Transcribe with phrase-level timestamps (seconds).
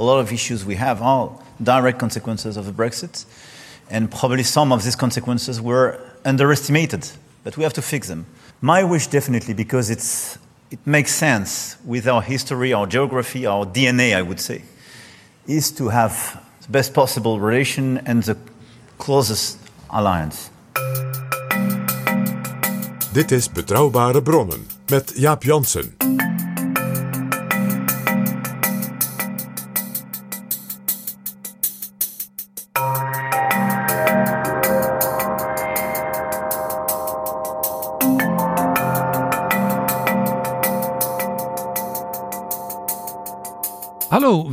[0.00, 1.30] A lot of issues we have are
[1.62, 3.26] direct consequences of the Brexit,
[3.90, 7.06] and probably some of these consequences were underestimated,
[7.44, 8.24] but we have to fix them.
[8.62, 10.38] My wish, definitely, because it's,
[10.70, 14.62] it makes sense with our history, our geography, our DNA, I would say,
[15.46, 18.38] is to have the best possible relation and the
[18.96, 19.58] closest
[19.90, 20.48] alliance.
[23.12, 25.99] Dit is Betrouwbare Bronnen met Jaap Jansen.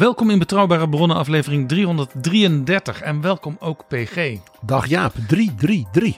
[0.08, 4.38] Welkom in Betrouwbare Bronnen aflevering 333 en welkom ook PG.
[4.62, 6.18] Dag Jaap, 333.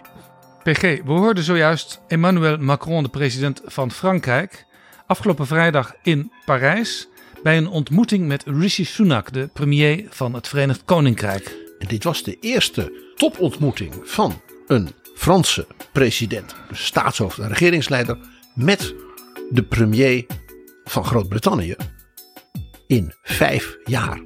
[0.63, 4.65] PG, we hoorden zojuist Emmanuel Macron, de president van Frankrijk,
[5.07, 7.07] afgelopen vrijdag in Parijs
[7.43, 11.55] bij een ontmoeting met Rishi Sunak, de premier van het Verenigd Koninkrijk.
[11.79, 18.17] En dit was de eerste topontmoeting van een Franse president, staatshoofd en regeringsleider,
[18.55, 18.93] met
[19.49, 20.25] de premier
[20.83, 21.75] van Groot-Brittannië
[22.89, 24.21] in vijf jaar.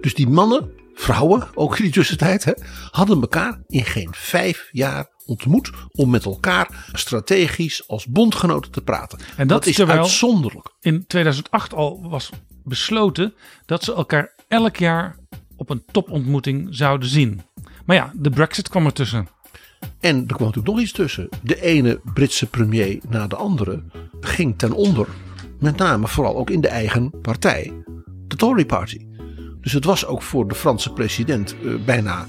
[0.00, 2.52] Dus die mannen, vrouwen ook in die tussentijd, hè,
[2.90, 9.18] hadden elkaar in geen vijf jaar ontmoet om met elkaar strategisch als bondgenoten te praten.
[9.36, 10.74] En dat, is uitzonderlijk.
[10.80, 12.30] In 2008 al was
[12.64, 13.34] besloten
[13.66, 15.16] dat ze elkaar elk jaar
[15.56, 17.42] op een topontmoeting zouden zien.
[17.86, 19.28] Maar ja, de Brexit kwam ertussen.
[20.00, 21.28] En er kwam natuurlijk nog iets tussen.
[21.42, 23.82] De ene Britse premier na de andere
[24.20, 25.08] ging ten onder.
[25.64, 27.84] Met name vooral ook in de eigen partij,
[28.28, 29.06] de Tory Party.
[29.60, 32.26] Dus het was ook voor de Franse president eh, bijna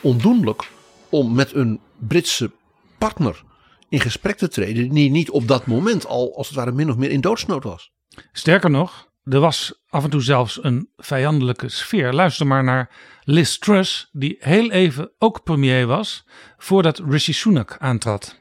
[0.00, 0.70] ondoenlijk
[1.08, 2.50] om met een Britse
[2.98, 3.42] partner
[3.88, 4.88] in gesprek te treden.
[4.88, 7.92] die niet op dat moment al als het ware min of meer in doodsnood was.
[8.32, 12.12] Sterker nog, er was af en toe zelfs een vijandelijke sfeer.
[12.12, 12.90] Luister maar naar
[13.24, 16.26] Liz Truss, die heel even ook premier was
[16.58, 18.38] voordat Rishi Sunak aantrad.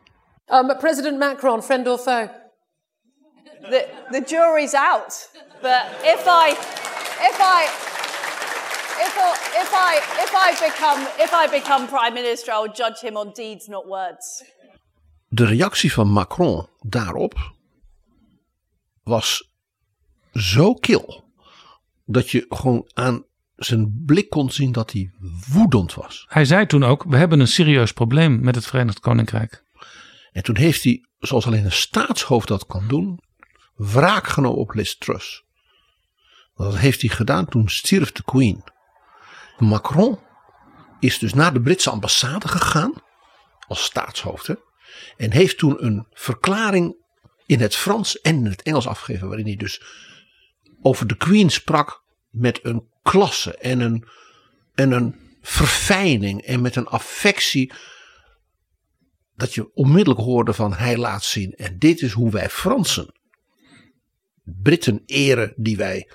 [0.47, 2.38] Um, President Macron, friend or foe?
[3.62, 5.30] The, the jury's out.
[5.62, 6.52] But if I,
[7.30, 7.64] if I,
[9.08, 9.31] if I,
[9.62, 13.68] if I, if I become, if I become prime minister, I'll judge him on deeds,
[13.68, 14.44] not words.
[15.28, 17.53] De reactie van Macron daarop
[19.03, 19.50] was
[20.34, 21.24] zo kil
[22.06, 23.25] dat je gewoon aan
[23.56, 25.12] zijn blik kon zien dat hij
[25.53, 26.25] woedend was.
[26.30, 29.64] Hij zei toen ook: We hebben een serieus probleem met het Verenigd Koninkrijk.
[30.31, 33.19] En toen heeft hij, zoals alleen een staatshoofd dat kan doen,
[33.79, 35.44] wraak genomen op Liz Truss.
[36.56, 38.63] Dat heeft hij gedaan toen stierf de Queen.
[39.57, 40.19] Macron
[41.00, 42.94] is dus naar de Britse ambassade gegaan
[43.68, 44.50] als staatshoofd
[45.18, 46.95] en heeft toen een verklaring
[47.45, 49.81] in het Frans en in het Engels afgegeven waarin hij dus
[50.81, 54.07] over de Queen sprak met een klasse en een,
[54.75, 57.73] en een verfijning en met een affectie
[59.35, 63.19] dat je onmiddellijk hoorde van hij laat zien en dit is hoe wij Fransen
[64.62, 66.10] Britten eren die wij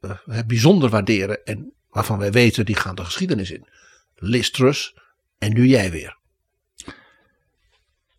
[0.00, 3.66] uh, bijzonder waarderen en waarvan wij weten die gaan de geschiedenis in.
[4.14, 4.94] Liz Truss
[5.38, 6.18] en nu jij weer.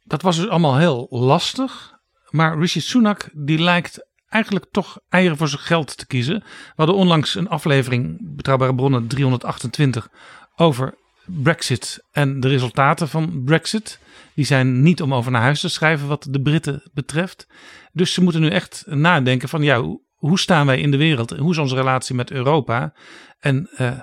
[0.04, 2.00] Dat was dus allemaal heel lastig.
[2.30, 6.40] Maar Rishi Sunak die lijkt eigenlijk toch eieren voor zijn geld te kiezen.
[6.40, 10.10] We hadden onlangs een aflevering, Betrouwbare Bronnen 328,
[10.56, 10.94] over
[11.26, 14.00] Brexit en de resultaten van Brexit.
[14.36, 17.48] Die zijn niet om over naar huis te schrijven wat de Britten betreft.
[17.92, 21.30] Dus ze moeten nu echt nadenken van ja, hoe staan wij in de wereld?
[21.30, 22.94] Hoe is onze relatie met Europa?
[23.40, 24.00] En uh,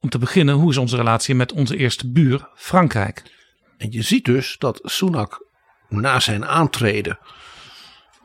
[0.00, 3.22] om te beginnen, hoe is onze relatie met onze eerste buur Frankrijk?
[3.76, 5.46] En je ziet dus dat Sunak
[5.88, 7.18] na zijn aantreden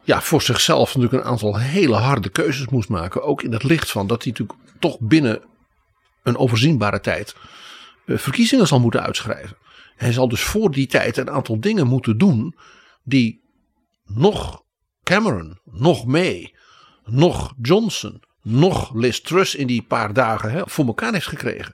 [0.03, 3.23] ja, voor zichzelf natuurlijk een aantal hele harde keuzes moest maken.
[3.23, 5.41] Ook in het licht van dat hij natuurlijk toch binnen
[6.23, 7.35] een overzienbare tijd
[8.05, 9.57] uh, verkiezingen zal moeten uitschrijven.
[10.01, 12.55] Hij zal dus voor die tijd een aantal dingen moeten doen
[13.03, 13.41] die
[14.05, 14.63] nog
[15.03, 16.55] Cameron, nog May,
[17.03, 21.73] nog Johnson, nog Liz Truss in die paar dagen hè, voor elkaar heeft gekregen.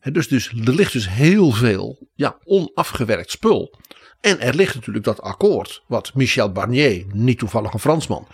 [0.00, 3.78] Dus, dus er ligt dus heel veel ja, onafgewerkt spul
[4.20, 8.28] En er ligt natuurlijk dat akkoord, wat Michel Barnier, niet toevallig een Fransman,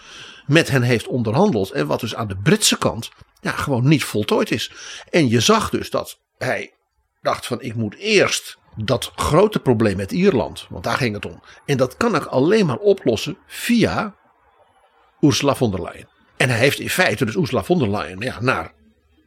[0.46, 1.70] met hen heeft onderhandeld.
[1.70, 3.10] En wat dus aan de Britse kant
[3.40, 4.72] ja, gewoon niet voltooid is.
[5.10, 6.72] En je zag dus dat hij
[7.22, 11.43] dacht van ik moet eerst dat grote probleem met Ierland, want daar ging het om.
[11.64, 14.14] En dat kan ik alleen maar oplossen via
[15.20, 16.08] Ursula von der Leyen.
[16.37, 18.73] En hij heeft in feite dus Ursula von der Leyen ja, naar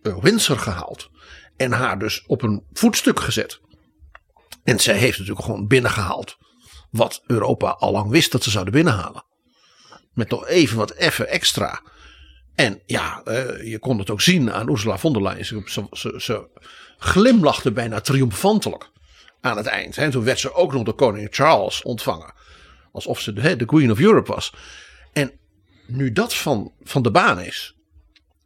[0.01, 1.09] eh, Windsor gehaald.
[1.57, 3.59] En haar dus op een voetstuk gezet.
[4.63, 6.37] En zij heeft natuurlijk gewoon binnengehaald.
[6.91, 9.23] Wat Europa al lang wist dat ze zouden binnenhalen.
[10.13, 11.81] Met nog even wat even extra.
[12.55, 15.45] En ja, uh, je kon het ook zien aan Ursula von der Leyen.
[15.45, 16.47] Ze, ze, ze
[16.97, 18.91] glimlachte bijna triomfantelijk
[19.41, 19.97] aan het eind.
[19.97, 22.33] En toen werd ze ook nog door koning Charles ontvangen.
[22.91, 24.53] Alsof ze de, de Queen of Europe was.
[25.13, 25.31] En
[25.87, 27.75] nu dat van, van de baan is,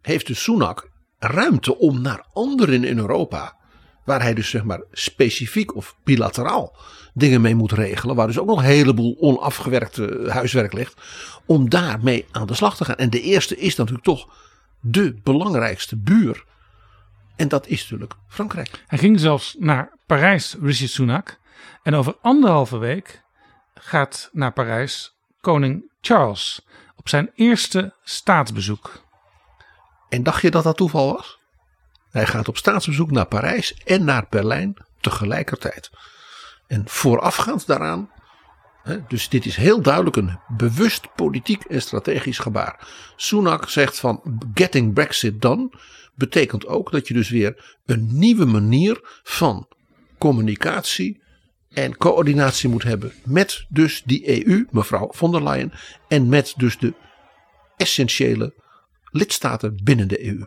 [0.01, 3.57] heeft dus Sunak ruimte om naar anderen in Europa,
[4.06, 6.75] waar hij dus zeg maar specifiek of bilateraal
[7.13, 11.01] dingen mee moet regelen, waar dus ook nog een heleboel onafgewerkte huiswerk ligt,
[11.46, 12.96] om daarmee aan de slag te gaan.
[12.96, 14.28] En de eerste is natuurlijk toch
[14.80, 16.46] de belangrijkste buur.
[17.36, 18.84] En dat is natuurlijk Frankrijk.
[18.88, 21.40] Hij ging zelfs naar Parijs, Rishi Sunak.
[21.84, 23.22] En over anderhalve week
[23.74, 26.66] gaat naar Parijs koning Charles
[26.96, 29.02] op zijn eerste staatsbezoek.
[30.10, 31.40] En dacht je dat dat toeval was?
[32.12, 35.92] Hij gaat op staatsbezoek naar Parijs en naar Berlijn tegelijkertijd.
[36.68, 38.10] En voorafgaand daaraan,
[39.08, 42.88] dus dit is heel duidelijk een bewust politiek en strategisch gebaar.
[43.16, 45.70] Sunak zegt van getting Brexit done
[46.15, 49.68] betekent ook dat je dus weer een nieuwe manier van
[50.18, 51.21] communicatie
[51.69, 55.71] en coördinatie moet hebben met dus die EU, mevrouw von der Leyen,
[56.07, 56.94] en met dus de
[57.77, 58.54] essentiële
[59.12, 60.45] lidstaten binnen de EU.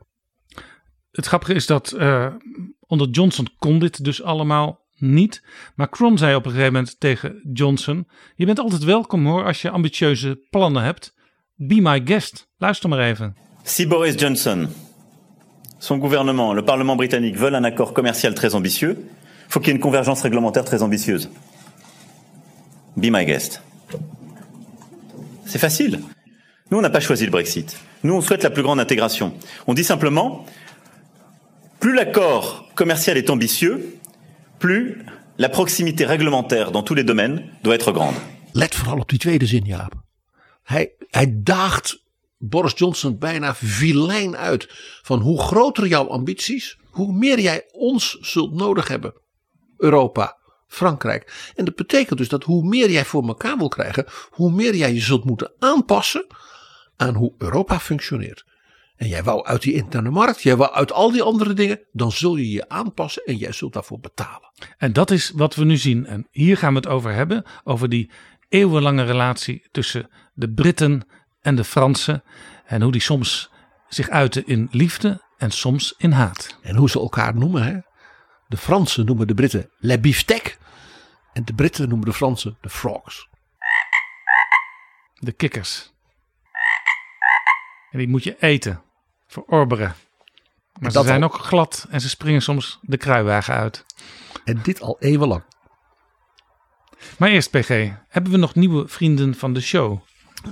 [1.11, 2.35] Het grappige is dat uh,
[2.81, 5.43] onder Johnson kon dit dus allemaal niet.
[5.75, 9.71] Macron zei op een gegeven moment tegen Johnson: Je bent altijd welkom hoor als je
[9.71, 11.15] ambitieuze plannen hebt.
[11.55, 12.49] Be my guest.
[12.57, 13.37] Luister maar even.
[13.63, 14.69] Si Boris Johnson,
[15.79, 19.07] son gouvernement, le Parlement britannique veulent un accord commercial très ambitieux,
[19.49, 21.31] faut qu'il y ait une convergence réglementaire très ambitieuse.
[22.97, 23.63] Be my guest.
[25.45, 26.01] C'est facile.
[26.71, 27.77] Nous, on n'a pas choisi le Brexit.
[28.03, 29.35] Nous, on souhaite la plus grande intégration.
[29.67, 30.45] On dit simplement,
[31.79, 33.99] plus l'accord commercial est ambitieux,
[34.59, 35.05] plus
[35.39, 38.15] la proximité réglementaire dans tous les domaines doit être grande.
[38.55, 39.93] Let vooral op die tweede zin, Jaap.
[40.63, 41.43] Hij, hij
[42.39, 44.69] Boris Johnson bijna vilijn uit.
[45.03, 49.15] Van hoe groter jouw ambities, hoe meer jij ons zult nodig hebben.
[49.77, 51.53] Europa, Frankrijk.
[51.55, 54.93] En dat betekent dus dat hoe meer jij voor elkaar wil krijgen, hoe meer jij
[54.93, 56.27] je zult moeten aanpassen
[56.97, 58.45] aan hoe Europa functioneert.
[58.97, 62.13] En jij wou uit die interne markt, jij wou uit al die andere dingen, dan
[62.13, 64.51] zul je je aanpassen en jij zult daarvoor betalen.
[64.79, 66.07] En dat is wat we nu zien.
[66.07, 68.11] En hier gaan we het over hebben, over die
[68.49, 71.07] eeuwenlange relatie tussen de Britten
[71.47, 72.23] en de Fransen.
[72.65, 73.51] En hoe die soms
[73.89, 76.59] zich uiten in liefde en soms in haat.
[76.63, 77.63] En hoe ze elkaar noemen.
[77.63, 77.79] Hè?
[78.49, 80.59] De Fransen noemen de Britten le beefsteak.
[81.33, 83.29] En de Britten noemen de Fransen de frogs.
[85.15, 85.93] De kikkers.
[87.91, 88.83] En die moet je eten.
[89.27, 89.95] Verorberen.
[90.81, 93.85] Maar ze zijn ook glad en ze springen soms de kruiwagen uit.
[94.45, 95.43] En dit al eeuwenlang.
[97.19, 100.01] Maar eerst PG, hebben we nog nieuwe vrienden van de show?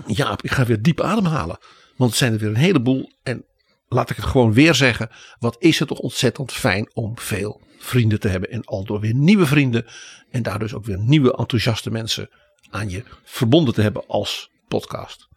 [0.06, 1.58] Ja, ik ga weer diep ademhalen.
[1.96, 3.12] Want het zijn er weer een heleboel.
[3.22, 3.44] En
[3.88, 5.10] laat ik het gewoon weer zeggen.
[5.38, 8.50] Wat is het toch ontzettend fijn om veel vrienden te hebben.
[8.50, 9.86] En al door weer nieuwe vrienden.
[10.30, 12.28] En daar dus ook weer nieuwe enthousiaste mensen
[12.70, 15.28] aan je verbonden te hebben als podcast.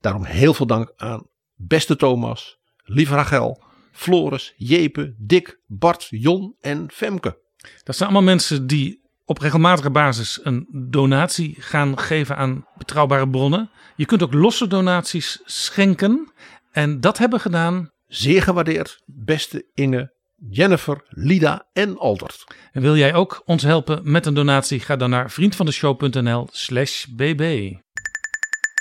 [0.00, 6.90] Daarom heel veel dank aan beste Thomas, lieve Rachel, Floris, Jepe, Dick, Bart, Jon en
[6.92, 7.38] Femke.
[7.82, 13.70] Dat zijn allemaal mensen die op regelmatige basis een donatie gaan geven aan betrouwbare bronnen.
[13.96, 16.32] Je kunt ook losse donaties schenken.
[16.72, 17.90] En dat hebben gedaan.
[18.06, 20.12] Zeer gewaardeerd, beste Inge,
[20.50, 22.44] Jennifer, Lida en Aldert.
[22.72, 24.80] En wil jij ook ons helpen met een donatie?
[24.80, 27.72] Ga dan naar vriendvandeshow.nl/slash bb.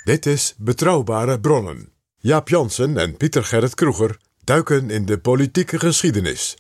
[0.04, 1.94] Dit is Betrouwbare Bronnen.
[2.18, 6.58] Jaap Jansen en Pieter Gerrit Kroeger duiken in de politieke geschiedenis.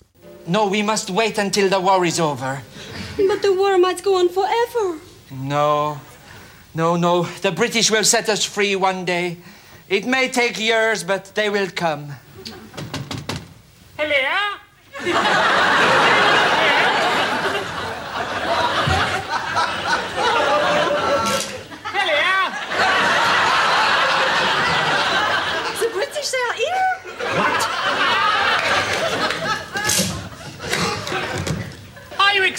[0.47, 2.61] No, we must wait until the war is over.
[3.17, 4.99] But the war might go on forever.
[5.31, 5.99] No,
[6.73, 7.23] no, no.
[7.23, 9.37] The British will set us free one day.
[9.89, 12.13] It may take years, but they will come.
[13.97, 14.57] Hello?
[14.99, 16.33] Hello?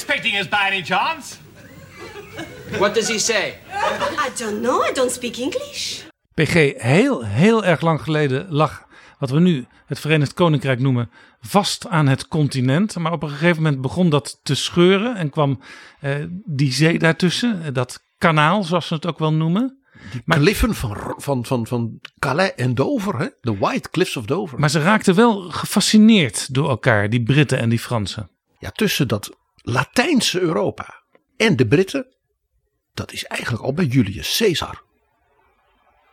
[0.09, 1.37] Expecting us by any chance?
[2.79, 3.55] What does he say?
[4.27, 4.83] I don't know.
[4.83, 6.03] I don't speak English.
[6.35, 8.87] PG, heel, heel erg lang geleden lag
[9.19, 11.11] wat we nu het Verenigd Koninkrijk noemen
[11.41, 12.97] vast aan het continent.
[12.97, 15.61] Maar op een gegeven moment begon dat te scheuren en kwam
[16.01, 19.79] eh, die zee daartussen, eh, dat kanaal zoals ze het ook wel noemen.
[20.13, 23.27] Die kliffen van, van, van, van Calais en Dover, hè?
[23.41, 24.59] de White Cliffs of Dover.
[24.59, 28.31] Maar ze raakten wel gefascineerd door elkaar, die Britten en die Fransen.
[28.59, 31.03] Ja, tussen dat Latijnse Europa
[31.37, 32.07] en de Britten,
[32.95, 34.83] dat is eigenlijk al bij Julius Caesar.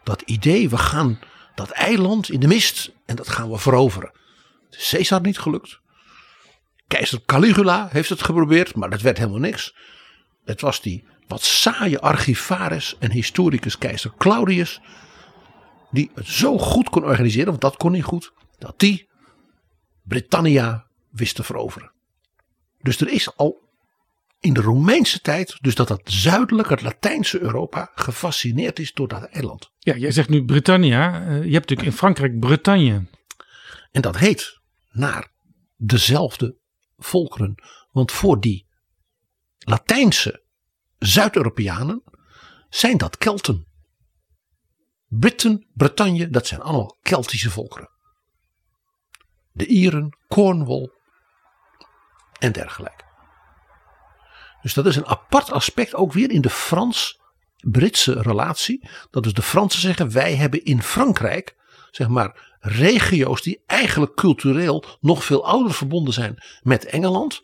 [0.04, 1.20] Dat idee, we gaan
[1.56, 4.12] dat eiland in de mist en dat gaan we veroveren.
[4.70, 5.80] Caesar niet gelukt.
[6.88, 9.76] Keizer Caligula heeft het geprobeerd, maar dat werd helemaal niks.
[10.44, 14.82] Het was die wat saaie archivaris en historicus keizer Claudius.
[15.92, 18.34] Die het zo goed kon organiseren, want dat kon hij goed.
[18.58, 19.10] Dat die
[20.04, 21.92] Britannia wist te veroveren.
[22.86, 23.70] Dus er is al
[24.40, 29.24] in de Romeinse tijd, dus dat dat zuidelijk, het Latijnse Europa, gefascineerd is door dat
[29.24, 29.72] eiland.
[29.80, 31.14] Ja, jij zegt nu Britannia.
[31.14, 33.06] Eh, je hebt natuurlijk in Frankrijk Bretagne.
[33.92, 34.60] En dat heet
[34.92, 35.32] naar
[35.76, 36.58] dezelfde
[36.98, 37.56] volkeren.
[37.92, 38.68] Want voor die
[39.58, 40.44] Latijnse
[40.98, 42.04] Zuid-Europeanen
[42.70, 43.68] zijn dat Kelten.
[45.08, 47.90] Britten, Bretagne, dat zijn allemaal Keltische volkeren.
[49.52, 50.95] De Ieren, Cornwall
[52.46, 53.04] en dergelijke.
[54.62, 58.90] Dus dat is een apart aspect ook weer in de Frans-Britse relatie.
[59.12, 61.56] Dat dus de Fransen zeggen wij hebben in Frankrijk
[61.92, 67.42] zeg maar regio's die eigenlijk cultureel nog veel ouder verbonden zijn met Engeland.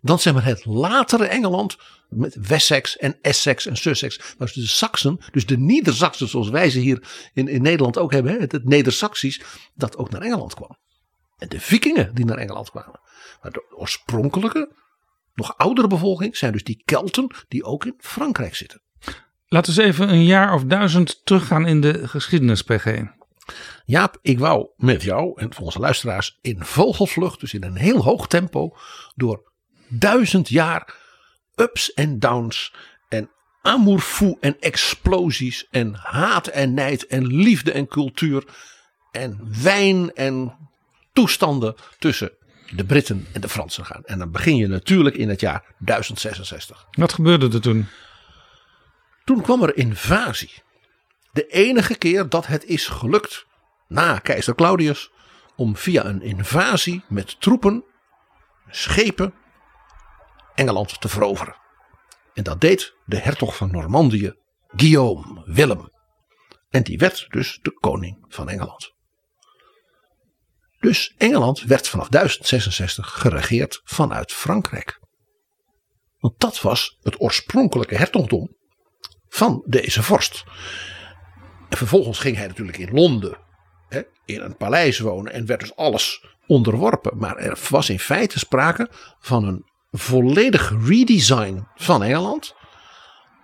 [0.00, 1.76] Dan zeg maar het latere Engeland
[2.08, 4.34] met Wessex en Essex en Sussex.
[4.38, 8.40] Maar de Saksen, dus de Niedersachsen zoals wij ze hier in, in Nederland ook hebben.
[8.40, 9.40] Het, het Neder-Saxisch
[9.74, 10.76] dat ook naar Engeland kwam.
[11.36, 13.00] En de vikingen die naar Engeland kwamen.
[13.42, 14.72] Maar de oorspronkelijke,
[15.34, 18.82] nog oudere bevolking zijn dus die Kelten die ook in Frankrijk zitten.
[19.48, 23.02] Laten we eens even een jaar of duizend teruggaan in de geschiedenis, PG.
[23.84, 28.02] Jaap, ik wou met jou en voor onze luisteraars in vogelvlucht, dus in een heel
[28.02, 28.76] hoog tempo,
[29.14, 29.52] door
[29.88, 30.94] duizend jaar
[31.54, 32.74] ups en downs
[33.08, 33.30] en
[33.62, 38.44] amour fou en explosies en haat en nijd en liefde en cultuur
[39.10, 40.56] en wijn en
[41.16, 42.32] toestanden tussen
[42.74, 44.04] de Britten en de Fransen gaan.
[44.04, 46.86] En dan begin je natuurlijk in het jaar 1066.
[46.90, 47.86] Wat gebeurde er toen?
[49.24, 50.52] Toen kwam er invasie.
[51.32, 53.46] De enige keer dat het is gelukt
[53.88, 55.10] na keizer Claudius
[55.56, 57.84] om via een invasie met troepen,
[58.70, 59.34] schepen,
[60.54, 61.56] Engeland te veroveren.
[62.34, 64.34] En dat deed de hertog van Normandië,
[64.66, 65.90] Guillaume Willem.
[66.70, 68.95] En die werd dus de koning van Engeland.
[70.78, 75.00] Dus Engeland werd vanaf 1066 geregeerd vanuit Frankrijk.
[76.18, 78.56] Want dat was het oorspronkelijke hertogdom
[79.28, 80.44] van deze vorst.
[81.68, 83.38] En vervolgens ging hij natuurlijk in Londen
[83.88, 87.18] hè, in een paleis wonen en werd dus alles onderworpen.
[87.18, 92.54] Maar er was in feite sprake van een volledig redesign van Engeland.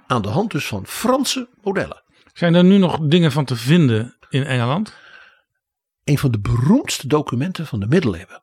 [0.07, 2.03] Aan de hand dus van Franse modellen.
[2.33, 5.01] Zijn er nu nog dingen van te vinden in Engeland?
[6.05, 8.43] Een van de beroemdste documenten van de middeleeuwen.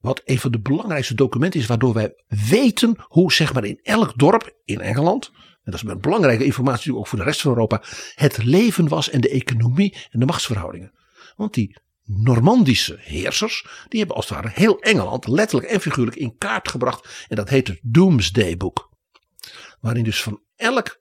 [0.00, 4.18] Wat een van de belangrijkste documenten is waardoor wij weten hoe zeg maar in elk
[4.18, 5.30] dorp in Engeland.
[5.34, 7.82] En dat is een belangrijke informatie ook voor de rest van Europa.
[8.14, 10.92] Het leven was en de economie en de machtsverhoudingen.
[11.36, 11.78] Want die
[12.12, 17.26] Normandische heersers, die hebben als het ware heel Engeland letterlijk en figuurlijk in kaart gebracht.
[17.28, 18.90] En dat heet het Doomsday Book.
[19.80, 20.98] Waarin dus van elk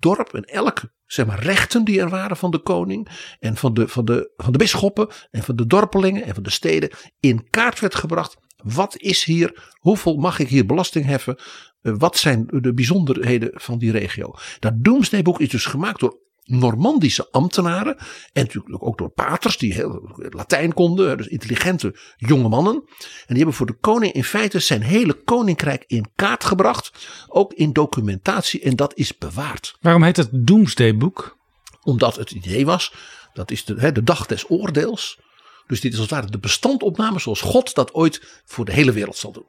[0.00, 3.88] dorp en elk zeg maar, rechten die er waren van de koning en van de,
[3.88, 6.90] van, de, van de bisschoppen en van de dorpelingen en van de steden
[7.20, 8.36] in kaart werd gebracht.
[8.56, 9.72] Wat is hier?
[9.78, 11.38] Hoeveel mag ik hier belasting heffen?
[11.82, 14.34] Eh, Wat zijn de bijzonderheden van die regio?
[14.58, 16.18] Dat Doomsday Book is dus gemaakt door
[16.50, 17.96] Normandische ambtenaren.
[18.32, 21.16] En natuurlijk ook door paters die heel Latijn konden.
[21.16, 22.74] Dus intelligente jonge mannen.
[22.74, 26.92] En die hebben voor de koning in feite zijn hele koninkrijk in kaart gebracht.
[27.28, 28.60] Ook in documentatie.
[28.60, 29.76] En dat is bewaard.
[29.80, 31.38] Waarom heet het Doomsday Book?
[31.82, 32.94] Omdat het idee was.
[33.32, 35.18] Dat is de, hè, de dag des oordeels.
[35.66, 38.92] Dus dit is als het ware de bestandopname zoals God dat ooit voor de hele
[38.92, 39.46] wereld zal doen.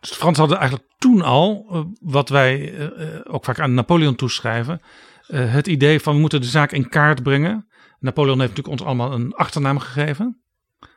[0.00, 3.74] Dus de Fransen hadden eigenlijk toen al, eh, wat wij eh, eh, ook vaak aan
[3.74, 4.80] Napoleon toeschrijven,
[5.26, 7.68] eh, het idee van we moeten de zaak in kaart brengen.
[7.98, 10.42] Napoleon heeft natuurlijk ons allemaal een achternaam gegeven.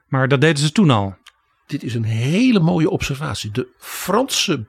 [0.08, 1.16] Maar dat deden ze toen al.
[1.68, 3.52] Dit is een hele mooie observatie.
[3.52, 4.68] De Franse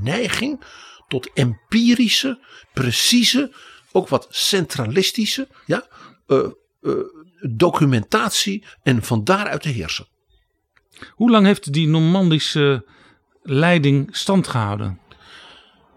[0.00, 0.64] neiging
[1.08, 2.38] tot empirische,
[2.72, 3.54] precieze,
[3.92, 5.86] ook wat centralistische ja,
[6.26, 6.38] eh,
[6.80, 6.92] eh,
[7.40, 10.06] documentatie en van daaruit te heersen.
[11.10, 12.84] Hoe lang heeft die Normandische
[13.42, 15.00] leiding stand gehouden?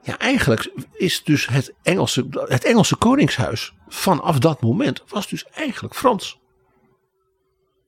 [0.03, 5.95] Ja, eigenlijk is dus het Engelse, het Engelse koningshuis vanaf dat moment was dus eigenlijk
[5.95, 6.39] Frans.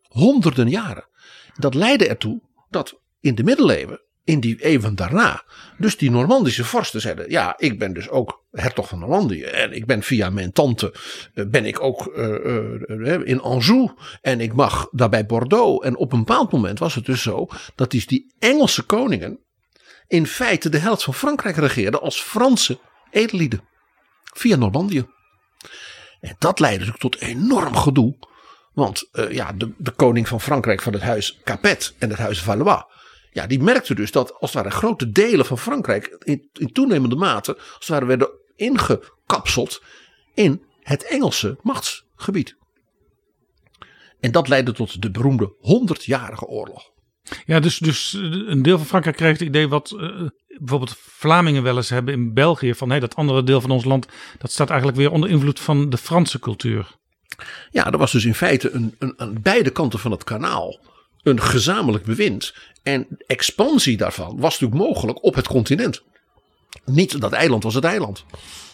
[0.02, 1.08] Honderden jaren.
[1.54, 5.44] Dat leidde ertoe dat in de middeleeuwen, in die eeuwen daarna,
[5.78, 9.44] dus die Normandische vorsten zeiden: Ja, ik ben dus ook hertog van Normandië.
[9.44, 10.94] En ik ben via mijn tante,
[11.34, 12.28] eh, ben ik ook uh,
[12.88, 13.92] uh, in Anjou.
[14.22, 15.86] En ik mag daarbij Bordeaux.
[15.86, 19.40] En op een bepaald moment was het dus zo dat die, die Engelse koningen
[20.08, 22.80] in feite de helft van Frankrijk regeerden als Franse
[23.12, 23.68] edellieden.
[24.24, 25.08] Via Normandië.
[26.20, 28.16] En dat leidde natuurlijk tot enorm gedoe.
[28.74, 32.42] Want uh, ja, de, de, koning van Frankrijk van het huis Capet en het huis
[32.42, 32.84] Valois.
[33.32, 37.58] Ja, die merkte dus dat als het ware grote delen van Frankrijk in, toenemende mate
[37.78, 39.82] als werden ingekapseld
[40.34, 42.56] in het Engelse machtsgebied.
[44.20, 46.93] En dat leidde tot de beroemde honderdjarige oorlog.
[47.46, 50.28] Ja, dus, dus een deel van Frankrijk kreeg het idee wat uh,
[50.58, 52.74] bijvoorbeeld Vlamingen wel eens hebben in België.
[52.74, 55.90] Van hey, dat andere deel van ons land, dat staat eigenlijk weer onder invloed van
[55.90, 56.88] de Franse cultuur.
[57.72, 60.80] Ja, er was dus in feite een, een, aan beide kanten van het kanaal
[61.24, 62.54] een gezamenlijk bewind.
[62.84, 66.04] En expansie daarvan was natuurlijk mogelijk op het continent.
[66.86, 68.26] Niet dat eiland was het eiland.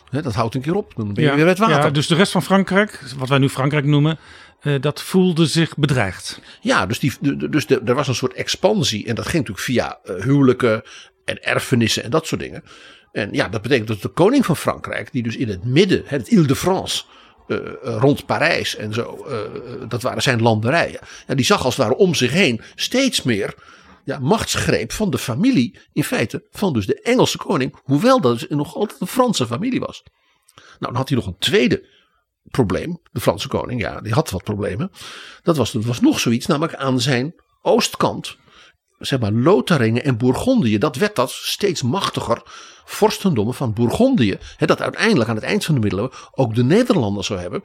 [0.09, 1.83] dat houdt een keer op, dan ben je ja, weer het water.
[1.83, 4.19] Ja, dus de rest van Frankrijk, wat wij nu Frankrijk noemen,
[4.61, 6.41] uh, dat voelde zich bedreigd.
[6.61, 9.07] Ja, dus, die, dus er was een soort expansie.
[9.07, 10.81] En dat ging natuurlijk via uh, huwelijken
[11.25, 12.63] en erfenissen en dat soort dingen.
[13.11, 16.27] En ja, dat betekent dat de koning van Frankrijk, die dus in het midden, het
[16.27, 17.03] Ile-de-France,
[17.47, 19.27] uh, rond Parijs en zo,
[19.87, 20.99] dat waren zijn landerijen.
[21.27, 23.53] Ja, die zag als het ware om zich heen steeds meer
[24.05, 28.49] ja, machtsgreep van de familie, in feite van dus de Engelse koning, hoewel dat dus
[28.49, 30.03] nog altijd een Franse familie was.
[30.55, 31.83] Nou, dan had hij nog een tweede
[32.51, 32.99] probleem.
[33.11, 34.91] De Franse koning, ja, die had wat problemen.
[35.43, 38.37] Dat was, dat was nog zoiets, namelijk aan zijn oostkant.
[38.99, 40.77] Zeg maar Lotharingen en Bourgondië.
[40.77, 42.41] Dat werd dat steeds machtiger.
[42.85, 44.37] Vorstendommen van Bourgondië.
[44.57, 47.63] Dat uiteindelijk aan het eind van de middeleeuwen ook de Nederlanders zou hebben.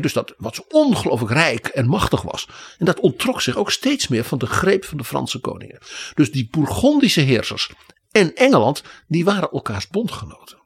[0.00, 2.48] Dus dat wat zo ongelooflijk rijk en machtig was.
[2.78, 5.78] En dat onttrok zich ook steeds meer van de greep van de Franse koningen.
[6.14, 7.70] Dus die Bourgondische heersers
[8.10, 10.58] en Engeland, die waren elkaars bondgenoten.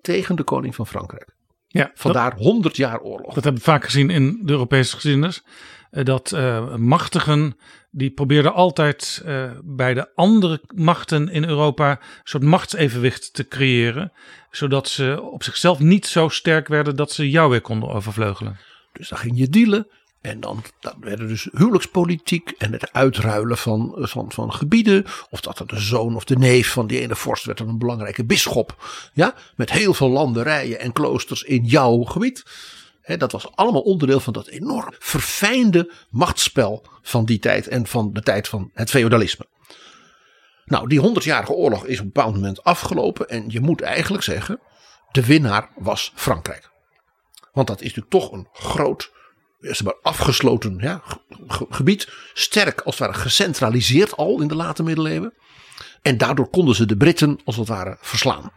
[0.00, 1.34] Tegen de koning van Frankrijk.
[1.72, 3.34] Ja, Vandaar 100 jaar oorlog.
[3.34, 5.42] Dat hebben we vaak gezien in de Europese geschiedenis.
[5.90, 7.56] Dat uh, machtigen,
[7.90, 14.12] die probeerden altijd uh, bij de andere machten in Europa een soort machtsevenwicht te creëren.
[14.50, 18.58] Zodat ze op zichzelf niet zo sterk werden dat ze jou weer konden overvleugelen.
[18.92, 19.86] Dus dan ging je dealen.
[20.20, 25.04] En dan, dan werden dus huwelijkspolitiek en het uitruilen van, van, van gebieden.
[25.30, 28.24] Of dat er de zoon of de neef van die ene vorst werd een belangrijke
[28.24, 28.84] bisschop.
[29.12, 32.44] Ja, met heel veel landerijen en kloosters in jouw gebied.
[33.16, 38.22] Dat was allemaal onderdeel van dat enorm verfijnde machtsspel van die tijd en van de
[38.22, 39.46] tijd van het feodalisme.
[40.64, 43.28] Nou, die honderdjarige oorlog is op een bepaald moment afgelopen.
[43.28, 44.60] En je moet eigenlijk zeggen,
[45.10, 46.70] de winnaar was Frankrijk.
[47.52, 49.12] Want dat is natuurlijk toch een groot
[49.60, 51.02] zeg maar, afgesloten ja,
[51.48, 52.08] gebied.
[52.34, 55.34] Sterk als het ware gecentraliseerd al in de late middeleeuwen.
[56.02, 58.52] En daardoor konden ze de Britten als het ware verslaan.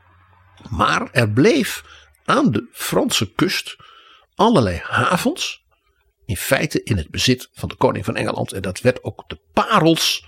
[0.70, 1.84] Maar er bleef
[2.26, 3.76] aan de Franse kust
[4.36, 5.62] allerlei havens.
[6.26, 8.52] In feite in het bezit van de koning van Engeland.
[8.52, 10.26] En dat werd ook de parels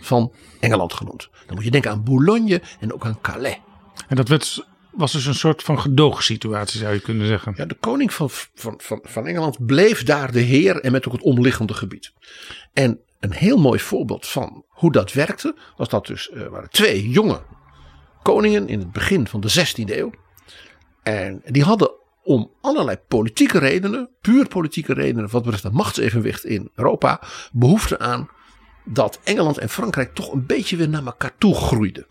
[0.00, 1.28] van Engeland genoemd.
[1.46, 3.58] Dan moet je denken aan Boulogne en ook aan Calais.
[4.08, 7.52] En dat werd was dus een soort van gedoogsituatie, zou je kunnen zeggen.
[7.56, 11.12] Ja, de koning van, van, van, van Engeland bleef daar de heer en met ook
[11.12, 12.12] het omliggende gebied.
[12.72, 17.10] En een heel mooi voorbeeld van hoe dat werkte, was dat dus er waren twee
[17.10, 17.42] jonge
[18.22, 20.10] koningen in het begin van de 16e eeuw.
[21.02, 21.90] En die hadden
[22.22, 27.20] om allerlei politieke redenen, puur politieke redenen, wat betreft het machtsevenwicht in Europa,
[27.52, 28.28] behoefte aan
[28.84, 32.06] dat Engeland en Frankrijk toch een beetje weer naar elkaar toe groeiden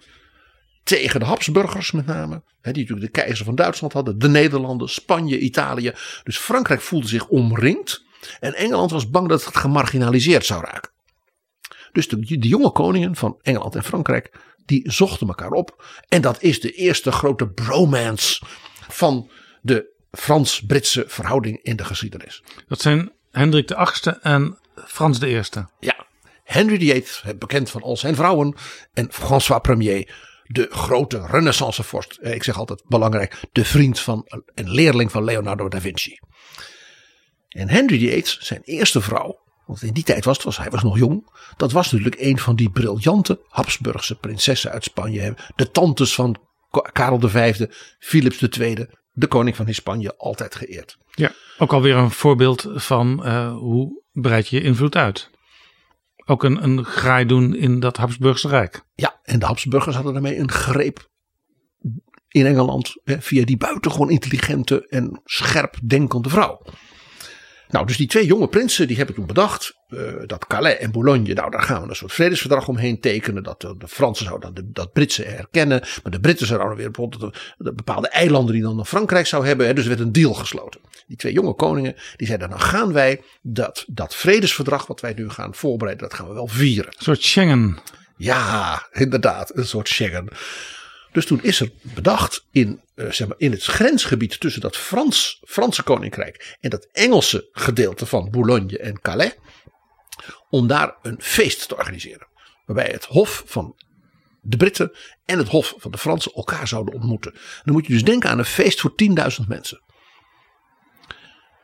[0.85, 2.41] tegen de Habsburgers met name.
[2.61, 4.19] Hè, die natuurlijk de keizer van Duitsland hadden.
[4.19, 5.93] De Nederlanden, Spanje, Italië.
[6.23, 8.03] Dus Frankrijk voelde zich omringd.
[8.39, 10.91] En Engeland was bang dat het gemarginaliseerd zou raken.
[11.91, 14.31] Dus de, de jonge koningen van Engeland en Frankrijk.
[14.65, 15.85] Die zochten elkaar op.
[16.07, 18.45] En dat is de eerste grote bromance
[18.89, 19.29] van
[19.61, 22.43] de Frans-Britse verhouding in de geschiedenis.
[22.67, 25.69] Dat zijn Hendrik de VIII en Frans de Eerste.
[25.79, 26.05] Ja,
[26.43, 28.55] Henry VIII, bekend van al zijn vrouwen.
[28.93, 30.15] En François Premier,
[30.47, 32.17] de grote renaissancevorst.
[32.21, 36.19] Ik zeg altijd belangrijk, de vriend van en leerling van Leonardo da Vinci.
[37.47, 40.83] En Henry VIII, zijn eerste vrouw, want in die tijd was het, was, hij was
[40.83, 41.29] nog jong.
[41.57, 45.37] Dat was natuurlijk een van die briljante Habsburgse prinsessen uit Spanje.
[45.55, 46.37] De tantes van
[46.91, 47.65] Karel V,
[47.99, 50.97] Philips II, de koning van Spanje, altijd geëerd.
[51.11, 55.29] Ja, ook alweer een voorbeeld van uh, hoe breid je invloed uit
[56.25, 58.85] ook een, een graai doen in dat Habsburgse Rijk.
[58.95, 61.09] Ja, en de Habsburgers hadden daarmee een greep
[62.27, 66.61] in Engeland hè, via die buitengewoon intelligente en scherp denkende vrouw.
[67.75, 71.33] Nou, dus die twee jonge prinsen die hebben toen bedacht eh, dat Calais en Boulogne,
[71.33, 73.43] nou daar gaan we een soort vredesverdrag omheen tekenen.
[73.43, 76.91] Dat de, de Fransen zouden dat, de, dat Britse erkennen, maar de Britten zouden weer
[76.91, 79.67] bijvoorbeeld de, de bepaalde eilanden die dan Frankrijk zou hebben.
[79.67, 80.81] Hè, dus er werd een deal gesloten.
[81.07, 85.29] Die twee jonge koningen die zeiden dan gaan wij dat, dat vredesverdrag wat wij nu
[85.29, 86.93] gaan voorbereiden, dat gaan we wel vieren.
[86.97, 87.77] Een soort Schengen.
[88.17, 90.27] Ja, inderdaad, een soort Schengen.
[91.15, 95.41] Dus toen is er bedacht in, uh, zeg maar, in het grensgebied tussen dat Frans,
[95.45, 99.35] Franse koninkrijk en dat Engelse gedeelte van Boulogne en Calais.
[100.49, 102.27] Om daar een feest te organiseren.
[102.65, 103.75] Waarbij het Hof van
[104.41, 107.33] de Britten en het Hof van de Fransen elkaar zouden ontmoeten.
[107.63, 108.93] Dan moet je dus denken aan een feest voor
[109.41, 109.81] 10.000 mensen.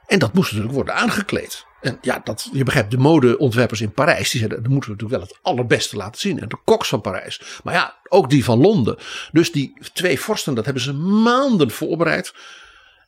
[0.05, 1.65] En dat moest natuurlijk worden aangekleed.
[1.81, 5.29] En ja, dat, je begrijpt, de modeontwerpers in Parijs, die zeiden, dan moeten we natuurlijk
[5.29, 6.39] wel het allerbeste laten zien.
[6.39, 7.41] En de koks van Parijs.
[7.63, 8.97] Maar ja, ook die van Londen.
[9.31, 12.33] Dus die twee vorsten, dat hebben ze maanden voorbereid.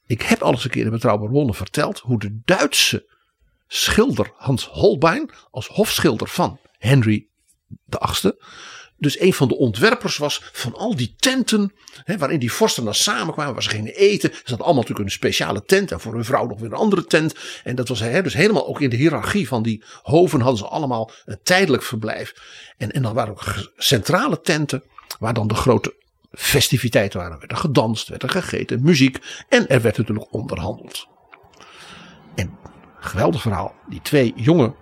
[0.06, 3.06] Ik heb al eens een keer in Betrouwbaar Bronnen verteld hoe de Duitse
[3.68, 7.28] schilder Hans Holbein, als hofschilder van Henry
[7.90, 8.34] VIII,
[9.04, 11.74] dus een van de ontwerpers was van al die tenten.
[12.04, 13.54] Hè, waarin die vorsten dan samenkwamen.
[13.54, 14.30] Waar ze gingen eten.
[14.30, 15.92] Ze hadden allemaal natuurlijk een speciale tent.
[15.92, 17.36] En voor hun vrouw nog weer een andere tent.
[17.64, 20.42] En dat was hè, dus helemaal ook in de hiërarchie van die hoven.
[20.42, 22.34] hadden ze allemaal een tijdelijk verblijf.
[22.78, 24.84] En, en dan waren ook centrale tenten.
[25.20, 25.94] Waar dan de grote
[26.32, 27.40] festiviteiten waren.
[27.40, 29.20] Werd er gedanst, werd er gegeten, muziek.
[29.50, 31.08] En er werd natuurlijk onderhandeld.
[32.36, 32.58] En
[33.00, 33.76] geweldig verhaal.
[33.90, 34.74] Die twee jonge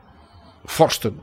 [0.64, 1.20] vorsten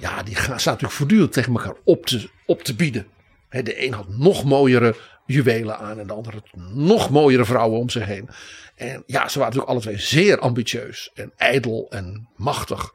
[0.00, 3.06] ja, die staan natuurlijk voortdurend tegen elkaar op te, op te bieden.
[3.48, 7.90] de een had nog mooiere juwelen aan en de ander had nog mooiere vrouwen om
[7.90, 8.28] zich heen.
[8.74, 12.94] En ja, ze waren natuurlijk alle twee zeer ambitieus en ijdel en machtig.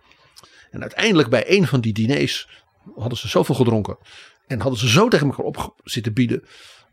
[0.71, 2.49] En uiteindelijk bij een van die diners
[2.95, 3.97] hadden ze zoveel gedronken.
[4.47, 6.43] En hadden ze zo tegen elkaar op zitten bieden.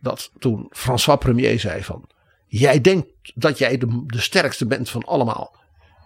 [0.01, 2.09] Dat toen François Premier zei van.
[2.47, 5.62] Jij denkt dat jij de sterkste bent van allemaal.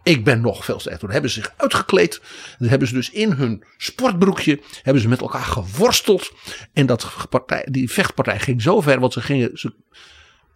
[0.06, 1.00] Ik ben nog veel sterker.
[1.00, 2.20] Toen hebben ze zich uitgekleed.
[2.58, 6.32] Dan hebben ze dus in hun sportbroekje hebben ze met elkaar geworsteld.
[6.72, 9.00] En dat partij, die vechtpartij ging zo ver.
[9.00, 9.58] Want ze gingen.
[9.58, 9.72] Ze,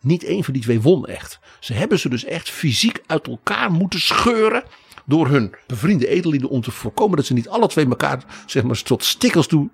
[0.01, 1.39] niet één van die twee won echt.
[1.61, 4.63] Ze hebben ze dus echt fysiek uit elkaar moeten scheuren.
[5.05, 8.83] Door hun bevriende edellieden om te voorkomen dat ze niet alle twee elkaar zeg maar,
[8.83, 9.71] tot stikkels toe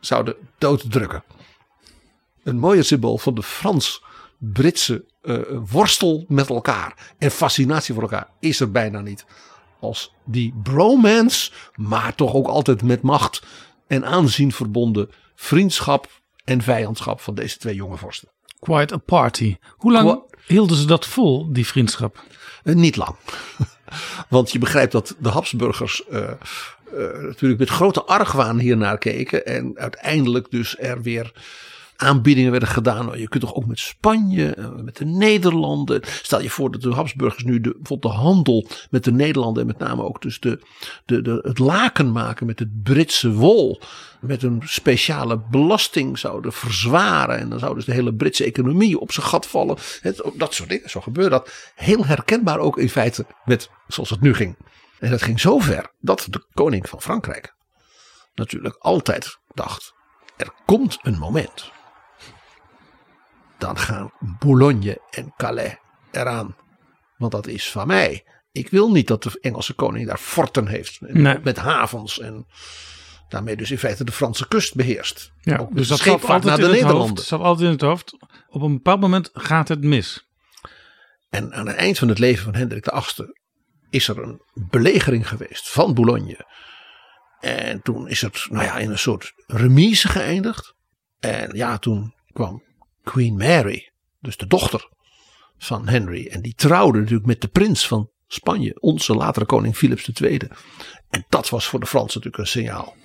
[0.00, 1.24] zouden dooddrukken.
[2.42, 4.09] Een mooier symbool van de Frans-Britse
[4.40, 5.38] uh,
[5.70, 9.24] worstel met elkaar en fascinatie voor elkaar is er bijna niet.
[9.80, 13.42] Als die bromance, maar toch ook altijd met macht
[13.86, 16.08] en aanzien verbonden vriendschap
[16.44, 18.28] en vijandschap van deze twee jonge vorsten.
[18.58, 19.56] Quite a party.
[19.76, 22.24] Hoe lang hielden ze dat vol, die vriendschap?
[22.64, 23.16] Uh, niet lang.
[24.28, 26.30] Want je begrijpt dat de Habsburgers uh,
[27.22, 29.46] natuurlijk met grote argwaan hiernaar keken.
[29.46, 31.32] En uiteindelijk dus er weer
[32.00, 33.18] aanbiedingen werden gedaan.
[33.18, 36.00] Je kunt toch ook met Spanje, eh, met de Nederlanden.
[36.04, 39.78] Stel je voor dat de Habsburgers nu de, de handel met de Nederlanden en met
[39.78, 40.60] name ook dus de,
[41.04, 43.80] de, de, het laken maken met het Britse wol.
[44.20, 47.38] Met een speciale belasting zouden verzwaren.
[47.38, 49.76] En dan zou dus de hele Britse economie op zijn gat vallen.
[50.34, 50.90] Dat soort dingen.
[50.90, 51.72] Zo gebeurde dat.
[51.74, 54.56] Heel herkenbaar ook in feite met zoals het nu ging.
[54.98, 57.54] En dat ging zo ver dat de koning van Frankrijk
[58.34, 59.92] natuurlijk altijd dacht.
[60.36, 61.70] Er komt een moment
[63.60, 65.76] dan gaan Boulogne en Calais
[66.10, 66.56] eraan.
[67.16, 68.24] Want dat is van mij.
[68.52, 71.00] Ik wil niet dat de Engelse koning daar forten heeft.
[71.42, 72.46] Met havens en
[73.28, 75.32] daarmee dus in feite de Franse kust beheerst.
[75.40, 77.08] Ja, Ook dus dat zat altijd naar de in Nederlanden.
[77.08, 78.16] Hoofd, zat altijd in het hoofd.
[78.48, 80.28] Op een bepaald moment gaat het mis.
[81.30, 83.32] En aan het eind van het leven van Hendrik VIII
[83.90, 86.46] is er een belegering geweest van Boulogne.
[87.40, 90.74] En toen is het nou ja, in een soort remise geëindigd.
[91.20, 92.62] En ja, toen kwam
[93.02, 94.88] Queen Mary, dus de dochter
[95.58, 96.26] van Henry.
[96.26, 100.38] En die trouwde natuurlijk met de prins van Spanje, onze latere koning Philips II.
[101.08, 102.96] En dat was voor de Fransen natuurlijk een signaal.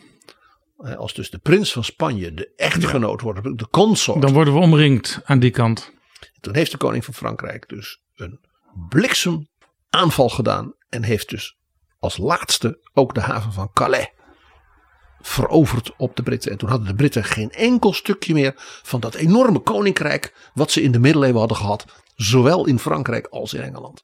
[0.98, 4.22] Als dus de prins van Spanje de echtgenoot wordt, de consort.
[4.22, 5.94] Dan worden we omringd aan die kant.
[6.40, 8.40] Toen heeft de koning van Frankrijk dus een
[8.90, 10.74] bliksemaanval gedaan.
[10.90, 11.58] En heeft dus
[12.00, 14.10] als laatste ook de haven van Calais
[15.26, 16.52] veroverd op de Britten.
[16.52, 20.52] En toen hadden de Britten geen enkel stukje meer van dat enorme koninkrijk.
[20.54, 21.86] wat ze in de middeleeuwen hadden gehad.
[22.16, 24.04] zowel in Frankrijk als in Engeland.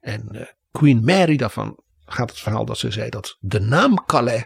[0.00, 0.42] En uh,
[0.72, 4.44] Queen Mary daarvan gaat het verhaal dat ze zei dat de naam Calais.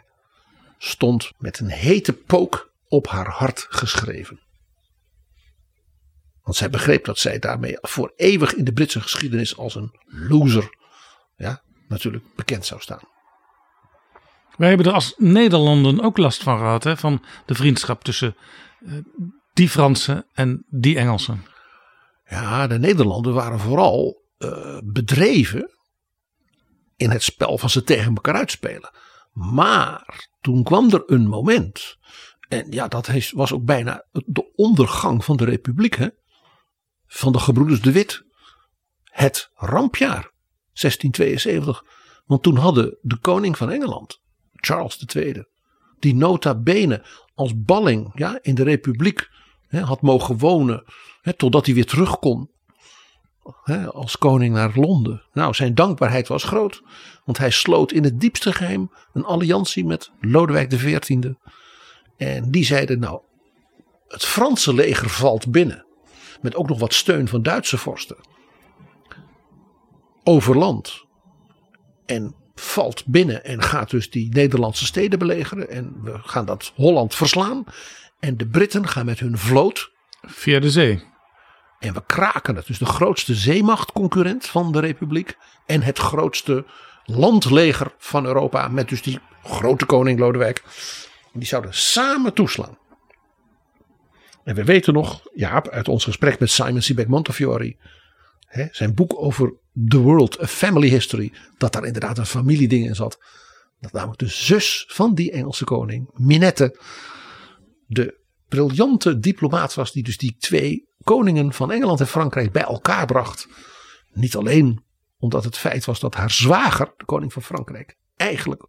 [0.78, 4.40] stond met een hete pook op haar hart geschreven.
[6.42, 10.76] Want zij begreep dat zij daarmee voor eeuwig in de Britse geschiedenis als een loser.
[11.36, 13.09] Ja, natuurlijk bekend zou staan.
[14.60, 18.36] Wij hebben er als Nederlanden ook last van gehad, hè, van de vriendschap tussen
[18.80, 18.94] uh,
[19.52, 21.44] die Fransen en die Engelsen.
[22.28, 25.70] Ja, de Nederlanden waren vooral eh, bedreven
[26.96, 28.90] in het spel van ze tegen elkaar uitspelen.
[29.32, 31.96] Maar toen kwam er een moment.
[32.48, 35.96] En ja, dat was ook bijna de ondergang van de republiek.
[35.96, 36.08] Hè?
[37.06, 38.24] Van de gebroeders de Wit.
[39.04, 40.32] Het rampjaar
[40.72, 41.84] 1672.
[42.24, 44.20] Want toen hadden de koning van Engeland,
[44.60, 45.44] Charles II,
[45.98, 49.28] die nota bene als balling ja, in de republiek
[49.66, 50.84] hè, had mogen wonen.
[51.20, 52.50] Hè, totdat hij weer terug kon
[53.62, 55.22] hè, als koning naar Londen.
[55.32, 56.82] Nou, zijn dankbaarheid was groot.
[57.24, 61.32] Want hij sloot in het diepste geheim een alliantie met Lodewijk XIV.
[62.16, 63.20] En die zeiden nou,
[64.08, 65.84] het Franse leger valt binnen.
[66.40, 68.16] Met ook nog wat steun van Duitse vorsten.
[70.24, 71.04] Over land.
[72.06, 75.70] En valt binnen en gaat dus die Nederlandse steden belegeren.
[75.70, 77.64] En we gaan dat Holland verslaan.
[78.18, 79.90] En de Britten gaan met hun vloot
[80.22, 81.02] Via de zee.
[81.78, 82.66] en we kraken het.
[82.66, 85.36] Dus de grootste zeemachtconcurrent van de Republiek.
[85.66, 86.64] En het grootste
[87.04, 88.68] landleger van Europa.
[88.68, 90.62] Met dus die grote koning Lodewijk.
[91.32, 92.78] Die zouden samen toeslaan.
[94.44, 97.76] En we weten nog, Jaap, uit ons gesprek met Simon Sebag Montefiore.
[98.46, 99.52] Hè, zijn boek over
[99.88, 101.32] The World, A Family History.
[101.58, 103.18] Dat daar inderdaad een familieding in zat.
[103.80, 106.80] Dat namelijk de zus van die Engelse koning, Minette.
[107.86, 113.06] De briljante diplomaat was die dus die twee koningen van Engeland en Frankrijk bij elkaar
[113.06, 113.48] bracht.
[114.12, 114.84] Niet alleen
[115.18, 118.66] omdat het feit was dat haar zwager, de koning van Frankrijk, eigenlijk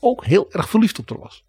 [0.00, 1.44] ook heel erg verliefd op haar was.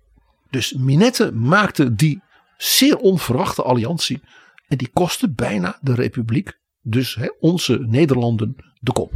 [0.49, 2.21] Dus Minette maakte die
[2.57, 4.21] zeer onverwachte alliantie.
[4.67, 9.13] En die kostte bijna de republiek, dus hè, onze Nederlanden, de kop.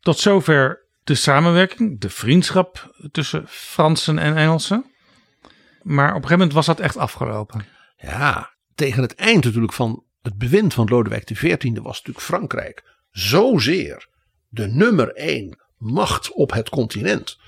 [0.00, 4.84] Tot zover de samenwerking, de vriendschap tussen Fransen en Engelsen.
[5.82, 7.66] Maar op een gegeven moment was dat echt afgelopen.
[7.96, 14.08] Ja, tegen het eind natuurlijk van het bewind van Lodewijk XIV was natuurlijk Frankrijk zozeer
[14.48, 17.38] de nummer één macht op het continent.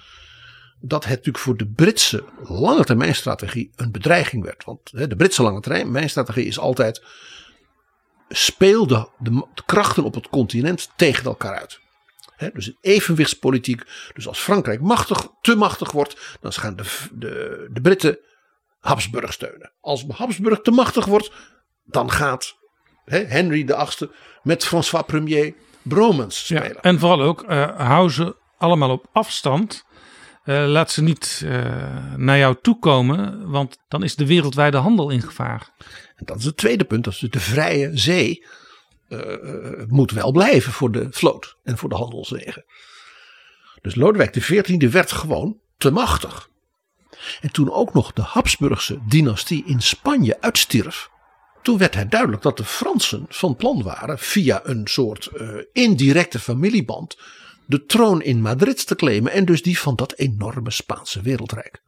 [0.81, 4.65] Dat het natuurlijk voor de Britse lange termijn strategie een bedreiging werd.
[4.65, 7.03] Want de Britse lange termijn strategie is altijd
[8.33, 11.81] speel de, krachten op het continent tegen elkaar uit.
[12.53, 13.83] Dus een evenwichtspolitiek.
[14.15, 18.19] Dus als Frankrijk machtig, te machtig wordt, dan gaan de, de, de Britten
[18.81, 19.73] Habsburg steunen.
[19.81, 21.33] Als Habsburg te machtig wordt,
[21.85, 22.55] dan gaat
[23.05, 24.11] hè, Henry VIII
[24.43, 26.69] met François Premier Bromans spelen.
[26.69, 29.85] Ja, en vooral ook, eh, hou ze allemaal op afstand.
[30.43, 35.11] Eh, laat ze niet eh, naar jou toe komen, want dan is de wereldwijde handel
[35.11, 35.71] in gevaar.
[36.17, 37.05] En dat is het tweede punt.
[37.05, 38.47] Dat de vrije zee
[39.09, 39.19] eh,
[39.87, 42.65] moet wel blijven voor de vloot en voor de handelswegen.
[43.83, 46.51] Dus Lodewijk XIV werd gewoon te machtig.
[47.41, 51.11] En toen ook nog de Habsburgse dynastie in Spanje uitstierf.
[51.63, 55.31] Toen werd het duidelijk dat de Fransen van plan waren via een soort
[55.73, 57.17] indirecte familieband
[57.67, 61.83] de troon in Madrid te claimen en dus die van dat enorme Spaanse wereldrijk.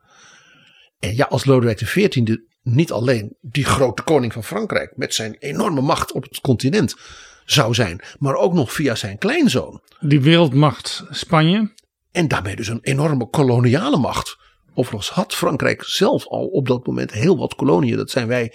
[0.99, 5.81] En ja, als Lodewijk XIV niet alleen die grote koning van Frankrijk met zijn enorme
[5.81, 6.97] macht op het continent
[7.45, 9.81] zou zijn, maar ook nog via zijn kleinzoon.
[10.01, 11.73] Die wereldmacht Spanje.
[12.13, 14.37] En daarmee dus een enorme koloniale macht.
[14.75, 17.97] Overigens had Frankrijk zelf al op dat moment heel wat koloniën.
[17.97, 18.55] Dat zijn wij,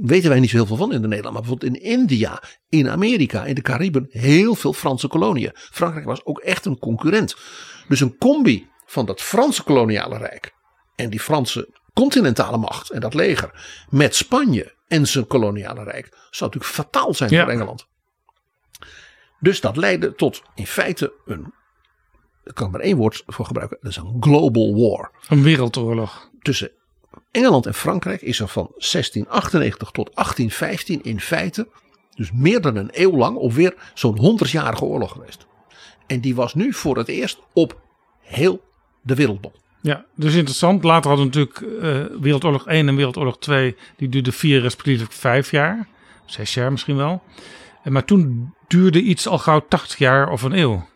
[0.00, 1.34] weten wij niet zo heel veel van in de Nederland.
[1.34, 5.50] Maar bijvoorbeeld in India, in Amerika, in de Cariben, heel veel Franse koloniën.
[5.54, 7.36] Frankrijk was ook echt een concurrent.
[7.88, 10.54] Dus een combi van dat Franse koloniale rijk
[10.96, 16.50] en die Franse continentale macht en dat leger met Spanje en zijn koloniale rijk zou
[16.50, 17.42] natuurlijk fataal zijn Ja.
[17.42, 17.86] voor Engeland.
[19.40, 21.52] Dus dat leidde tot in feite een,
[22.48, 25.10] ik kan er maar één woord voor gebruiken, dat is een global war.
[25.28, 26.30] Een wereldoorlog.
[26.42, 26.70] Tussen
[27.30, 31.68] Engeland en Frankrijk is er van 1698 tot 1815 in feite,
[32.14, 35.46] dus meer dan een eeuw lang, alweer zo'n 100-jarige oorlog geweest.
[36.06, 37.80] En die was nu voor het eerst op
[38.20, 38.62] heel
[39.02, 39.52] de wereldbol.
[39.80, 40.84] Ja, dus interessant.
[40.84, 43.76] Later hadden we natuurlijk eh, Wereldoorlog 1 en Wereldoorlog 2.
[43.96, 45.88] Die duurden vier respectievelijk vijf jaar.
[46.24, 47.22] Zes jaar misschien wel.
[47.84, 50.86] Maar toen duurde iets al gauw 80 jaar of een eeuw.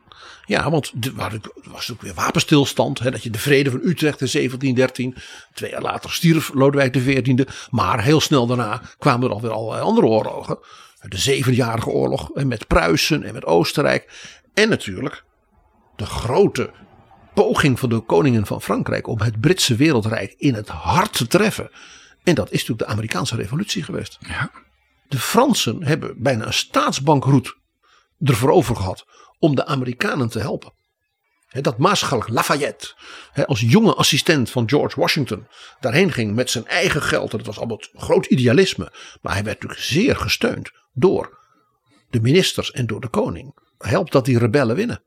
[0.52, 2.98] Ja, want er was ook weer wapenstilstand.
[2.98, 5.14] Hè, dat je de vrede van Utrecht in 1713.
[5.54, 7.48] Twee jaar later stierf Lodewijk XIV.
[7.70, 10.58] Maar heel snel daarna kwamen er alweer allerlei andere oorlogen.
[11.00, 14.32] De Zevenjarige Oorlog en met Pruisen en met Oostenrijk.
[14.54, 15.24] En natuurlijk
[15.96, 16.70] de grote
[17.34, 21.70] poging van de koningen van Frankrijk om het Britse wereldrijk in het hart te treffen.
[22.24, 24.18] En dat is natuurlijk de Amerikaanse revolutie geweest.
[24.20, 24.50] Ja.
[25.08, 27.56] De Fransen hebben bijna een staatsbankroet
[28.24, 29.04] ervoor over gehad
[29.42, 30.72] om de Amerikanen te helpen.
[31.60, 32.94] Dat Maarschalk Lafayette
[33.46, 35.46] als jonge assistent van George Washington
[35.80, 37.30] daarheen ging met zijn eigen geld.
[37.30, 38.92] Dat was allemaal groot idealisme.
[39.20, 41.38] Maar hij werd natuurlijk zeer gesteund door
[42.10, 45.02] de ministers en door de koning helpt dat die rebellen winnen.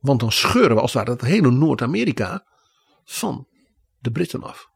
[0.00, 2.46] Want dan scheuren we als het ware het hele Noord-Amerika
[3.04, 3.48] van
[3.98, 4.68] de Britten af.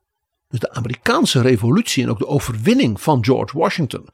[0.48, 4.08] Dus de Amerikaanse revolutie en ook de overwinning van George Washington.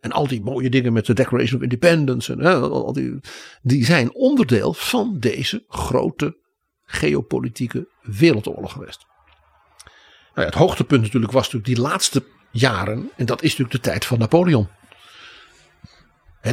[0.00, 2.32] En al die mooie dingen met de Declaration of Independence.
[2.32, 3.20] En, al die,
[3.62, 6.36] die zijn onderdeel van deze grote
[6.84, 9.06] geopolitieke wereldoorlog geweest.
[10.34, 13.10] Nou ja, het hoogtepunt natuurlijk was natuurlijk die laatste jaren.
[13.16, 14.68] En dat is natuurlijk de tijd van Napoleon.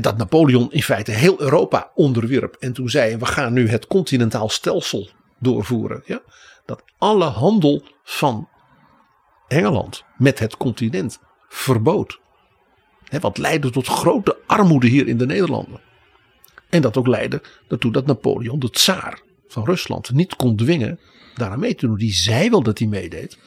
[0.02, 2.56] Dat Napoleon in feite heel Europa onderwierp.
[2.60, 6.02] En toen zei we gaan nu het continentaal stelsel doorvoeren.
[6.06, 6.22] Ja?
[6.66, 8.50] Dat alle handel van
[9.48, 12.20] Engeland met het continent verbood.
[13.22, 15.80] Wat leidde tot grote armoede hier in de Nederlanden.
[16.70, 21.00] En dat ook leidde ertoe dat Napoleon, de tsaar van Rusland, niet kon dwingen
[21.36, 21.98] daaraan mee te doen.
[21.98, 23.38] Die zei wel dat hij meedeed.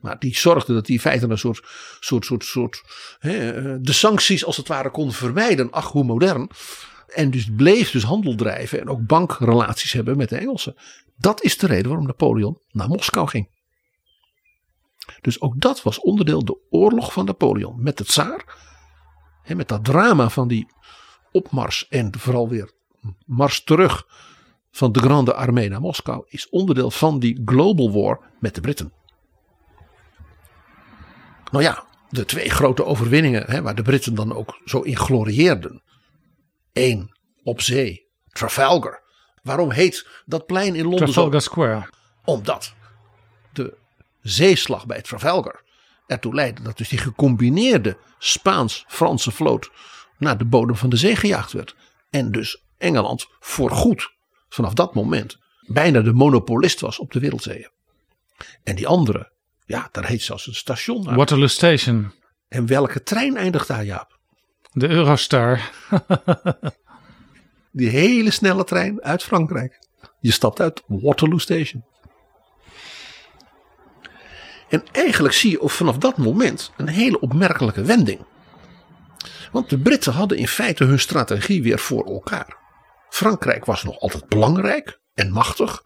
[0.00, 1.60] Maar die zorgde dat hij in feite een soort,
[2.00, 2.82] soort, soort, soort
[3.18, 3.30] eh,
[3.80, 5.70] de sancties als het ware kon vermijden.
[5.70, 6.50] Ach, hoe modern.
[7.06, 10.74] En dus bleef dus handel drijven en ook bankrelaties hebben met de Engelsen.
[11.16, 13.48] Dat is de reden waarom Napoleon naar Moskou ging.
[15.20, 18.72] Dus ook dat was onderdeel de oorlog van Napoleon met de tsaar.
[19.46, 20.66] Met dat drama van die
[21.32, 22.70] opmars en vooral weer
[23.26, 24.06] mars terug
[24.70, 28.92] van de Grande Armee naar Moskou is onderdeel van die global war met de Britten.
[31.50, 35.82] Nou ja, de twee grote overwinningen hè, waar de Britten dan ook zo in glorieerden.
[36.72, 39.02] Eén op zee, Trafalgar.
[39.42, 41.48] Waarom heet dat plein in Londen Trafalgar zo?
[41.48, 41.88] Square.
[42.24, 42.74] Omdat
[43.52, 43.76] de
[44.20, 45.63] zeeslag bij Trafalgar
[46.06, 49.70] ertoe leidde dat dus die gecombineerde Spaans-Franse vloot
[50.18, 51.76] naar de bodem van de zee gejaagd werd.
[52.10, 54.12] En dus Engeland voorgoed
[54.48, 57.70] vanaf dat moment bijna de monopolist was op de wereldzeeën.
[58.62, 59.32] En die andere,
[59.64, 61.16] ja, daar heet zelfs een station naar.
[61.16, 62.12] Waterloo Station.
[62.48, 64.18] En welke trein eindigt daar, Jaap?
[64.72, 65.70] De Eurostar.
[67.72, 69.78] Die hele snelle trein uit Frankrijk.
[70.20, 71.84] Je stapt uit Waterloo Station.
[74.74, 78.20] En eigenlijk zie je vanaf dat moment een hele opmerkelijke wending.
[79.52, 82.56] Want de Britten hadden in feite hun strategie weer voor elkaar.
[83.08, 85.82] Frankrijk was nog altijd belangrijk en machtig,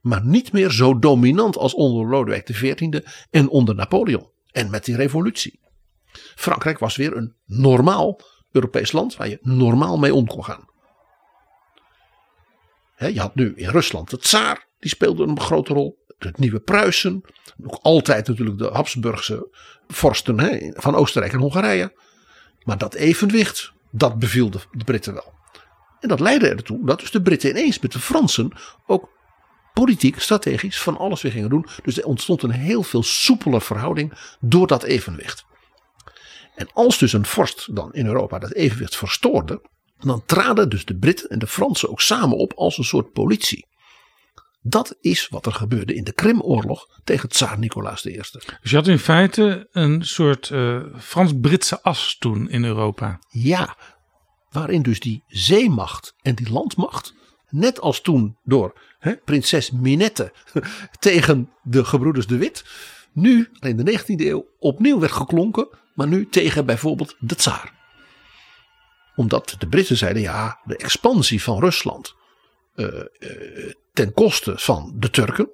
[0.00, 4.96] maar niet meer zo dominant als onder Lodewijk XIV en onder Napoleon en met die
[4.96, 5.60] revolutie.
[6.34, 10.68] Frankrijk was weer een normaal Europees land waar je normaal mee om kon gaan.
[12.96, 15.99] Je had nu in Rusland de tsaar, die speelde een grote rol.
[16.24, 17.22] Het nieuwe Pruisen,
[17.56, 19.48] nog altijd natuurlijk de Habsburgse
[19.88, 21.92] vorsten he, van Oostenrijk en Hongarije.
[22.62, 25.32] Maar dat evenwicht, dat beviel de, de Britten wel.
[26.00, 28.52] En dat leidde ertoe dat dus de Britten ineens met de Fransen
[28.86, 29.08] ook
[29.72, 31.66] politiek, strategisch van alles weer gingen doen.
[31.82, 35.44] Dus er ontstond een heel veel soepeler verhouding door dat evenwicht.
[36.54, 40.96] En als dus een vorst dan in Europa dat evenwicht verstoorde, dan traden dus de
[40.96, 43.66] Britten en de Fransen ook samen op als een soort politie.
[44.62, 48.16] Dat is wat er gebeurde in de Krimoorlog tegen tsaar Nicolaas I.
[48.16, 53.20] Dus je had in feite een soort uh, Frans-Britse as toen in Europa.
[53.28, 53.76] Ja,
[54.50, 57.14] waarin dus die zeemacht en die landmacht,
[57.48, 60.32] net als toen door hè, prinses Minette
[60.98, 62.64] tegen de gebroeders de Wit,
[63.12, 67.72] nu in de 19e eeuw opnieuw werd geklonken, maar nu tegen bijvoorbeeld de tsaar.
[69.16, 72.18] Omdat de Britten zeiden, ja, de expansie van Rusland
[73.92, 75.50] ten koste van de Turken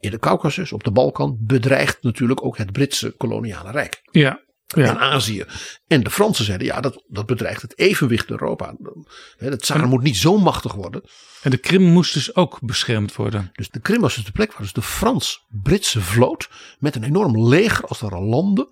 [0.00, 4.00] in de Caucasus, op de Balkan, bedreigt natuurlijk ook het Britse koloniale rijk.
[4.10, 4.42] Ja.
[4.66, 4.88] Ja.
[4.88, 5.44] En Azië.
[5.86, 8.74] En de Fransen zeiden, ja, dat, dat bedreigt het evenwicht in Europa.
[9.38, 11.02] De tsaar moet niet zo machtig worden.
[11.42, 13.50] En de Krim moest dus ook beschermd worden.
[13.52, 17.48] Dus de Krim was dus de plek waar dus de Frans-Britse vloot met een enorm
[17.48, 18.68] leger als daar landde.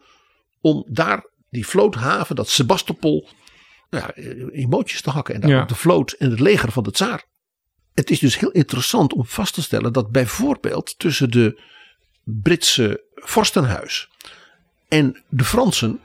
[0.60, 3.28] Om daar die vloothaven, dat Sebastopol,
[3.90, 5.34] nou ja, in mootjes te hakken.
[5.34, 5.64] En daar Ja.
[5.64, 7.24] de vloot en het leger van de tsaar.
[7.94, 11.60] Het is dus heel interessant om vast te stellen dat bijvoorbeeld tussen de
[12.24, 14.08] Britse vorstenhuis
[14.88, 16.00] en de Fransen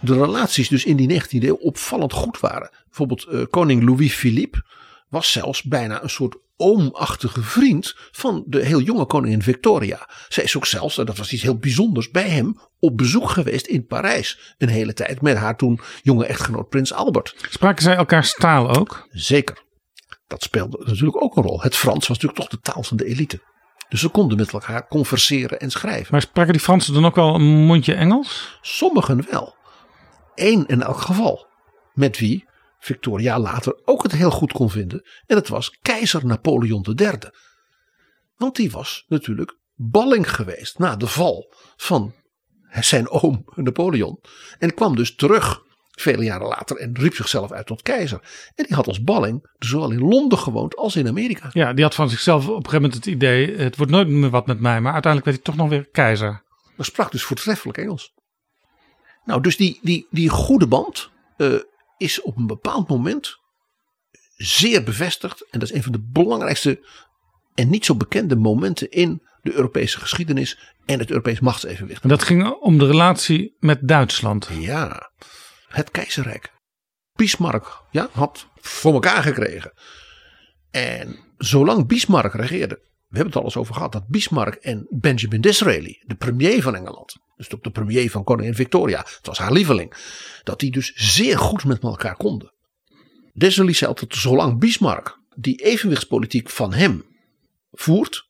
[0.00, 2.70] de relaties dus in die 19e eeuw opvallend goed waren.
[2.86, 4.64] Bijvoorbeeld eh, koning Louis-Philippe
[5.08, 10.08] was zelfs bijna een soort oomachtige vriend van de heel jonge koningin Victoria.
[10.28, 13.66] Zij is ook zelfs, en dat was iets heel bijzonders, bij hem op bezoek geweest
[13.66, 14.54] in Parijs.
[14.58, 17.34] Een hele tijd met haar toen jonge echtgenoot prins Albert.
[17.50, 19.08] Spraken zij elkaars taal ook?
[19.10, 19.68] Zeker.
[20.30, 21.62] Dat speelde natuurlijk ook een rol.
[21.62, 23.40] Het Frans was natuurlijk toch de taal van de elite.
[23.88, 26.08] Dus ze konden met elkaar converseren en schrijven.
[26.10, 28.58] Maar spraken die Fransen dan ook wel een mondje Engels?
[28.60, 29.54] Sommigen wel.
[30.34, 31.46] Eén in elk geval.
[31.92, 32.44] Met wie
[32.78, 35.02] Victoria later ook het heel goed kon vinden.
[35.26, 37.18] En dat was keizer Napoleon III.
[38.36, 42.14] Want die was natuurlijk balling geweest na de val van
[42.80, 44.20] zijn oom Napoleon.
[44.58, 45.62] En kwam dus terug
[46.00, 48.20] vele jaren later en riep zichzelf uit tot keizer.
[48.54, 51.50] En die had als balling zowel in Londen gewoond als in Amerika.
[51.52, 54.30] Ja, die had van zichzelf op een gegeven moment het idee: het wordt nooit meer
[54.30, 54.80] wat met mij.
[54.80, 56.42] Maar uiteindelijk werd hij toch nog weer keizer.
[56.76, 58.12] Maar sprak dus voortreffelijk Engels.
[59.24, 61.54] Nou, dus die, die, die goede band eh,
[61.96, 63.38] is op een bepaald moment
[64.36, 65.46] zeer bevestigd.
[65.50, 66.86] En dat is een van de belangrijkste
[67.54, 72.02] en niet zo bekende momenten in de Europese geschiedenis en het Europees machtsevenwicht.
[72.02, 74.48] En dat ging om de relatie met Duitsland.
[74.58, 75.10] Ja,
[75.70, 76.52] het keizerrijk.
[77.12, 79.72] Bismarck ja, had voor elkaar gekregen.
[80.70, 82.74] En zolang Bismarck regeerde,
[83.08, 86.74] we hebben het al eens over gehad, dat Bismarck en Benjamin Disraeli, de premier van
[86.74, 89.94] Engeland, dus ook de premier van koningin Victoria, het was haar lieveling,
[90.42, 92.54] dat die dus zeer goed met elkaar konden.
[93.32, 97.04] Disraeli zei altijd, zolang Bismarck die evenwichtspolitiek van hem
[97.70, 98.28] voert,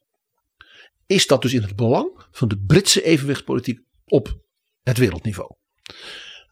[1.07, 4.39] is dat dus in het belang van de Britse evenwichtspolitiek op
[4.83, 5.51] het wereldniveau.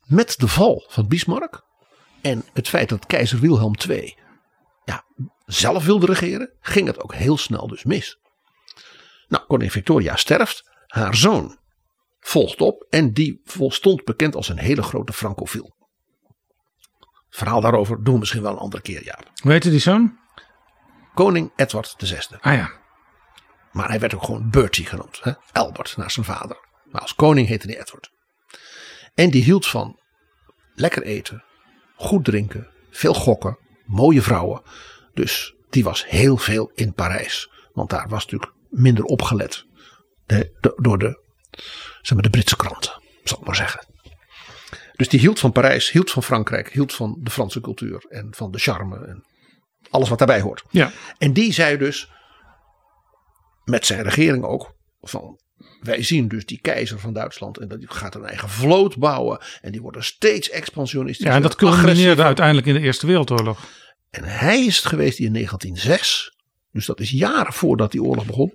[0.08, 1.64] Met de val van Bismarck
[2.20, 4.16] en het feit dat keizer Wilhelm II
[4.84, 5.04] ja,
[5.44, 8.18] zelf wilde regeren, ging het ook heel snel dus mis.
[9.28, 11.58] Nou, koningin Victoria sterft, haar zoon
[12.20, 15.76] volgt op en die stond bekend als een hele grote francofiel.
[17.30, 19.30] Verhaal daarover doen we misschien wel een andere keer, Jaap.
[19.42, 20.18] Hoe heette die zoon?
[21.14, 22.36] Koning Edward VI.
[22.40, 22.70] Ah ja.
[23.72, 25.20] Maar hij werd ook gewoon Bertie genoemd.
[25.22, 25.32] Hè?
[25.52, 26.56] Albert, naar zijn vader.
[26.84, 28.10] Maar als koning heette hij Edward.
[29.18, 29.98] En die hield van
[30.74, 31.44] lekker eten,
[31.96, 34.62] goed drinken, veel gokken, mooie vrouwen.
[35.14, 37.50] Dus die was heel veel in Parijs.
[37.72, 39.66] Want daar was natuurlijk minder opgelet.
[40.26, 41.22] De, door de,
[42.00, 43.86] zeg maar, de Britse kranten, zal ik maar zeggen.
[44.96, 48.50] Dus die hield van Parijs, hield van Frankrijk, hield van de Franse cultuur en van
[48.50, 49.24] de charme en
[49.90, 50.64] alles wat daarbij hoort.
[50.70, 50.90] Ja.
[51.18, 52.10] En die zei dus,
[53.64, 55.40] met zijn regering ook, van
[55.80, 59.38] wij zien dus die keizer van Duitsland en dat die gaat een eigen vloot bouwen
[59.60, 61.26] en die worden steeds expansionistisch.
[61.26, 63.58] Ja, en dat culmineerde uiteindelijk in de Eerste Wereldoorlog.
[64.10, 66.36] En hij is het geweest die in 1906,
[66.72, 68.52] dus dat is jaren voordat die oorlog begon,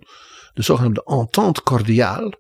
[0.54, 2.40] de zogenaamde Entente Cordiale,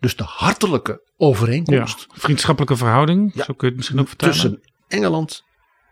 [0.00, 2.06] dus de hartelijke overeenkomst.
[2.08, 4.34] Ja, vriendschappelijke verhouding, Ja, zo kun je het misschien ook vertellen.
[4.34, 5.44] tussen Engeland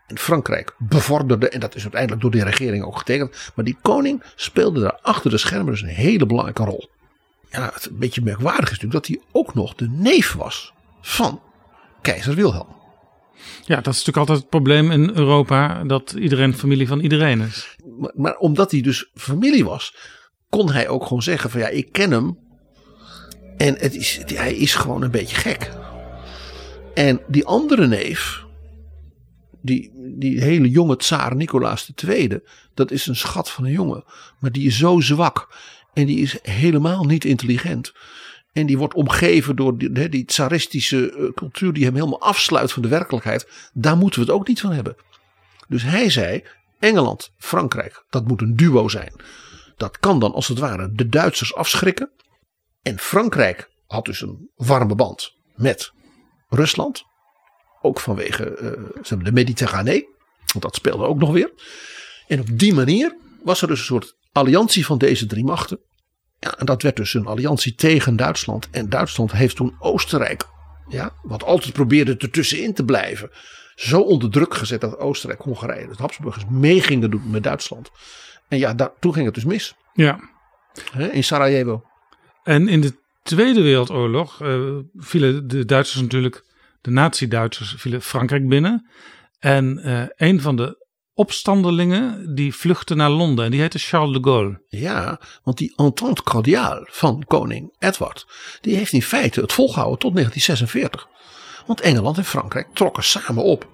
[0.07, 1.49] en Frankrijk bevorderde.
[1.49, 3.51] En dat is uiteindelijk door de regering ook getekend.
[3.55, 6.89] Maar die koning speelde daar achter de schermen dus een hele belangrijke rol.
[7.51, 11.41] Ja, het een beetje merkwaardig is natuurlijk dat hij ook nog de neef was van
[12.01, 12.79] keizer Wilhelm.
[13.65, 17.75] Ja, dat is natuurlijk altijd het probleem in Europa, dat iedereen familie van iedereen is.
[17.99, 19.95] Maar, maar omdat hij dus familie was,
[20.49, 22.37] kon hij ook gewoon zeggen van ja, ik ken hem.
[23.57, 25.71] En het is, hij is gewoon een beetje gek.
[26.93, 28.45] En die andere neef,
[29.61, 32.39] die, die hele jonge tsaar Nicolaas II,
[32.73, 34.03] dat is een schat van een jongen.
[34.39, 35.55] Maar die is zo zwak
[35.93, 37.93] en die is helemaal niet intelligent.
[38.53, 42.81] En die wordt omgeven door die, die tsaristische eh, cultuur die hem helemaal afsluit van
[42.81, 43.47] de werkelijkheid.
[43.73, 44.95] Daar moeten we het ook niet van hebben.
[45.67, 46.43] Dus hij zei,
[46.79, 49.13] Engeland, Frankrijk, dat moet een duo zijn.
[49.77, 52.11] Dat kan dan als het ware de Duitsers afschrikken.
[52.81, 55.91] En Frankrijk had dus een warme band met
[56.49, 57.03] Rusland.
[57.81, 60.07] Ook vanwege eh, de Mediterranee.
[60.45, 61.51] Want dat speelde ook nog weer.
[62.27, 65.79] En op die manier was er dus een soort alliantie van deze drie machten.
[66.39, 68.67] Ja, en dat werd dus een alliantie tegen Duitsland.
[68.71, 70.47] En Duitsland heeft toen Oostenrijk,
[70.87, 73.29] ja, wat altijd probeerde ertussenin te blijven,
[73.75, 77.91] zo onder druk gezet dat Oostenrijk, Hongarije, de Habsburgers mee gingen doen met Duitsland.
[78.47, 79.75] En ja, daar, toen ging het dus mis.
[79.93, 80.19] Ja.
[81.11, 81.83] In Sarajevo.
[82.43, 86.43] En in de Tweede Wereldoorlog eh, vielen de Duitsers natuurlijk,
[86.81, 88.89] de nazi-Duitsers, vielen Frankrijk binnen.
[89.39, 94.23] En eh, een van de opstandelingen die vluchtte naar Londen en die heette Charles de
[94.23, 94.61] Gaulle.
[94.67, 98.27] Ja, want die entente cordiale van koning Edward,
[98.61, 101.07] die heeft in feite het volgehouden tot 1946.
[101.65, 103.69] Want Engeland en Frankrijk trokken samen op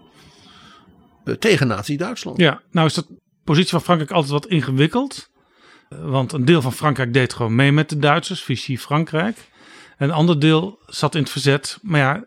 [1.23, 2.39] eh, tegen nazi-Duitsland.
[2.39, 3.05] Ja, nou is de
[3.43, 5.29] positie van Frankrijk altijd wat ingewikkeld.
[5.89, 9.49] Eh, Want een deel van Frankrijk deed gewoon mee met de Duitsers, Vichy Frankrijk.
[9.97, 11.77] En een ander deel zat in het verzet.
[11.81, 12.25] Maar ja,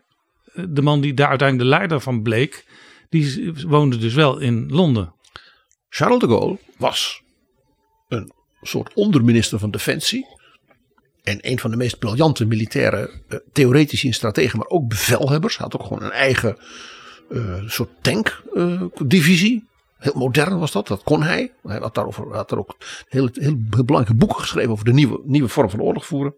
[0.53, 2.65] eh, de man die daar uiteindelijk de leider van bleek,
[3.11, 5.13] die woonde dus wel in Londen.
[5.89, 7.21] Charles de Gaulle was
[8.07, 8.31] een
[8.61, 10.25] soort onderminister van Defensie.
[11.23, 15.57] En een van de meest briljante militaire uh, theoretici en strategen, maar ook bevelhebbers.
[15.57, 16.57] Hij had ook gewoon een eigen
[17.29, 19.67] uh, soort tankdivisie.
[19.97, 21.53] heel modern was dat, dat kon hij.
[21.63, 22.75] Hij had, daarover, had er ook
[23.07, 26.35] heel, heel, heel belangrijke boeken geschreven over de nieuwe, nieuwe vorm van oorlog voeren.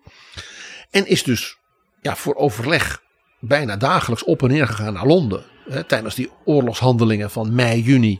[0.90, 1.58] En is dus
[2.02, 3.02] ja, voor overleg
[3.40, 5.44] bijna dagelijks op en neer gegaan naar Londen.
[5.88, 8.20] Tijdens die oorlogshandelingen van mei, juni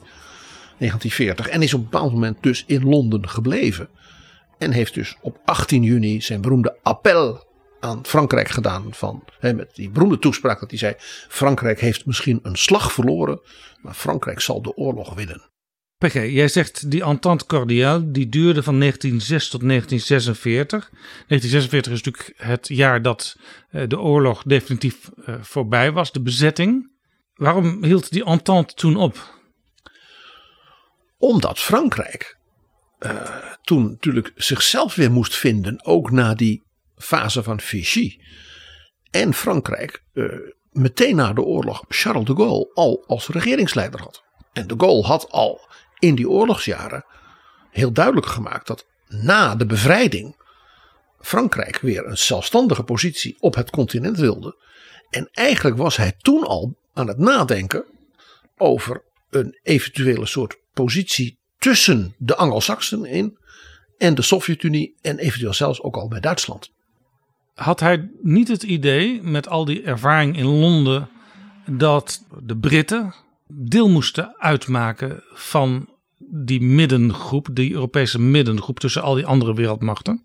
[0.78, 1.48] 1940.
[1.48, 3.90] En is op een bepaald moment dus in Londen gebleven.
[4.58, 7.48] En heeft dus op 18 juni zijn beroemde appel
[7.80, 8.86] aan Frankrijk gedaan.
[8.92, 10.94] Van, hè, met die beroemde toespraak dat hij zei:
[11.28, 13.42] Frankrijk heeft misschien een slag verloren,
[13.82, 15.52] maar Frankrijk zal de oorlog winnen.
[15.98, 20.90] PG, jij zegt die entente cordiale die duurde van 1906 tot 1946.
[21.28, 23.36] 1946 is natuurlijk het jaar dat
[23.70, 26.92] eh, de oorlog definitief eh, voorbij was, de bezetting.
[27.44, 29.42] Waarom hield die entente toen op?
[31.18, 32.38] Omdat Frankrijk
[33.00, 36.64] uh, toen natuurlijk zichzelf weer moest vinden, ook na die
[36.96, 38.18] fase van Vichy.
[39.12, 40.34] En Frankrijk uh,
[40.72, 44.24] meteen na de oorlog Charles de Gaulle al als regeringsleider had.
[44.54, 45.68] En de Gaulle had al
[46.00, 47.06] in die oorlogsjaren
[47.72, 50.36] heel duidelijk gemaakt dat na de bevrijding
[51.20, 54.58] Frankrijk weer een zelfstandige positie op het continent wilde.
[55.10, 57.86] En eigenlijk was hij toen al aan het nadenken
[58.58, 63.38] over een eventuele soort positie tussen de Anglo-Saxen in
[63.98, 66.72] en de Sovjet-Unie en eventueel zelfs ook al bij Duitsland.
[67.54, 71.10] Had hij niet het idee met al die ervaring in Londen
[71.66, 73.14] dat de Britten
[73.48, 75.90] deel moesten uitmaken van
[76.20, 80.24] die middengroep, die Europese middengroep tussen al die andere wereldmachten?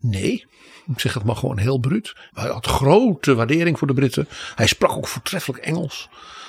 [0.00, 0.46] Nee,
[0.86, 2.16] ik zeg het maar gewoon heel bruut.
[2.30, 4.28] Hij had grote waardering voor de Britten.
[4.54, 6.08] Hij sprak ook voortreffelijk Engels.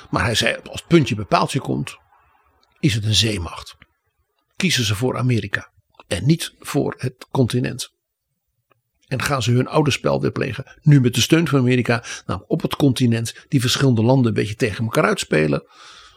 [0.09, 1.97] Maar hij zei: als het puntje bepaaltje komt,
[2.79, 3.75] is het een zeemacht.
[4.55, 5.71] Kiezen ze voor Amerika
[6.07, 7.93] en niet voor het continent.
[9.07, 10.79] En gaan ze hun oude spel weer plegen.
[10.81, 12.03] Nu met de steun van Amerika.
[12.25, 15.67] Nou, op het continent die verschillende landen een beetje tegen elkaar uitspelen.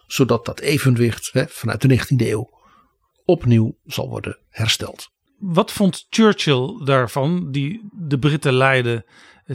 [0.06, 2.50] Zodat dat evenwicht hè, vanuit de 19e eeuw
[3.24, 5.10] opnieuw zal worden hersteld.
[5.38, 9.06] Wat vond Churchill daarvan, die de Britten leidde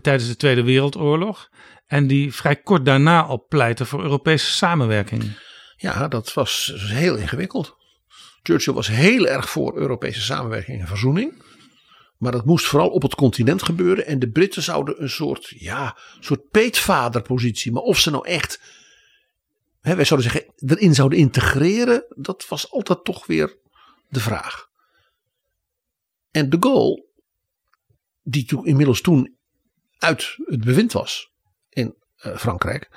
[0.02, 1.50] tijdens de Tweede Wereldoorlog
[1.86, 5.38] en die vrij kort daarna al pleitte voor Europese samenwerking?
[5.78, 7.76] Ja, dat was heel ingewikkeld.
[8.44, 11.44] Churchill was heel erg voor Europese samenwerking en verzoening.
[12.18, 14.06] Maar dat moest vooral op het continent gebeuren.
[14.06, 17.72] En de Britten zouden een soort, ja, soort peetvaderpositie.
[17.72, 18.62] Maar of ze nou echt,
[19.82, 22.06] hè, wij zouden zeggen, erin zouden integreren.
[22.10, 23.58] Dat was altijd toch weer
[24.10, 24.72] de vraag.
[26.34, 27.06] En de Gaulle,
[28.24, 29.36] die toen, inmiddels toen
[29.98, 31.32] uit het bewind was
[31.70, 32.90] in uh, Frankrijk.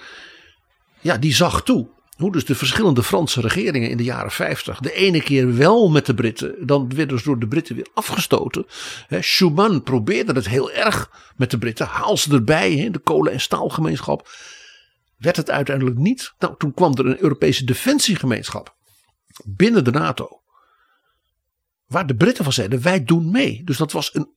[1.00, 4.92] Ja, die zag toe hoe dus de verschillende Franse regeringen in de jaren 50 de
[4.92, 8.66] ene keer wel met de Britten, dan werden ze door de Britten weer afgestoten.
[9.20, 13.40] Schuman probeerde het heel erg met de Britten, haal ze erbij, he, de kolen- en
[13.40, 14.28] staalgemeenschap.
[15.16, 16.32] Werd het uiteindelijk niet.
[16.38, 18.76] Nou, toen kwam er een Europese defensiegemeenschap
[19.44, 20.40] binnen de NATO.
[21.86, 23.62] Waar de Britten van zeiden, wij doen mee.
[23.64, 24.28] Dus dat was een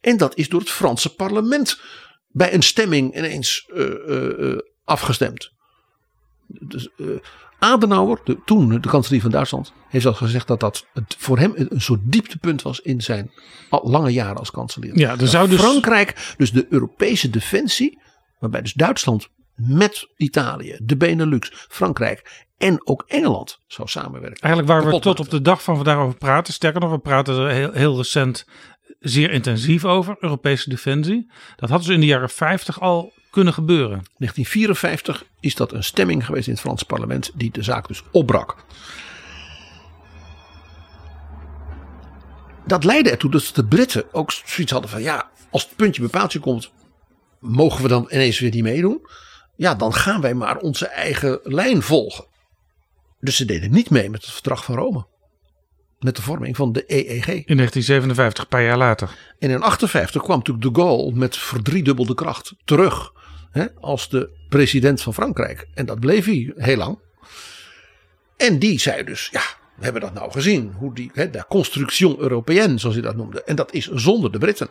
[0.00, 1.80] En dat is door het Franse parlement
[2.28, 5.52] bij een stemming ineens uh, uh, uh, afgestemd.
[6.46, 6.88] Dus,
[7.58, 11.52] Adenauer, de, toen de kanselier van Duitsland, heeft al gezegd dat dat het, voor hem
[11.54, 13.30] een soort dieptepunt was in zijn
[13.70, 14.98] lange jaren als kanselier.
[14.98, 15.60] Ja, er zou dus...
[15.60, 18.00] Frankrijk, dus de Europese defensie,
[18.38, 24.40] waarbij dus Duitsland met Italië, de Benelux, Frankrijk en ook Engeland zou samenwerken.
[24.40, 26.52] Eigenlijk waar we tot op de dag van vandaag over praten.
[26.52, 28.46] Sterker nog, we praten er heel, heel recent
[29.00, 31.30] zeer intensief over, Europese defensie.
[31.56, 34.02] Dat hadden ze in de jaren 50 al kunnen gebeuren.
[34.16, 38.56] 1954 is dat een stemming geweest in het Franse parlement die de zaak dus opbrak.
[42.66, 46.38] Dat leidde ertoe dat de Britten ook zoiets hadden van ja, als het puntje bepaaltje
[46.38, 46.70] komt,
[47.40, 49.06] mogen we dan ineens weer niet meedoen?
[49.56, 52.24] Ja, dan gaan wij maar onze eigen lijn volgen.
[53.26, 55.06] Dus ze deden niet mee met het verdrag van Rome.
[55.98, 57.26] Met de vorming van de EEG.
[57.26, 59.08] In 1957, een paar jaar later.
[59.08, 63.12] En in 1958 kwam natuurlijk de Gaulle met verdriedubbelde kracht terug
[63.50, 65.68] hè, als de president van Frankrijk.
[65.74, 66.98] En dat bleef hij heel lang.
[68.36, 69.42] En die zei dus, ja,
[69.76, 70.72] we hebben dat nou gezien.
[70.72, 73.42] Hoe die, hè, de construction européenne, zoals hij dat noemde.
[73.42, 74.68] En dat is zonder de Britten.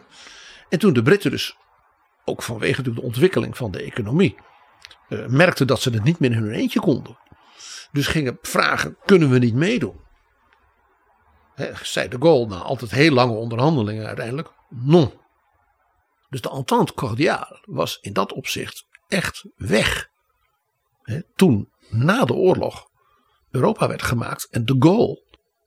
[0.69, 1.57] En toen de Britten dus,
[2.25, 4.35] ook vanwege de ontwikkeling van de economie,
[5.09, 7.17] uh, merkten dat ze het niet meer in hun eentje konden.
[7.95, 9.99] Dus gingen vragen, kunnen we niet meedoen?
[11.53, 15.13] He, zei de Gaulle na altijd heel lange onderhandelingen uiteindelijk, non.
[16.29, 20.09] Dus de entente cordiale was in dat opzicht echt weg.
[21.35, 22.87] Toen, na de oorlog,
[23.51, 25.23] Europa werd gemaakt en de Gaulle,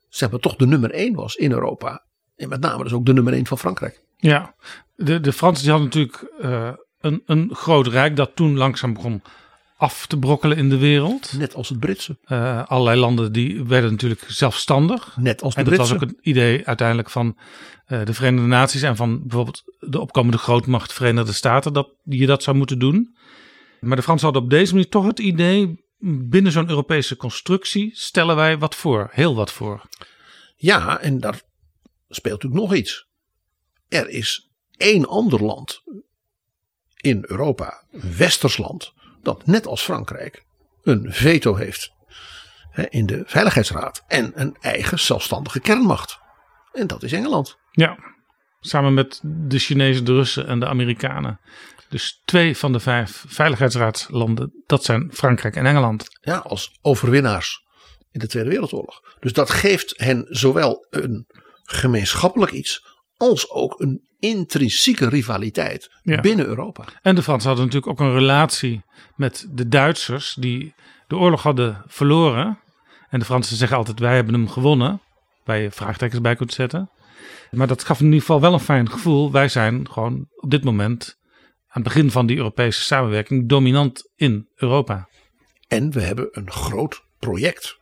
[0.09, 2.05] zeg maar, toch de nummer één was in Europa.
[2.37, 4.03] En met name dus ook de nummer één van Frankrijk.
[4.16, 4.55] Ja,
[4.95, 9.22] de, de Fransen die hadden natuurlijk uh, een, een groot rijk dat toen langzaam begon
[9.79, 11.33] af te brokkelen in de wereld.
[11.33, 12.18] Net als het Britse.
[12.26, 15.16] Uh, allerlei landen die werden natuurlijk zelfstandig.
[15.16, 15.95] Net als de en dat Britse.
[15.95, 17.37] was ook het idee uiteindelijk van
[17.89, 22.43] uh, de Verenigde Naties en van bijvoorbeeld de opkomende grootmacht Verenigde Staten dat je dat
[22.43, 23.16] zou moeten doen.
[23.81, 28.37] Maar de Fransen hadden op deze manier toch het idee binnen zo'n Europese constructie stellen
[28.37, 29.89] wij wat voor, heel wat voor.
[30.57, 31.43] Ja, en daar
[32.09, 33.07] speelt natuurlijk nog iets.
[33.89, 35.83] Er is één ander land
[36.97, 38.93] in Europa, een westers land,
[39.29, 40.45] dat net als Frankrijk
[40.83, 41.93] een veto heeft
[42.70, 46.18] hè, in de Veiligheidsraad en een eigen zelfstandige kernmacht.
[46.72, 47.59] En dat is Engeland.
[47.70, 47.99] Ja,
[48.61, 51.41] samen met de Chinezen, de Russen en de Amerikanen.
[51.89, 56.07] Dus twee van de vijf veiligheidsraadslanden, dat zijn Frankrijk en Engeland.
[56.20, 57.62] Ja, als overwinnaars
[58.11, 59.16] in de Tweede Wereldoorlog.
[59.20, 61.26] Dus dat geeft hen zowel een
[61.64, 66.21] gemeenschappelijk iets als ook een intrinsieke rivaliteit Ja.
[66.21, 66.85] binnen Europa.
[67.03, 68.83] En de Fransen hadden natuurlijk ook een relatie
[69.16, 70.75] met de Duitsers die
[71.07, 72.59] de oorlog hadden verloren.
[73.09, 75.01] En de Fransen zeggen altijd wij hebben hem gewonnen.
[75.45, 76.91] Waar je vraagtekens bij kunt zetten.
[77.51, 79.33] Maar dat gaf in ieder geval wel een fijn gevoel.
[79.33, 81.16] Wij zijn gewoon op dit moment
[81.69, 85.09] aan het begin van die Europese samenwerking dominant in Europa.
[85.69, 87.77] En we hebben een groot project.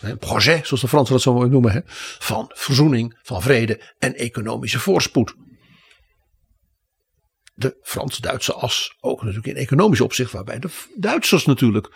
[0.00, 1.72] Een projet, zoals de Fransen dat zo mooi noemen.
[1.72, 1.80] Hè,
[2.18, 5.34] van verzoening, van vrede en economische voorspoed.
[7.58, 11.92] De Frans-Duitse as, ook natuurlijk in economisch opzicht, waarbij de Duitsers natuurlijk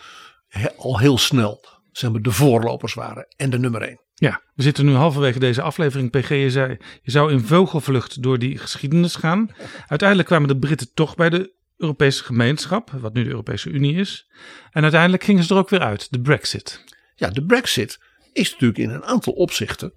[0.77, 4.01] al heel snel zeg maar, de voorlopers waren en de nummer één.
[4.13, 6.09] Ja, we zitten nu halverwege deze aflevering.
[6.09, 9.49] PG, je zei, je zou in vogelvlucht door die geschiedenis gaan.
[9.87, 14.27] Uiteindelijk kwamen de Britten toch bij de Europese gemeenschap, wat nu de Europese Unie is.
[14.71, 16.83] En uiteindelijk gingen ze er ook weer uit, de Brexit.
[17.15, 17.99] Ja, de Brexit
[18.33, 19.93] is natuurlijk in een aantal opzichten,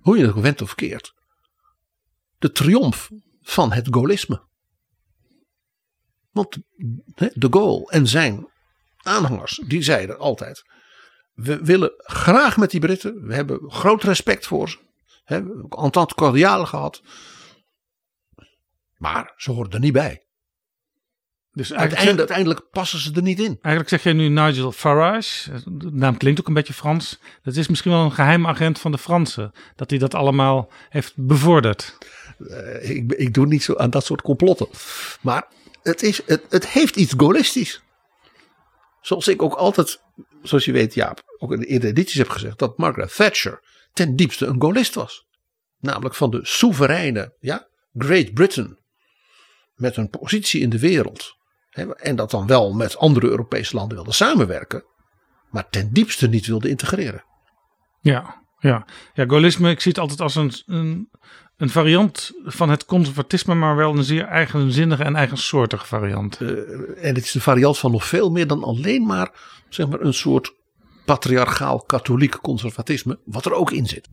[0.00, 1.14] hoe je het ook went of keert,
[2.38, 3.10] de triomf
[3.42, 4.46] van het gaullisme.
[6.38, 6.58] Want
[7.34, 8.48] de Gaulle en zijn
[8.96, 10.64] aanhangers, die zeiden altijd,
[11.34, 14.78] we willen graag met die Britten, we hebben groot respect voor ze,
[15.24, 17.02] we hebben ook entente cordiale gehad,
[18.96, 20.22] maar ze horen er niet bij.
[21.52, 23.58] Dus Uiteindelijk, uiteindelijk passen ze er niet in.
[23.62, 25.50] Eigenlijk zeg jij nu Nigel Farage.
[25.64, 27.18] De naam klinkt ook een beetje Frans.
[27.42, 29.52] Dat is misschien wel een geheim agent van de Fransen.
[29.76, 31.98] Dat hij dat allemaal heeft bevorderd.
[32.48, 34.68] Eh, ik, ik doe niet zo aan dat soort complotten.
[35.20, 35.46] Maar
[35.88, 37.82] het, is, het, het heeft iets gaullistisch.
[39.00, 40.02] Zoals ik ook altijd,
[40.42, 43.60] zoals je weet, Jaap, ook in de eerdere edities heb gezegd, dat Margaret Thatcher
[43.92, 45.26] ten diepste een gaullist was.
[45.78, 48.78] Namelijk van de soevereine ja, Great Britain.
[49.74, 51.36] Met een positie in de wereld.
[51.96, 54.84] En dat dan wel met andere Europese landen wilde samenwerken.
[55.50, 57.24] Maar ten diepste niet wilde integreren.
[58.00, 58.86] Ja, ja.
[59.14, 61.10] ja gaullisme, ik zie het altijd als een, een,
[61.58, 66.40] een variant van het conservatisme, maar wel een zeer eigenzinnige en eigensoortige variant.
[66.40, 66.48] Eh,
[67.04, 69.30] en het is de variant van nog veel meer dan alleen maar,
[69.68, 70.54] zeg maar een soort
[71.04, 74.08] patriarchaal katholiek conservatisme, wat er ook in zit.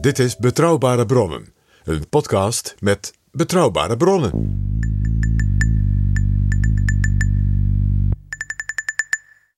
[0.00, 1.52] Dit is Betrouwbare Bronnen,
[1.84, 4.73] een podcast met betrouwbare bronnen.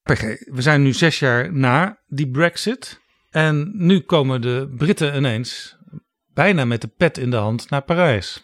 [0.06, 3.00] PG, we zijn nu zes jaar na die Brexit.
[3.30, 5.76] En nu komen de Britten ineens
[6.34, 8.42] bijna met de pet in de hand naar Parijs.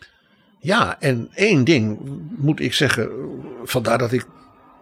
[0.58, 1.98] Ja, en één ding
[2.36, 3.10] moet ik zeggen,
[3.64, 4.26] vandaar dat ik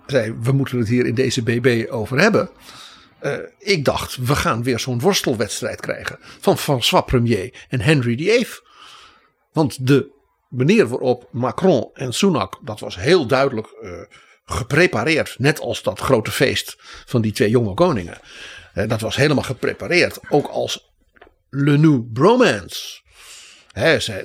[0.06, 2.50] zei, we moeten het hier in deze BB over hebben.
[3.18, 8.46] Eh, ik dacht, we gaan weer zo'n worstelwedstrijd krijgen van François Premier en Henry VIII.
[9.52, 10.10] Want de
[10.48, 13.90] manier waarop Macron en Sunak, dat was heel duidelijk eh,
[14.50, 15.34] geprepareerd.
[15.38, 16.76] Net als dat grote feest
[17.06, 18.18] van die twee jonge koningen.
[18.74, 20.18] Eh, dat was helemaal geprepareerd.
[20.28, 20.90] Ook als
[21.50, 23.00] Le New Bromance.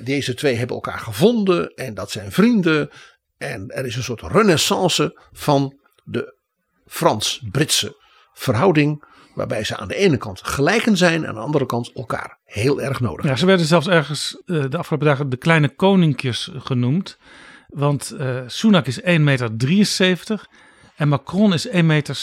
[0.04, 2.90] Deze twee hebben elkaar gevonden en dat zijn vrienden.
[3.38, 6.34] En er is een soort renaissance van de
[6.86, 7.96] Frans-Britse
[8.32, 9.04] verhouding.
[9.34, 12.80] Waarbij ze aan de ene kant gelijken zijn en aan de andere kant elkaar heel
[12.80, 17.18] erg nodig Ja, ze werden zelfs ergens eh, de afgelopen dagen de kleine koninkjes genoemd.
[17.66, 20.46] Want eh Sunak is 1,73 meter
[20.96, 22.16] en Macron is 1,70 meter.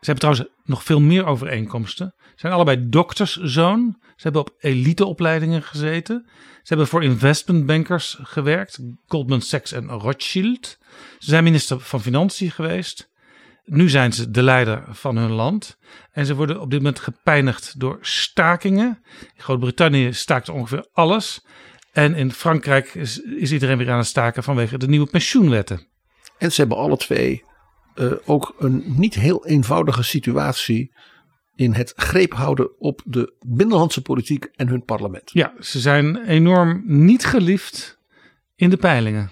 [0.00, 2.14] Ze hebben trouwens nog veel meer overeenkomsten.
[2.18, 3.96] Ze zijn allebei dokterszoon.
[4.00, 6.26] Ze hebben op eliteopleidingen gezeten.
[6.26, 8.78] Ze hebben voor investmentbankers gewerkt.
[9.06, 10.78] Goldman Sachs en Rothschild.
[11.18, 13.10] Ze zijn minister van Financiën geweest.
[13.64, 15.78] Nu zijn ze de leider van hun land.
[16.12, 19.02] En ze worden op dit moment gepijnigd door stakingen.
[19.20, 21.44] In Groot-Brittannië staakt ongeveer alles.
[21.92, 25.86] En in Frankrijk is, is iedereen weer aan het staken vanwege de nieuwe pensioenwetten.
[26.38, 27.44] En ze hebben alle twee
[27.94, 30.92] eh, ook een niet heel eenvoudige situatie
[31.54, 35.30] in het greep houden op de binnenlandse politiek en hun parlement.
[35.32, 37.98] Ja, ze zijn enorm niet geliefd
[38.56, 39.30] in de peilingen.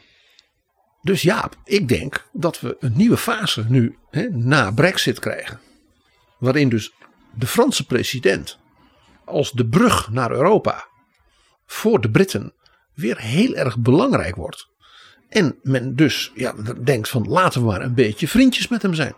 [1.02, 5.60] Dus ja, ik denk dat we een nieuwe fase nu hè, na Brexit krijgen.
[6.38, 6.92] Waarin dus
[7.34, 8.58] de Franse president
[9.24, 10.88] als de brug naar Europa
[11.70, 12.54] voor de Britten
[12.94, 14.68] weer heel erg belangrijk wordt.
[15.28, 16.54] En men dus ja,
[16.84, 19.14] denkt van laten we maar een beetje vriendjes met hem zijn.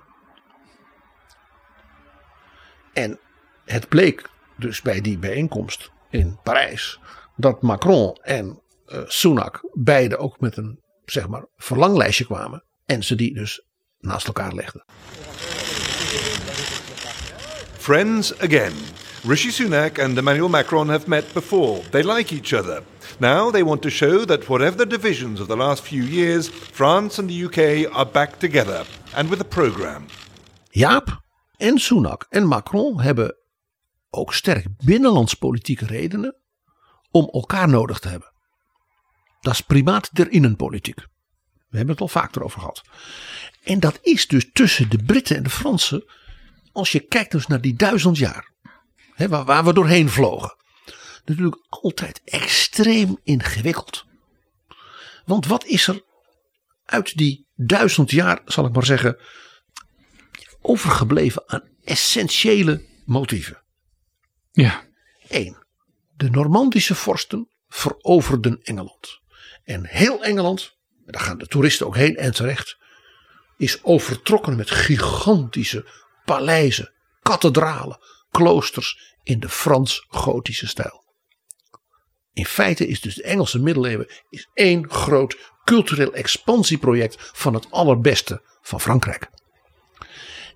[2.93, 3.19] En
[3.65, 7.01] het bleek dus bij die bijeenkomst in Parijs
[7.37, 13.15] dat Macron en uh, Sunak beide ook met een zeg maar verlanglijstje kwamen en ze
[13.15, 13.65] die dus
[14.01, 14.85] naast elkaar legden.
[17.79, 18.73] Friends again.
[19.23, 21.83] Rishi Sunak and Emmanuel Macron have met before.
[21.91, 22.83] They like each other.
[23.19, 27.21] Now they want to show that whatever the divisions of the last few years, France
[27.21, 30.07] and the UK are back together and with a program.
[30.71, 31.21] Jaap
[31.57, 33.37] en Sunak en Macron hebben
[34.11, 36.37] ook sterk binnenlandspolitieke redenen
[37.11, 38.33] om elkaar nodig te hebben.
[39.41, 40.99] Dat is primaat der innenpolitiek.
[41.69, 42.83] We hebben het al vaak erover gehad.
[43.65, 46.05] En dat is dus tussen de Britten en de Fransen,
[46.73, 48.51] als je kijkt dus naar die duizend jaar,
[49.21, 50.57] hè, waar, waar we doorheen vlogen,
[51.25, 54.05] natuurlijk altijd extreem ingewikkeld.
[55.25, 56.05] Want wat is er
[56.85, 59.19] uit die duizend jaar, zal ik maar zeggen,
[60.61, 63.63] overgebleven aan essentiële motieven?
[64.51, 64.85] Ja.
[65.29, 65.57] Eén,
[66.17, 69.21] de Normandische vorsten veroverden Engeland.
[69.65, 72.79] En heel Engeland, daar gaan de toeristen ook heen en terecht,
[73.57, 75.87] is overtrokken met gigantische
[76.25, 76.93] paleizen,
[77.23, 77.99] kathedralen,
[78.31, 81.05] kloosters in de Frans-Gotische stijl.
[82.33, 88.43] In feite is dus de Engelse middeleeuwen is één groot cultureel expansieproject van het allerbeste
[88.63, 89.31] van Frankrijk.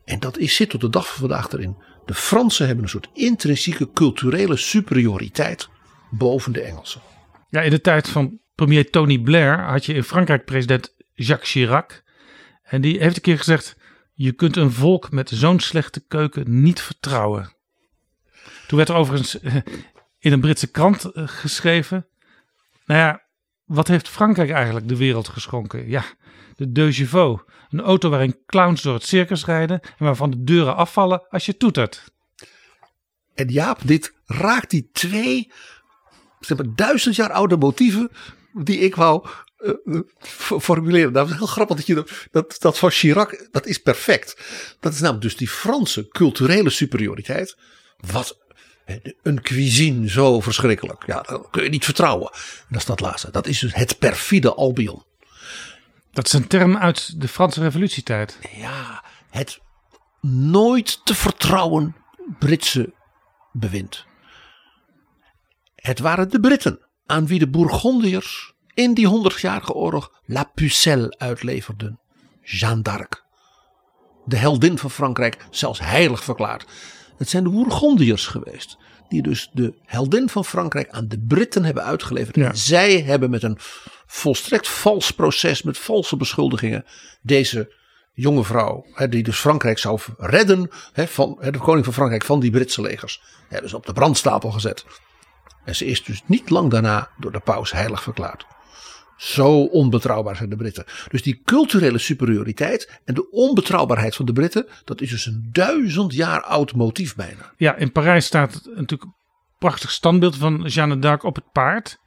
[0.05, 1.83] En dat is, zit tot de dag van vandaag erin.
[2.05, 5.69] De Fransen hebben een soort intrinsieke culturele superioriteit
[6.11, 7.01] boven de Engelsen.
[7.51, 12.03] Ja, in de tijd van premier Tony Blair had je in Frankrijk president Jacques Chirac.
[12.63, 13.77] En die heeft een keer gezegd:
[14.13, 17.54] Je kunt een volk met zo'n slechte keuken niet vertrouwen.
[18.67, 19.55] Toen werd er overigens eh,
[20.19, 22.07] in een Britse krant eh, geschreven.
[22.87, 23.23] Nou ja,
[23.65, 25.89] wat heeft Frankrijk eigenlijk de wereld geschonken?
[25.89, 26.05] Ja,
[26.57, 27.13] de Deux.
[27.71, 31.57] Een auto waarin clowns door het circus rijden en waarvan de deuren afvallen als je
[31.57, 32.13] toetert.
[33.35, 35.53] En Jaap, dit raakt die twee
[36.41, 38.11] zeg maar, duizend jaar oude motieven
[38.53, 39.27] die ik wou
[39.85, 40.01] uh,
[40.59, 41.13] formuleren.
[41.13, 44.37] Dat is heel grappig dat je dat, dat, dat van Chirac, dat is perfect.
[44.81, 47.57] Dat is namelijk dus die Franse culturele superioriteit.
[47.97, 48.44] Wat
[49.23, 51.07] een cuisine zo verschrikkelijk.
[51.07, 52.31] Ja, dat kun je niet vertrouwen.
[52.69, 53.31] dat is dat laatste.
[53.31, 55.03] Dat is dus het perfide Albion.
[56.13, 58.39] Dat is een term uit de Franse revolutietijd.
[58.57, 59.61] Ja, het
[60.21, 61.97] nooit te vertrouwen
[62.39, 62.93] Britse
[63.53, 64.07] bewind.
[65.75, 72.01] Het waren de Britten aan wie de Bourgondiërs in die honderdjarige oorlog La Pucelle uitleverden.
[72.43, 73.25] Jeanne d'Arc.
[74.25, 76.67] De heldin van Frankrijk, zelfs heilig verklaard.
[77.17, 78.77] Het zijn de Bourgondiërs geweest.
[79.09, 82.37] Die dus de heldin van Frankrijk aan de Britten hebben uitgeleverd.
[82.37, 83.59] En zij hebben met een
[84.07, 86.85] volstrekt vals proces, met valse beschuldigingen,
[87.23, 87.73] deze
[88.13, 92.81] jonge vrouw, die dus Frankrijk zou redden, van, de koning van Frankrijk van die Britse
[92.81, 94.85] legers, dus op de brandstapel gezet.
[95.65, 98.47] En ze is dus niet lang daarna door de paus heilig verklaard.
[99.17, 100.85] Zo onbetrouwbaar zijn de Britten.
[101.09, 106.15] Dus die culturele superioriteit en de onbetrouwbaarheid van de Britten, dat is dus een duizend
[106.15, 107.53] jaar oud motief bijna.
[107.57, 109.15] Ja, in Parijs staat natuurlijk een
[109.59, 111.99] prachtig standbeeld van Jeanne d'Arc op het paard.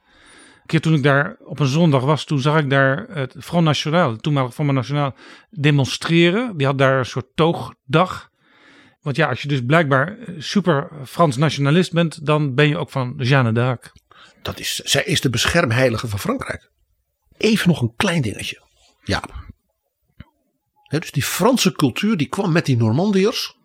[0.54, 3.64] Een keer toen ik daar op een zondag was, toen zag ik daar het Front
[3.64, 5.14] National, het toenmalige Front National,
[5.50, 6.56] demonstreren.
[6.56, 8.28] Die had daar een soort toogdag.
[9.00, 13.14] Want ja, als je dus blijkbaar super Frans nationalist bent, dan ben je ook van
[13.16, 13.92] Jeanne d'Arc.
[14.42, 16.70] Dat is, zij is de beschermheilige van Frankrijk.
[17.38, 18.62] Even nog een klein dingetje.
[19.04, 19.22] Ja.
[20.88, 23.56] dus die Franse cultuur die kwam met die Normandiërs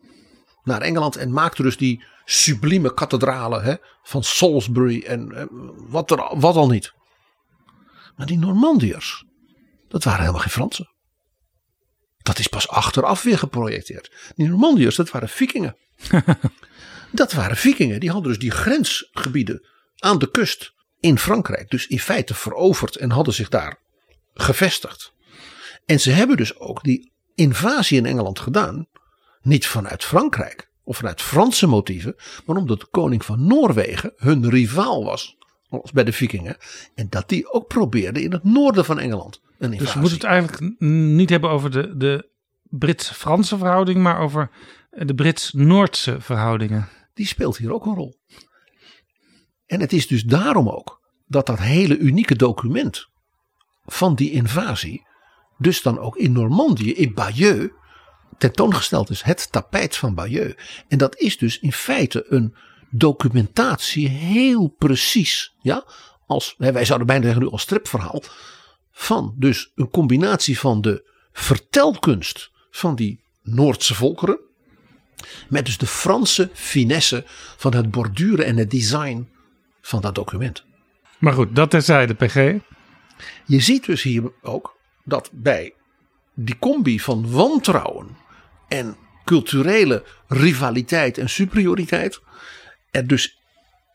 [0.64, 5.48] naar Engeland en maakte dus die sublieme kathedralen van Salisbury en
[5.90, 6.94] wat, er, wat al niet.
[8.16, 9.26] Maar die Normandiërs,
[9.88, 10.92] dat waren helemaal geen Fransen.
[12.18, 14.32] Dat is pas achteraf weer geprojecteerd.
[14.36, 15.78] Die Normandiërs, dat waren vikingen.
[17.12, 18.00] dat waren vikingen.
[18.00, 19.68] Die hadden dus die grensgebieden
[19.98, 20.74] aan de kust
[21.04, 21.70] in Frankrijk.
[21.70, 23.80] Dus in feite veroverd en hadden zich daar
[24.34, 25.14] gevestigd.
[25.86, 28.88] En ze hebben dus ook die invasie in Engeland gedaan.
[29.42, 32.16] Niet vanuit Frankrijk of vanuit Franse motieven.
[32.46, 35.38] Maar omdat de koning van Noorwegen hun rivaal was.
[35.70, 36.58] Als bij de vikingen.
[36.96, 40.80] En dat die ook probeerde in het noorden van Engeland dus we moeten het eigenlijk
[40.82, 42.30] niet hebben over de, de
[42.64, 44.50] Brits-Franse verhouding, maar over
[44.90, 46.88] de Brits-Noordse verhoudingen.
[47.14, 48.20] Die speelt hier ook een rol.
[49.74, 53.08] En het is dus daarom ook dat dat hele unieke document
[53.86, 55.08] van die invasie,
[55.58, 57.74] dus dan ook in Normandië, in Bayeux,
[58.38, 59.22] tentoongesteld is.
[59.22, 60.84] Het tapijt van Bayeux.
[60.88, 62.56] En dat is dus in feite een
[62.90, 65.54] documentatie heel precies.
[65.62, 65.86] Ja,
[66.26, 68.24] als, wij zouden bijna zeggen nu als stripverhaal
[68.92, 74.40] van dus een combinatie van de vertelkunst van die Noordse volkeren.
[75.50, 77.24] Met dus de Franse finesse
[77.58, 79.32] van het borduren en het design
[79.88, 80.64] van dat document.
[81.18, 82.36] Maar goed, dat terzijde, PG.
[83.46, 85.74] Je ziet dus hier ook dat bij
[86.34, 88.18] die combi van wantrouwen
[88.68, 92.22] en culturele rivaliteit en superioriteit
[92.92, 93.40] er dus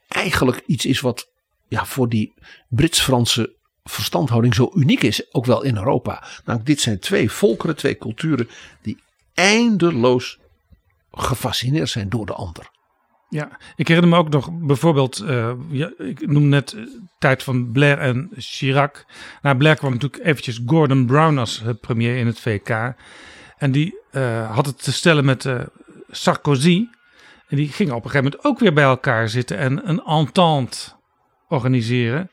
[0.08, 1.30] eigenlijk iets is wat
[1.68, 2.34] ja, voor die
[2.68, 6.24] Brits-Franse verstandhouding zo uniek is, ook wel in Europa.
[6.44, 8.48] Nou, dit zijn twee volkeren, twee culturen
[8.82, 8.98] die
[9.34, 10.38] eindeloos
[11.10, 12.70] gefascineerd zijn door de ander.
[13.28, 15.24] Ja, ik herinner me ook nog bijvoorbeeld,
[15.70, 16.82] ja, ik noem net uh,
[17.18, 19.04] tijd van Blair en Chirac.
[19.42, 22.94] Nou, Blair kwam natuurlijk eventjes Gordon Brown als premier in het VK.
[23.58, 23.98] En die
[24.50, 25.48] had het te stellen met
[26.10, 26.88] Sarkozy.
[27.48, 30.76] En die gingen op een gegeven moment ook weer bij elkaar zitten en een entente
[31.48, 32.30] organiseren.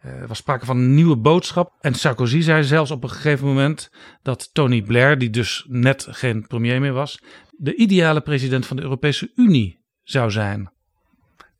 [0.00, 1.72] Er was sprake van een nieuwe boodschap.
[1.80, 3.90] En Sarkozy zei zelfs op een gegeven moment
[4.22, 8.82] dat Tony Blair, die dus net geen premier meer was, de ideale president van de
[8.82, 10.70] Europese Unie zou zijn.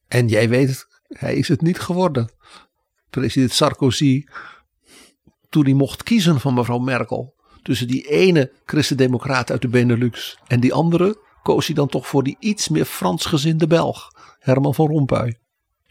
[0.09, 2.31] En jij weet hij is het niet geworden.
[3.11, 4.25] President Sarkozy,
[5.49, 10.61] toen hij mocht kiezen van mevrouw Merkel, tussen die ene christendemocraat uit de Benelux en
[10.61, 15.39] die andere, koos hij dan toch voor die iets meer Fransgezinde Belg, Herman van Rompuy.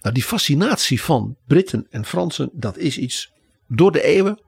[0.01, 3.31] Nou, die fascinatie van Britten en Fransen, dat is iets
[3.67, 4.41] door de eeuwen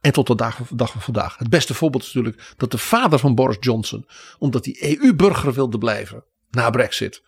[0.00, 1.38] en tot de dag, dag van vandaag.
[1.38, 4.06] Het beste voorbeeld is natuurlijk dat de vader van Boris Johnson,
[4.38, 7.22] omdat hij EU-burger wilde blijven, na Brexit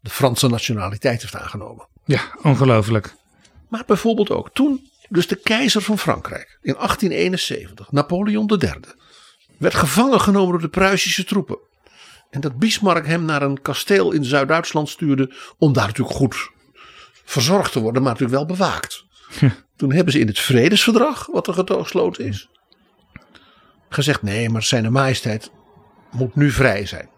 [0.00, 1.88] de Franse nationaliteit heeft aangenomen.
[2.04, 3.14] Ja, ongelooflijk.
[3.68, 8.74] Maar bijvoorbeeld ook toen dus de keizer van Frankrijk in 1871, Napoleon III,
[9.58, 11.58] werd gevangen genomen door de Pruisische troepen.
[12.30, 16.50] En dat Bismarck hem naar een kasteel in Zuid-Duitsland stuurde om daar natuurlijk goed
[17.24, 19.04] verzorgd te worden, maar natuurlijk wel bewaakt.
[19.76, 22.48] Toen hebben ze in het vredesverdrag, wat er gesloten is,
[23.88, 25.50] gezegd nee, maar zijn majesteit
[26.10, 27.08] moet nu vrij zijn.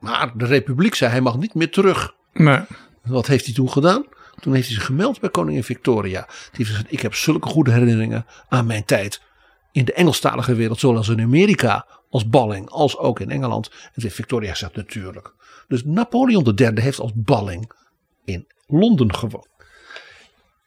[0.00, 2.14] Maar de republiek zei hij mag niet meer terug.
[2.32, 2.60] Nee.
[3.02, 4.04] Wat heeft hij toen gedaan?
[4.40, 6.26] Toen heeft hij zich gemeld bij koningin Victoria.
[6.26, 9.22] Die heeft gezegd ik heb zulke goede herinneringen aan mijn tijd.
[9.72, 13.70] In de Engelstalige wereld, zoals in Amerika, als balling, als ook in Engeland.
[13.70, 15.34] En heeft Victoria gezegd natuurlijk.
[15.68, 17.72] Dus Napoleon III heeft als balling
[18.24, 19.48] in Londen gewoond.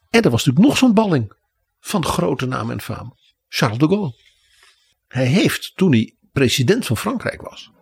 [0.10, 1.34] En er was natuurlijk nog zo'n balling
[1.80, 3.16] van grote naam en faam.
[3.48, 4.16] Charles de Gaulle.
[5.08, 7.73] Hij heeft toen hij president van Frankrijk was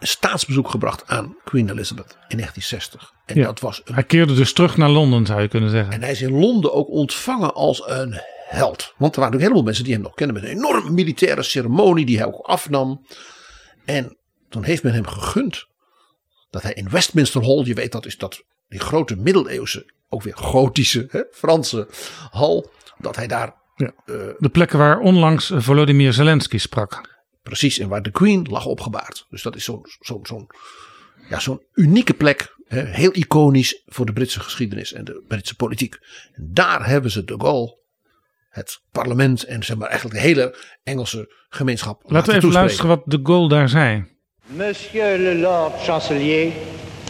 [0.00, 3.12] een staatsbezoek gebracht aan Queen Elizabeth in 1960.
[3.26, 3.44] En Ja.
[3.44, 5.92] dat was een, Hij keerde dus terug naar Londen, zou je kunnen zeggen.
[5.92, 8.94] en hij is in Londen ook ontvangen als een held.
[8.96, 12.06] Want er waren ook heleboel mensen die hem nog kennen met een enorme militaire ceremonie
[12.06, 13.06] die hij ook afnam.
[13.84, 14.16] En
[14.48, 15.66] toen heeft men hem gegund
[16.50, 20.36] dat hij in Westminster Hall, je weet dat is dat die grote middeleeuwse, ook weer
[20.36, 21.88] gotische, hè, Franse
[22.30, 23.92] hal, dat hij daar Ja.
[24.38, 27.08] De plekken waar onlangs eh, Volodymyr Zelensky sprak.
[27.50, 29.26] Precies, en waar de Queen lag opgebaard.
[29.30, 30.46] Dus dat is zo'n zo'n zo'n
[31.28, 32.54] ja, zo'n unieke plek.
[32.66, 35.98] Hè, heel iconisch voor de Britse geschiedenis en de Britse politiek.
[36.32, 37.76] En daar hebben ze de Gaulle,
[38.48, 42.02] het parlement en zeg maar eigenlijk de hele Engelse gemeenschap.
[42.02, 42.60] Laten we even toespreken.
[42.60, 44.04] luisteren wat de Gaulle daar zei.
[44.46, 46.52] Monsieur le Lord Chancelier,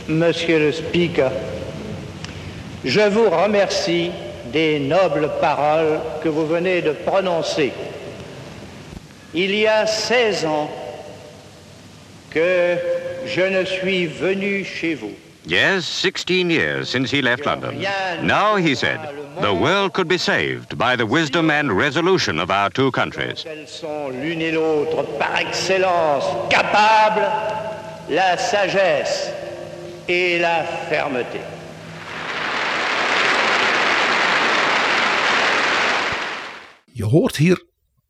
[0.07, 1.31] Monsieur le Speaker,
[2.83, 4.11] je vous remercie
[4.53, 7.73] des nobles paroles que vous venez de prononcer.
[9.33, 10.69] Il y a 16 ans
[12.31, 12.77] que
[13.27, 15.13] je ne suis venu chez vous.
[15.47, 17.81] Yes, 16 years since he left London.
[18.23, 18.99] Now, he said,
[19.41, 23.45] the world could be saved by the wisdom and resolution of our two countries.
[23.47, 27.27] Elles sont l'une et l'autre par excellence capables,
[28.09, 29.31] la sagesse
[30.09, 31.41] et la fermeté.
[36.95, 37.57] Je hoort hier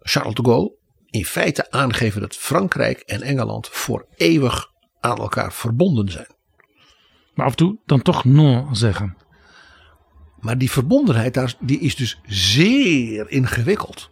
[0.04, 0.70] Charles de Gaulle
[1.10, 6.28] in feite aangeven dat Frankrijk en Engeland voor eeuwig aan elkaar verbonden zijn.
[7.34, 9.16] Maar af en toe dan toch non zeggen.
[10.40, 14.10] Maar die verbondenheid daar, die is dus zeer ingewikkeld.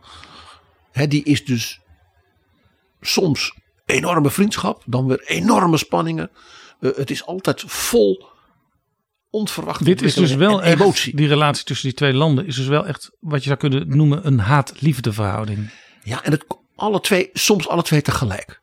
[1.09, 1.81] Die is dus
[3.01, 3.55] soms
[3.87, 6.31] enorme vriendschap, dan weer enorme spanningen.
[6.81, 8.27] Eh, het is altijd vol
[9.31, 11.17] onverwachte Dit is dus wel echt, emotie.
[11.17, 14.27] die relatie tussen die twee landen is dus wel echt wat je zou kunnen noemen
[14.27, 15.71] een haat-liefde verhouding.
[16.03, 16.45] Ja, en het,
[16.79, 18.61] alle twee, soms alle twee tegelijk.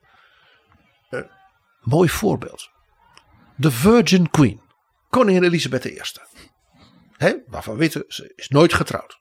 [1.09, 1.19] Eh,
[1.81, 2.69] mooi voorbeeld.
[3.55, 4.61] De Virgin Queen,
[5.09, 6.01] koningin Elisabeth I.
[7.17, 9.19] Hè, waarvan we weten, ze is nooit getrouwd.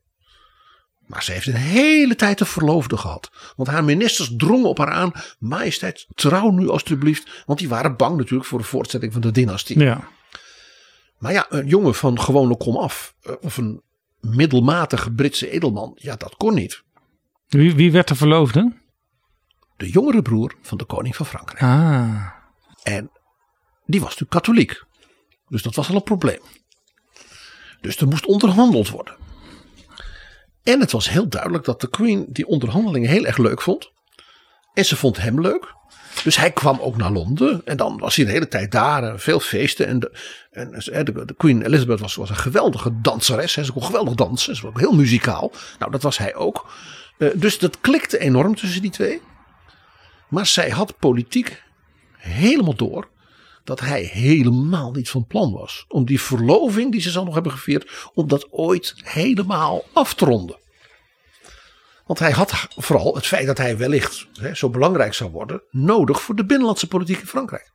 [1.07, 3.31] Maar ze heeft een hele tijd een verloofde gehad.
[3.57, 5.13] Want haar ministers drongen op haar aan.
[5.39, 7.43] Majesteit, trouw nu alstublieft.
[7.47, 9.79] Want die waren bang natuurlijk voor de voortzetting van de dynastie.
[9.79, 10.09] Ja.
[11.19, 13.15] Maar ja, een jongen van gewone kom af.
[13.23, 13.83] eh, Of een
[14.21, 15.93] middelmatige Britse edelman.
[16.01, 16.83] Ja, dat kon niet.
[17.49, 18.73] Wie, wie werd de verloofde?
[19.77, 21.63] De jongere broer van de koning van Frankrijk.
[21.63, 22.27] Ah.
[22.83, 23.11] En
[23.87, 24.83] die was natuurlijk katholiek.
[25.49, 26.41] Dus dat was al een probleem.
[27.81, 29.17] Dus er moest onderhandeld worden.
[30.63, 33.93] En het was heel duidelijk dat de Queen die onderhandelingen heel erg leuk vond.
[34.75, 35.75] En ze vond hem leuk.
[36.25, 37.63] Dus hij kwam ook naar Londen.
[37.65, 39.19] En dan was hij de hele tijd daar.
[39.19, 39.87] Veel feesten.
[39.87, 40.13] En de,
[40.51, 43.53] en de, de Queen Elizabeth was, was een geweldige danseres.
[43.53, 44.57] Ze kon geweldig dansen.
[44.57, 45.53] Ze was ook heel muzikaal.
[45.79, 46.73] Nou, dat was hij ook.
[47.19, 49.21] Uh, dus dat klikte enorm tussen die twee.
[50.35, 51.63] Maar zij had politiek
[52.17, 53.09] helemaal door
[53.65, 57.53] dat hij helemaal niet van plan was om die verloving die ze zal nog hebben
[57.53, 60.59] gevierd, om dat ooit helemaal af te ronden.
[62.07, 66.23] Want hij had vooral het feit dat hij wellicht hè, zo belangrijk zou worden, nodig
[66.23, 67.73] voor de binnenlandse politiek in Frankrijk.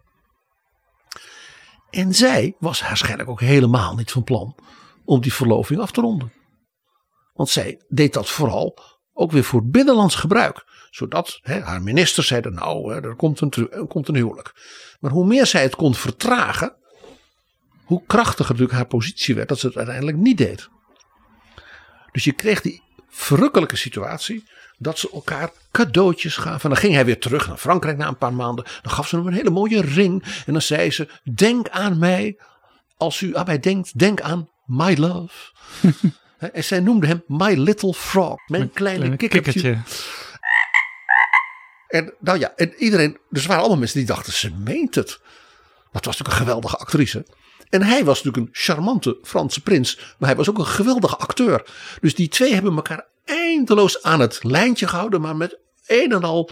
[1.89, 4.55] En zij was waarschijnlijk ook helemaal niet van plan
[5.05, 6.33] om die verloving af te ronden.
[7.33, 8.77] Want zij deed dat vooral
[9.13, 10.65] ook weer voor binnenlands gebruik.
[10.89, 14.53] Zodat hè, haar ministers zeiden, nou, hè, er, komt een, er komt een huwelijk.
[14.99, 16.75] Maar hoe meer zij het kon vertragen,
[17.83, 20.69] hoe krachtiger natuurlijk haar positie werd dat ze het uiteindelijk niet deed.
[22.11, 24.43] Dus je kreeg die verrukkelijke situatie
[24.77, 26.61] dat ze elkaar cadeautjes gaven.
[26.61, 28.65] En dan ging hij weer terug naar Frankrijk na een paar maanden.
[28.81, 30.23] Dan gaf ze hem een hele mooie ring.
[30.45, 32.37] En dan zei ze: Denk aan mij.
[32.97, 35.51] Als u aan mij denkt, denk aan my love.
[36.53, 38.35] en zij noemde hem My Little Frog.
[38.47, 39.77] Mijn kleine, kleine kikkertje.
[41.89, 45.19] En nou ja, en iedereen, dus er waren allemaal mensen die dachten, ze meent het.
[45.19, 47.25] Maar het was natuurlijk een geweldige actrice.
[47.69, 51.65] En hij was natuurlijk een charmante Franse prins, maar hij was ook een geweldige acteur.
[52.01, 56.49] Dus die twee hebben elkaar eindeloos aan het lijntje gehouden, maar met een en al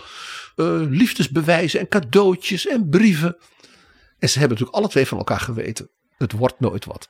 [0.56, 3.38] uh, liefdesbewijzen en cadeautjes en brieven.
[4.20, 5.90] En ze hebben natuurlijk alle twee van elkaar geweten.
[6.18, 7.10] Het wordt nooit wat.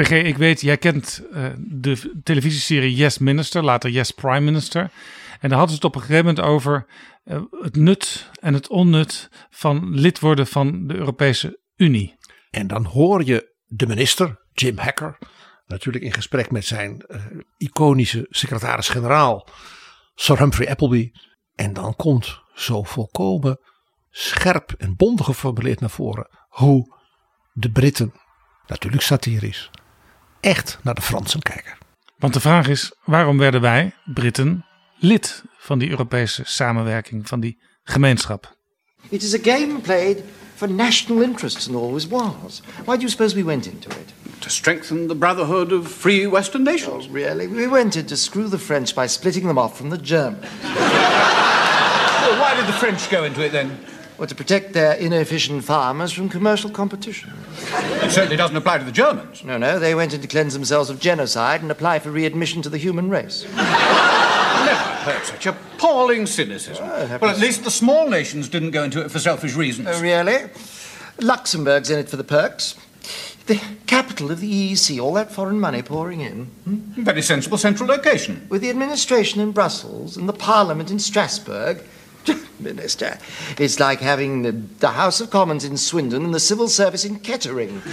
[0.00, 4.90] PG, ik weet, jij kent uh, de televisieserie Yes Minister, later Yes Prime Minister.
[5.40, 6.86] En daar hadden ze het op een gegeven moment over
[7.24, 12.16] uh, het nut en het onnut van lid worden van de Europese Unie.
[12.50, 15.18] En dan hoor je de minister, Jim Hacker,
[15.66, 17.22] natuurlijk in gesprek met zijn uh,
[17.56, 19.48] iconische secretaris-generaal,
[20.14, 21.10] Sir Humphrey Appleby.
[21.54, 23.60] En dan komt zo volkomen
[24.10, 26.96] scherp en bondig geformuleerd naar voren hoe
[27.52, 28.12] de Britten,
[28.66, 29.70] natuurlijk satirisch,
[30.40, 31.72] echt naar de Fransen kijken.
[32.18, 34.64] Want de vraag is, waarom werden wij, Britten,
[34.98, 38.56] lid van die Europese samenwerking, van die gemeenschap?
[39.08, 40.22] It is a game played
[40.54, 42.62] for national interests and always was.
[42.84, 44.12] Why do you suppose we went into it?
[44.38, 47.06] To strengthen the brotherhood of free Western nations.
[47.06, 47.48] Oh, really?
[47.48, 50.44] We went in to screw the French by splitting them off from the Germans.
[50.62, 53.78] well, why did the French go into it then?
[54.20, 57.32] Well, to protect their inefficient farmers from commercial competition.
[58.02, 59.42] It certainly doesn't apply to the Germans.
[59.42, 62.68] No, no, they went in to cleanse themselves of genocide and apply for readmission to
[62.68, 63.46] the human race.
[63.56, 66.84] Never heard such appalling cynicism.
[66.86, 69.88] Oh, well, at least the small nations didn't go into it for selfish reasons.
[69.90, 70.50] Oh, really?
[71.18, 72.76] Luxembourg's in it for the perks.
[73.46, 76.44] The capital of the EEC, all that foreign money pouring in.
[76.64, 77.04] Hmm?
[77.04, 78.46] Very sensible central location.
[78.50, 81.82] With the administration in Brussels and the parliament in Strasbourg.
[82.60, 83.18] Minister,
[83.58, 87.18] it's like having the, the, House of Commons in Swindon and the civil service in
[87.20, 87.80] Kettering.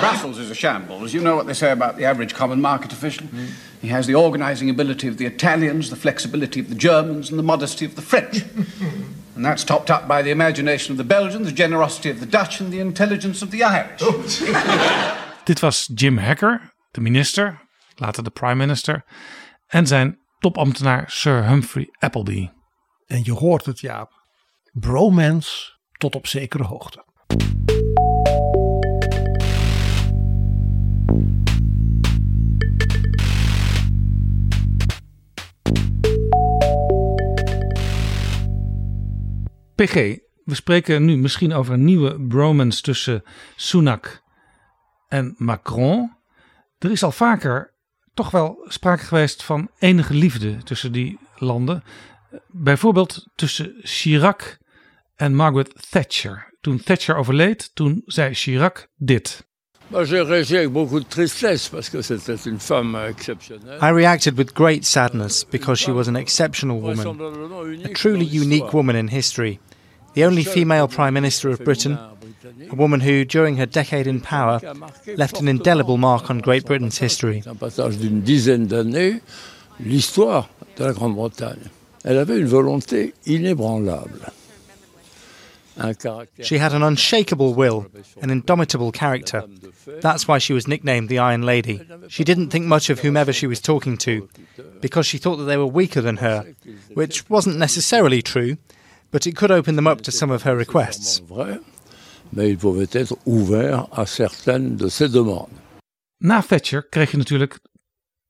[0.00, 1.14] Brussels is a shambles.
[1.14, 3.26] You know what they say about the average common market official?
[3.28, 3.50] Mm.
[3.80, 7.44] He has the organising ability of the Italians, the flexibility of the Germans, and the
[7.44, 8.42] modesty of the French.
[9.36, 12.60] and that's topped up by the imagination of the Belgians, the generosity of the Dutch,
[12.60, 14.00] and the intelligence of the Irish.
[15.44, 17.60] Dit was Jim Hacker, de minister,
[17.98, 19.04] later de prime minister,
[19.68, 22.48] en zijn topambtenaar Sir Humphrey Appleby.
[23.08, 24.26] En je hoort het, Jaap.
[24.72, 27.04] Bromance tot op zekere hoogte.
[39.74, 39.94] PG,
[40.44, 43.22] we spreken nu misschien over een nieuwe bromance tussen
[43.56, 44.22] Sunak
[45.08, 46.16] en Macron.
[46.78, 47.74] Er is al vaker
[48.14, 51.82] toch wel sprake geweest van enige liefde tussen die landen.
[52.46, 54.58] Bijvoorbeeld tussen Chirac
[55.16, 56.48] en Margaret Thatcher.
[56.60, 59.46] toen Thatcher overleed, toen zei Chirac dit.
[59.90, 63.78] J'ai réagi avec beaucoup de tristesse parce que c'était une femme exceptionnelle.
[63.80, 67.06] I reacted with great sadness because she was an exceptional woman,
[67.84, 69.58] a truly unique woman in history,
[70.12, 71.96] the only female Prime Minister of Britain,
[72.70, 74.60] a woman who, during her decade in power,
[75.16, 77.42] left an indelible mark on Great Britain's history.
[82.08, 83.94] Un passage d'une dizaine d'années, l'histoire de la Grande-Bretagne.
[83.94, 84.32] Elle avait une volonté inébranlable.
[86.42, 87.86] She had an unshakable will,
[88.20, 89.44] an indomitable character.
[90.00, 91.80] That's why she was nicknamed the Iron Lady.
[92.08, 94.28] She didn't think much of whomever she was talking to,
[94.80, 96.44] because she thought that they were weaker than her,
[96.94, 98.56] which wasn't necessarily true,
[99.12, 101.20] but it could open them up to some of her requests.
[101.20, 101.60] Vrai,
[102.32, 105.54] mais il pouvait être ouvert à certaines de ses demandes.
[106.20, 107.60] Na Thatcher kreeg je natuurlijk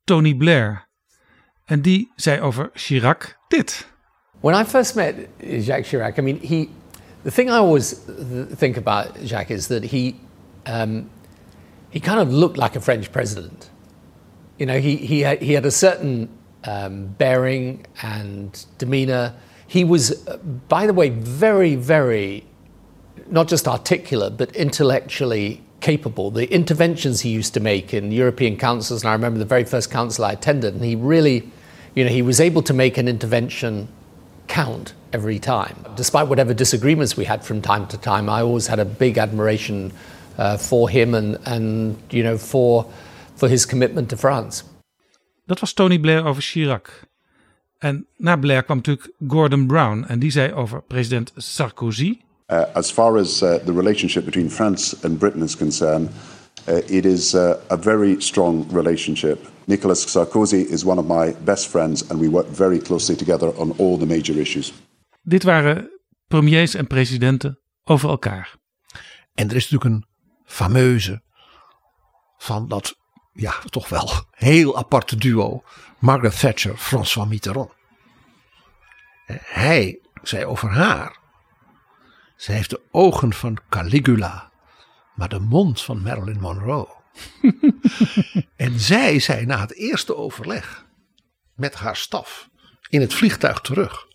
[0.07, 0.88] Tony Blair.
[1.69, 3.87] En die zei over Chirac dit.
[4.41, 6.71] When I first met Jacques Chirac, I mean, he,
[7.25, 7.93] the thing I always
[8.57, 10.15] think about Jacques is that he,
[10.65, 11.11] um,
[11.91, 13.69] he kind of looked like a French president.
[14.59, 16.29] You know, he, he, had, he had a certain
[16.65, 19.35] um, bearing and demeanor.
[19.67, 20.39] He was, uh,
[20.69, 22.47] by the way, very, very,
[23.31, 26.31] not just articulate, but intellectually capable.
[26.31, 29.91] The interventions he used to make in European councils, and I remember the very first
[29.91, 31.51] council I attended, and he really,
[31.99, 33.89] you know, he was able to make an intervention
[34.47, 35.75] count every time.
[35.97, 39.93] Despite whatever disagreements we had from time to time, I always had a big admiration
[40.39, 42.87] uh, for him and, and you know, for,
[43.35, 44.63] for his commitment to France.
[45.49, 47.07] Dat was Tony Blair over Chirac.
[47.79, 50.05] En na Blair kwam natuurlijk Gordon Brown.
[50.09, 52.21] En die zei over president Sarkozy.
[52.51, 56.09] Uh, as far as uh, the relationship between France and Britain is concerned,
[56.69, 59.49] it is uh, a very strong relationship.
[59.65, 63.75] Nicolas Sarkozy is one of my best friends, and we work very closely together on
[63.79, 64.73] all the major issues.
[65.23, 65.91] Dit waren
[66.27, 68.57] premiers en presidenten over elkaar.
[69.35, 70.07] En er is natuurlijk een
[70.45, 71.23] fameuze
[72.39, 72.97] van dat,
[73.33, 75.63] ja, toch wel heel aparte duo.
[75.99, 77.71] Margaret Thatcher, François Mitterrand.
[79.33, 81.19] Hij zei over haar.
[82.37, 84.48] Ze heeft de ogen van Caligula,
[85.19, 86.89] maar de mond van Marilyn Monroe.
[88.57, 90.87] en zij zei na het eerste overleg
[91.55, 92.49] met haar staf
[92.89, 94.07] in het vliegtuig terug.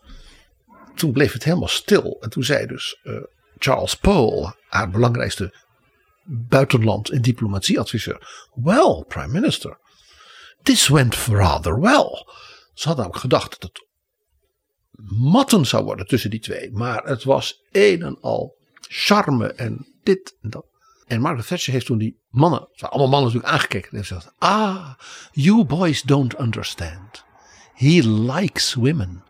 [0.95, 2.17] Toen bleef het helemaal stil.
[2.21, 3.23] En toen zei dus uh,
[3.57, 5.53] Charles Pole, haar belangrijkste
[6.25, 8.47] buitenland- en diplomatieadviseur.
[8.53, 9.77] Well, prime minister,
[10.61, 12.25] this went rather well.
[12.73, 13.87] Ze had namelijk gedacht dat het
[15.19, 16.71] matten zou worden tussen die twee.
[16.71, 18.55] Maar het was een en al
[18.87, 20.71] charme en dit en dat.
[21.13, 23.89] En Margaret Thatcher heeft toen die mannen, het waren allemaal mannen natuurlijk aangekeken.
[23.89, 24.89] En heeft gezegd, ah,
[25.31, 27.25] you boys don't understand.
[27.73, 29.23] He likes women.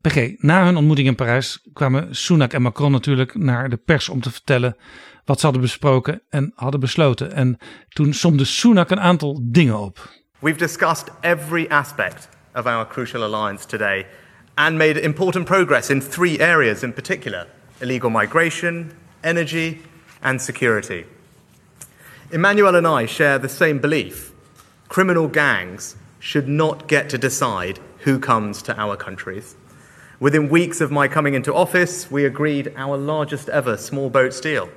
[0.00, 4.20] PG, na hun ontmoeting in Parijs kwamen Sunak en Macron natuurlijk naar de pers om
[4.20, 4.76] te vertellen
[5.24, 7.32] wat ze hadden besproken en hadden besloten.
[7.32, 10.08] En toen somde Sunak een aantal dingen op.
[10.38, 14.06] We've discussed every aspect of our crucial alliance today
[14.54, 17.46] and made important progress in three areas in particular
[17.78, 19.80] illegal migration, energy,
[20.22, 21.04] and security.
[22.30, 24.32] Emmanuel and I share the same belief.
[24.88, 29.56] Criminal gangs should not get to decide who comes to our countries.
[30.20, 34.68] Within weeks of my coming into office, we agreed our largest ever small boat deal.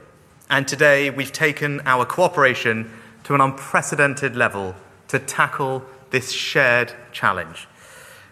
[0.49, 2.91] And today we've taken our cooperation
[3.25, 4.75] to an unprecedented level
[5.07, 7.67] to tackle this shared challenge.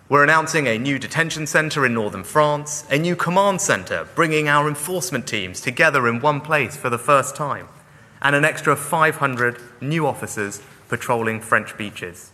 [0.09, 4.67] We're announcing a new detention centre in northern France, a new command centre bringing our
[4.67, 7.67] enforcement teams together in one place for the first time,
[8.19, 10.59] and an extra 500 new officers
[10.89, 12.31] patrolling French beaches.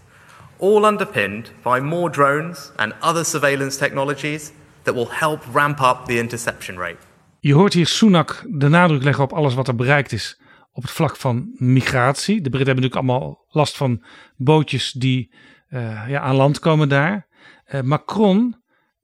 [0.57, 4.51] All underpinned by more drones and other surveillance technologies
[4.83, 6.97] that will help ramp up the interception rate.
[7.39, 10.41] Je hoort hier Sunak de nadruk leggen op alles wat er bereikt is
[10.71, 12.41] op het vlak van migratie.
[12.41, 14.03] De Britten hebben natuurlijk allemaal last van
[14.35, 15.33] bootjes die
[15.69, 17.27] uh, ja, aan land komen daar.
[17.73, 18.55] Uh, Macron,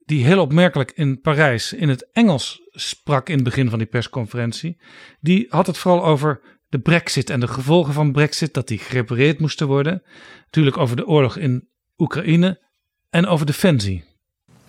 [0.06, 4.78] die heel opmerkelijk in Parijs in het Engels sprak in het begin van die persconferentie,
[5.20, 9.40] die had het vooral over de Brexit en de gevolgen van Brexit, dat die gerepareerd
[9.40, 10.04] moesten worden.
[10.44, 11.68] Natuurlijk over de oorlog in
[11.98, 12.62] Oekraïne
[13.10, 14.04] en over defensie.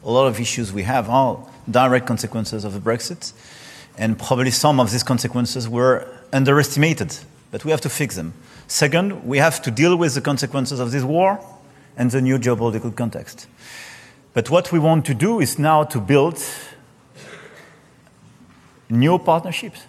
[0.05, 3.35] A lot of issues we have are direct consequences of the Brexit,
[3.99, 8.35] and probably some of these consequences were underestimated, but we have to fix them.
[8.67, 11.39] Second, we have to deal with the consequences of this war
[11.97, 13.47] and the new geopolitical context.
[14.35, 16.43] But what we want to do is now to build
[18.91, 19.81] new partnerships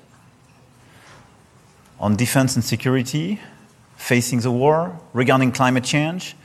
[2.00, 3.40] on defense and security,
[3.98, 6.36] facing the war, regarding climate change,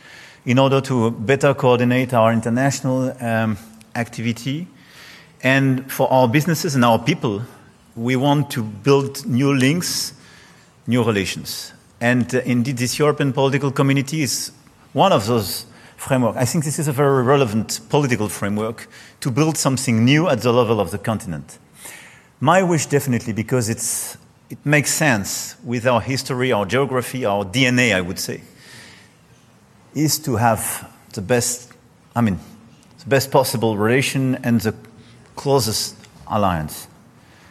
[0.44, 3.56] in order to better coordinate our international um,
[3.94, 4.66] activity,
[5.42, 7.42] and for our businesses and our people
[7.96, 10.14] we want to build new links,
[10.86, 11.72] new relations.
[12.00, 14.50] And uh, indeed, this European political community is
[14.92, 15.66] one of those
[15.96, 16.36] frameworks.
[16.36, 18.88] I think this is a very relevant political framework
[19.20, 21.58] to build something new at the level of the continent.
[22.40, 24.16] My wish, definitely, because it's,
[24.50, 28.42] it makes sense with our history, our geography, our DNA, I would say,
[29.94, 31.72] is to have the best,
[32.16, 32.38] I mean,
[32.98, 34.74] the best possible relation and the
[35.36, 35.96] closest
[36.26, 36.88] alliance.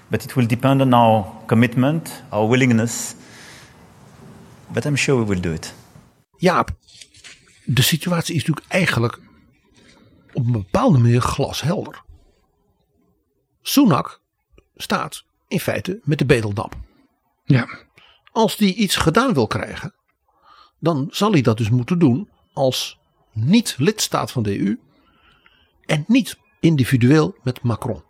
[0.10, 3.16] But it will depend on our commitment, our willingness.
[4.74, 5.72] But I'm sure we will do it.
[6.42, 6.72] Jaap,
[7.74, 9.20] de situatie is natuurlijk eigenlijk
[10.34, 12.04] op een bepaalde manier glashelder.
[13.62, 14.22] Sunak
[14.76, 16.76] staat in feite met de bedeldap.
[17.44, 17.68] Ja.
[18.32, 19.96] Als die iets gedaan wil krijgen,
[20.80, 23.00] dan zal hij dat dus moeten doen als
[23.32, 24.80] niet lidstaat van de EU
[25.86, 28.04] en niet individueel met Macron.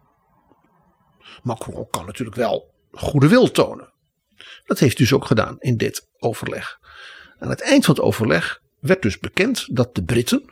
[1.44, 3.94] Macron kan natuurlijk wel goede wil tonen.
[4.66, 6.80] Dat heeft dus ook gedaan in dit overleg.
[7.40, 10.44] Aan het eind van het overleg werd dus bekend dat de Britten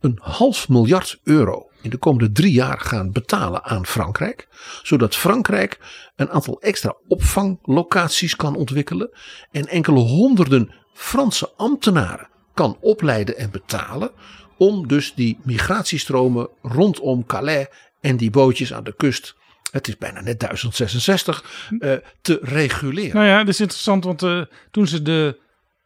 [0.00, 4.48] een half miljard euro in de komende drie jaar gaan betalen aan Frankrijk.
[4.82, 5.78] Zodat Frankrijk
[6.16, 9.10] een aantal extra opvanglocaties kan ontwikkelen.
[9.50, 14.10] En enkele honderden Franse ambtenaren kan opleiden en betalen.
[14.56, 17.66] Om dus die migratiestromen rondom Calais
[18.00, 19.34] en die bootjes aan de kust.
[19.70, 23.14] Het is bijna net 1066 uh, te reguleren.
[23.14, 25.40] Nou ja, dat is interessant, want uh, toen ze de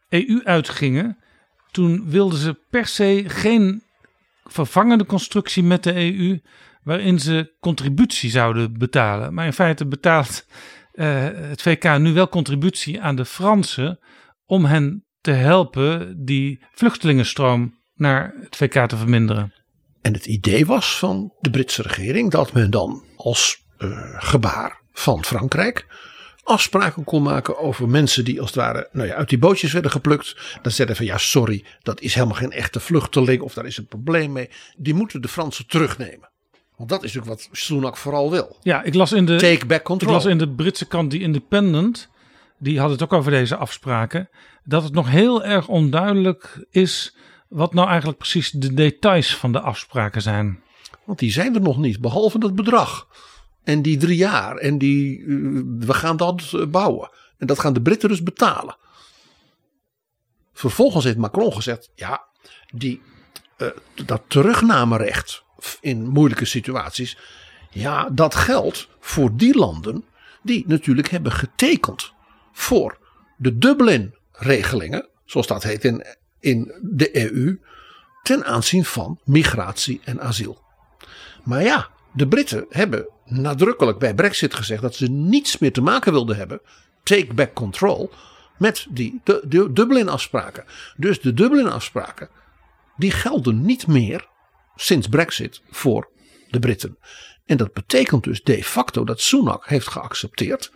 [0.09, 1.17] EU uitgingen,
[1.75, 3.83] toen wilden ze per se geen
[4.43, 6.39] vervangende constructie met de EU
[6.83, 9.33] waarin ze contributie zouden betalen.
[9.33, 10.45] Maar in feite betaalt
[10.93, 13.99] uh, het VK nu wel contributie aan de Fransen
[14.45, 19.53] om hen te helpen die vluchtelingenstroom naar het VK te verminderen.
[20.01, 25.25] En het idee was van de Britse regering dat men dan als uh, gebaar van
[25.25, 25.85] Frankrijk
[26.45, 29.91] afspraken kon maken over mensen die als het ware nou ja, uit die bootjes werden
[29.91, 30.59] geplukt.
[30.61, 33.87] Dan zeiden van ja sorry, dat is helemaal geen echte vluchteling of daar is een
[33.87, 34.49] probleem mee.
[34.77, 36.29] Die moeten de Fransen terugnemen.
[36.75, 38.57] Want dat is natuurlijk wat Sunak vooral wil.
[38.61, 40.09] Ja, ik las in de, Take back control.
[40.09, 42.09] Ik las in de Britse krant The Independent,
[42.57, 44.29] die had het ook over deze afspraken,
[44.63, 47.15] dat het nog heel erg onduidelijk is
[47.47, 50.63] wat nou eigenlijk precies de details van de afspraken zijn.
[51.05, 53.07] Want die zijn er nog niet, behalve dat bedrag.
[53.65, 54.55] En die drie jaar.
[54.55, 57.09] En die, uh, we gaan dat uh, bouwen.
[57.37, 58.77] En dat gaan de Britten dus betalen.
[60.53, 62.23] Vervolgens heeft Macron gezegd: ja,
[62.73, 63.01] die,
[63.57, 63.67] uh,
[64.05, 65.43] dat terugnamerecht
[65.81, 67.17] in moeilijke situaties.
[67.71, 70.05] Ja, dat geldt voor die landen
[70.43, 72.13] die natuurlijk hebben getekend
[72.51, 72.97] voor
[73.37, 76.05] de Dublin-regelingen, zoals dat heet in,
[76.39, 77.59] in de EU,
[78.23, 80.61] ten aanzien van migratie en asiel.
[81.43, 86.11] Maar ja, de Britten hebben nadrukkelijk bij Brexit gezegd dat ze niets meer te maken
[86.11, 86.61] wilden hebben,
[87.03, 88.11] take back control,
[88.57, 90.65] met die de, de Dublin-afspraken.
[90.97, 92.29] Dus de Dublin-afspraken,
[92.97, 94.27] die gelden niet meer
[94.75, 96.09] sinds Brexit voor
[96.49, 96.97] de Britten.
[97.45, 100.71] En dat betekent dus de facto dat Sunak heeft geaccepteerd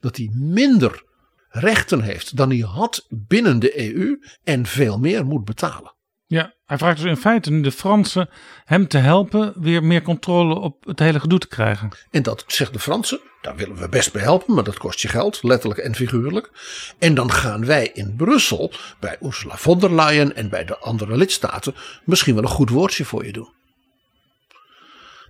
[0.00, 1.04] dat hij minder
[1.48, 5.96] rechten heeft dan hij had binnen de EU en veel meer moet betalen.
[6.28, 8.28] Ja, hij vraagt dus in feite nu de Fransen
[8.64, 11.90] hem te helpen weer meer controle op het hele gedoe te krijgen.
[12.10, 15.08] En dat zegt de Fransen, daar willen we best bij helpen, maar dat kost je
[15.08, 16.50] geld, letterlijk en figuurlijk.
[16.98, 21.16] En dan gaan wij in Brussel bij Ursula von der Leyen en bij de andere
[21.16, 21.74] lidstaten
[22.04, 23.52] misschien wel een goed woordje voor je doen.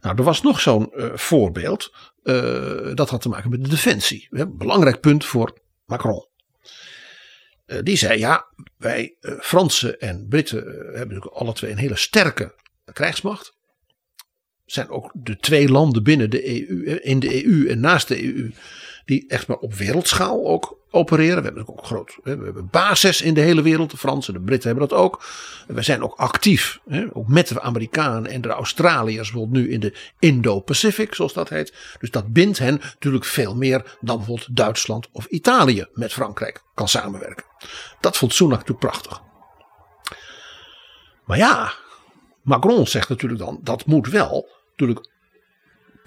[0.00, 1.92] Nou, er was nog zo'n uh, voorbeeld,
[2.22, 4.28] uh, dat had te maken met de defensie.
[4.48, 6.26] Belangrijk punt voor Macron.
[7.68, 8.46] Uh, die zei: Ja,
[8.76, 12.54] wij uh, Fransen en Britten uh, hebben natuurlijk alle twee een hele sterke
[12.92, 13.56] krijgsmacht.
[14.64, 18.50] Zijn ook de twee landen binnen de EU, in de EU en naast de EU,
[19.08, 21.38] die echt maar op wereldschaal ook opereren.
[21.38, 23.90] We hebben ook groot, we hebben basis in de hele wereld.
[23.90, 25.24] De Fransen en de Britten hebben dat ook.
[25.66, 26.80] We zijn ook actief,
[27.12, 31.74] ook met de Amerikanen en de Australiërs, bijvoorbeeld nu in de Indo-Pacific, zoals dat heet.
[31.98, 36.88] Dus dat bindt hen natuurlijk veel meer dan bijvoorbeeld Duitsland of Italië met Frankrijk kan
[36.88, 37.44] samenwerken.
[38.00, 39.20] Dat vond Sunak toen prachtig.
[41.24, 41.72] Maar ja,
[42.42, 45.08] Macron zegt natuurlijk dan, dat moet wel natuurlijk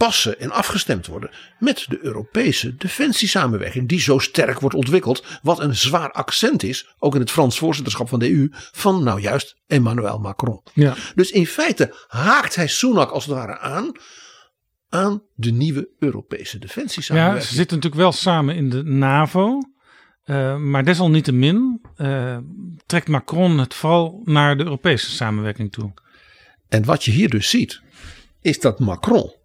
[0.02, 1.30] passen en afgestemd worden
[1.60, 7.14] met de Europese defensiesamenwerking, die zo sterk wordt ontwikkeld, wat een zwaar accent is, ook
[7.14, 10.61] in het Frans voorzitterschap van de EU, van nou juist Emmanuel Macron.
[10.73, 10.95] Ja.
[11.15, 13.91] Dus in feite haakt hij Sunak als het ware aan
[14.90, 17.44] aan de nieuwe Europese defensiesamenwerking.
[17.44, 19.57] Ja, ze zitten natuurlijk wel samen in de NAVO.
[20.26, 22.38] Uh, maar desalniettemin uh,
[22.86, 25.94] trekt Macron het vooral naar de Europese samenwerking toe.
[26.69, 27.82] En wat je hier dus ziet,
[28.41, 29.40] is dat Macron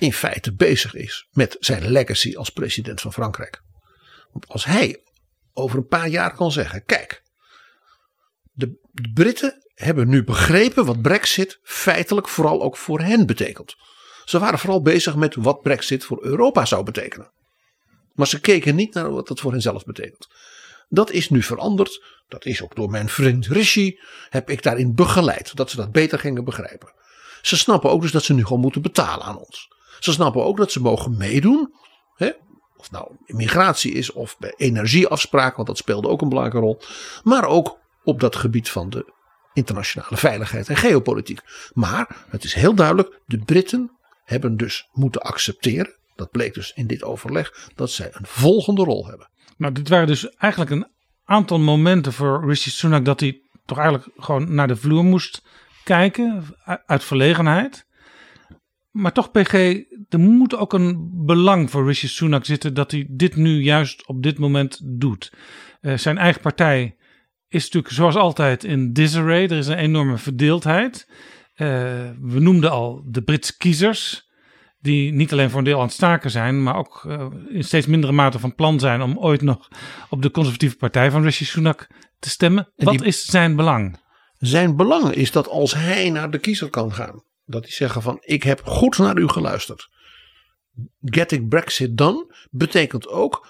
[0.00, 3.62] in feite bezig is met zijn legacy als president van Frankrijk.
[4.46, 5.02] Als hij
[5.52, 7.22] over een paar jaar kan zeggen: kijk,
[8.52, 8.78] de
[9.14, 13.74] Britten hebben nu begrepen wat Brexit feitelijk vooral ook voor hen betekent.
[14.24, 17.32] Ze waren vooral bezig met wat Brexit voor Europa zou betekenen.
[18.14, 20.28] Maar ze keken niet naar wat dat voor henzelf betekent.
[20.88, 22.04] Dat is nu veranderd.
[22.28, 24.00] Dat is ook door mijn vriend Rishi.
[24.28, 25.56] Heb ik daarin begeleid.
[25.56, 26.92] Dat ze dat beter gingen begrijpen.
[27.42, 29.68] Ze snappen ook dus dat ze nu gewoon moeten betalen aan ons.
[30.00, 31.74] Ze snappen ook dat ze mogen meedoen.
[32.14, 32.30] Hè?
[32.76, 35.56] Of nou immigratie is of bij energieafspraken.
[35.56, 36.80] Want dat speelde ook een belangrijke rol.
[37.22, 39.12] Maar ook op dat gebied van de
[39.52, 41.40] internationale veiligheid en geopolitiek.
[41.72, 43.20] Maar het is heel duidelijk.
[43.26, 43.90] De Britten
[44.24, 45.98] hebben dus moeten accepteren.
[46.14, 47.68] Dat bleek dus in dit overleg.
[47.74, 49.30] Dat zij een volgende rol hebben.
[49.56, 50.88] Nou, dit waren dus eigenlijk een
[51.24, 55.42] aantal momenten voor Rishi Sunak dat hij toch eigenlijk gewoon naar de vloer moest
[55.84, 56.44] kijken
[56.86, 57.86] uit verlegenheid.
[59.00, 59.52] Maar toch, PG,
[60.08, 64.22] er moet ook een belang voor Rishi Sunak zitten dat hij dit nu juist op
[64.22, 65.32] dit moment doet.
[65.80, 66.96] Uh, zijn eigen partij
[67.48, 69.42] is natuurlijk zoals altijd in disarray.
[69.42, 71.08] Er is een enorme verdeeldheid.
[71.10, 71.66] Uh,
[72.20, 74.28] we noemden al de Britse kiezers
[74.80, 77.86] die niet alleen voor een deel aan het staken zijn, maar ook uh, in steeds
[77.86, 79.68] mindere mate van plan zijn om ooit nog
[80.08, 81.86] op de conservatieve partij van Rishi Sunak
[82.18, 82.72] te stemmen.
[82.76, 83.98] Wat die, is zijn belang?
[84.38, 88.18] Zijn belang is dat als hij naar de kiezer kan gaan, dat hij zeggen van
[88.20, 89.88] ik heb goed naar u geluisterd.
[91.00, 93.48] Getting Brexit done betekent ook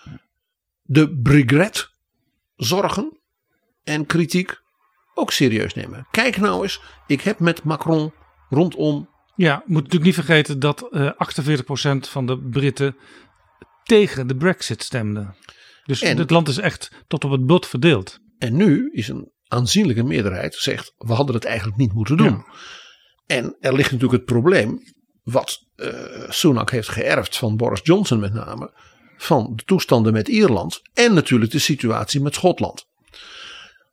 [0.83, 1.91] de regret
[2.57, 3.19] zorgen
[3.85, 4.61] en kritiek
[5.15, 6.07] ook serieus nemen.
[6.11, 8.13] Kijk nou eens, ik heb met Macron
[8.49, 9.09] rondom
[9.41, 12.97] ja, moet natuurlijk niet vergeten dat uh, 48% van de Britten
[13.83, 15.37] tegen de Brexit stemden.
[15.85, 18.19] Dus En- het land is echt tot op het bot verdeeld.
[18.39, 22.45] En nu is een aanzienlijke meerderheid zegt we hadden het eigenlijk niet moeten doen.
[23.31, 24.83] En er ligt natuurlijk het probleem
[25.23, 28.73] wat eh Sunak heeft geërfd van Boris Johnson met name.
[29.17, 32.87] Van de toestanden met Ierland en natuurlijk de situatie met Schotland.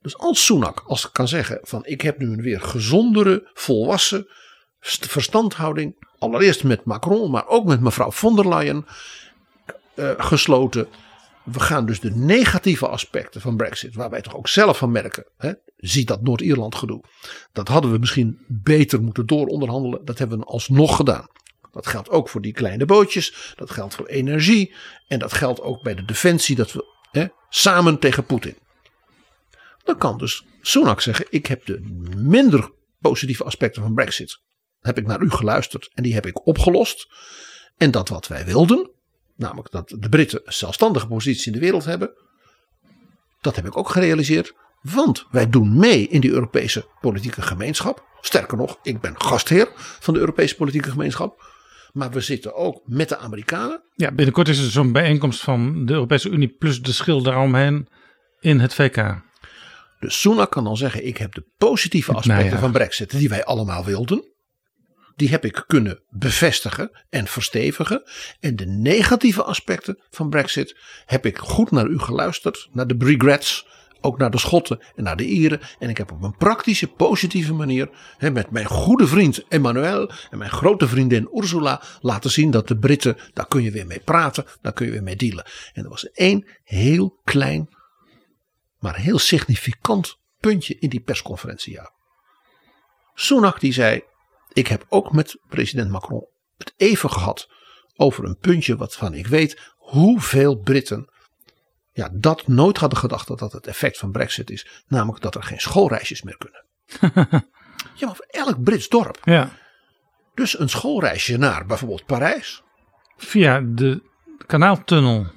[0.01, 4.27] Dus als Sunak als kan zeggen van ik heb nu een weer gezondere, volwassen
[4.79, 5.95] st- verstandhouding.
[6.19, 8.85] Allereerst met Macron, maar ook met mevrouw von der Leyen
[9.95, 10.87] eh, gesloten.
[11.51, 15.25] We gaan dus de negatieve aspecten van Brexit, waar wij toch ook zelf van merken.
[15.37, 17.03] Hè, zie dat Noord-Ierland gedoe.
[17.53, 20.05] Dat hadden we misschien beter moeten dooronderhandelen.
[20.05, 21.27] Dat hebben we alsnog gedaan.
[21.71, 23.53] Dat geldt ook voor die kleine bootjes.
[23.55, 24.75] Dat geldt voor energie.
[25.07, 26.55] En dat geldt ook bij de defensie.
[26.55, 28.57] Dat we hè, samen tegen Poetin.
[29.83, 31.79] Dan kan dus Sunak zeggen: Ik heb de
[32.15, 34.41] minder positieve aspecten van Brexit.
[34.79, 37.07] Heb ik naar u geluisterd en die heb ik opgelost.
[37.77, 38.91] En dat wat wij wilden,
[39.37, 42.11] namelijk dat de Britten een zelfstandige positie in de wereld hebben,
[43.41, 44.53] dat heb ik ook gerealiseerd.
[44.81, 48.05] Want wij doen mee in die Europese politieke gemeenschap.
[48.21, 51.55] Sterker nog, ik ben gastheer van de Europese politieke gemeenschap.
[51.93, 53.83] Maar we zitten ook met de Amerikanen.
[53.95, 57.87] Ja, binnenkort is er zo'n bijeenkomst van de Europese Unie plus de schil daaromheen
[58.39, 59.21] in het VK.
[59.99, 63.85] Dus Sunak kan dan zeggen: Ik heb de positieve aspecten van Brexit, die wij allemaal
[63.85, 64.35] wilden.
[65.17, 68.03] Die heb ik kunnen bevestigen en verstevigen.
[68.39, 72.69] En de negatieve aspecten van Brexit heb ik goed naar u geluisterd.
[72.71, 73.67] Naar de regrets,
[74.01, 75.59] ook naar de Schotten en naar de Ieren.
[75.79, 77.89] En ik heb op een praktische, positieve manier
[78.19, 83.17] met mijn goede vriend Emmanuel en mijn grote vriendin Ursula laten zien dat de Britten,
[83.33, 85.45] daar kun je weer mee praten, daar kun je weer mee dealen.
[85.73, 87.75] En er was één heel klein
[88.79, 91.73] maar heel significant puntje in die persconferentie.
[91.73, 91.91] Ja.
[93.59, 94.03] Die zei:
[94.57, 96.27] Ik heb ook met president Macron
[96.57, 97.49] het even gehad
[97.95, 101.09] over een puntje wat van ik weet hoeveel Britten
[101.91, 104.83] ja, dat nooit hadden gedacht dat dat het effect van Brexit is.
[104.87, 106.65] Namelijk dat er geen schoolreisjes meer kunnen.
[107.99, 109.19] ja, maar voor elk Brits dorp.
[109.23, 109.51] Ja.
[110.33, 112.63] Dus een schoolreisje naar bijvoorbeeld Parijs.
[113.17, 114.01] Via de
[114.45, 115.27] kanaaltunnel.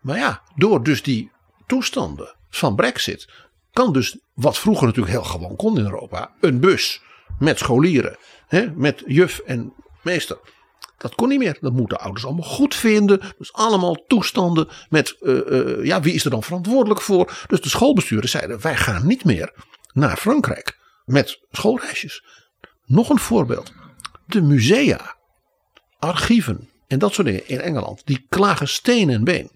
[0.00, 1.30] Maar ja, door dus die
[1.66, 3.32] toestanden van Brexit
[3.70, 7.02] kan dus wat vroeger natuurlijk heel gewoon kon in Europa, een bus
[7.38, 8.16] met scholieren,
[8.46, 10.38] hè, met juf en meester.
[10.98, 11.58] Dat kon niet meer.
[11.60, 13.20] Dat moeten ouders allemaal goed vinden.
[13.38, 17.32] Dus allemaal toestanden met, eh, eh, ja, wie is er dan verantwoordelijk voor?
[17.46, 19.52] Dus de schoolbestuurders zeiden, wij gaan niet meer
[19.92, 22.24] naar Frankrijk met schoolreisjes.
[22.84, 23.72] Nog een voorbeeld.
[24.26, 25.16] De musea,
[25.98, 29.50] archieven en dat soort dingen in Engeland, die klagen steen en been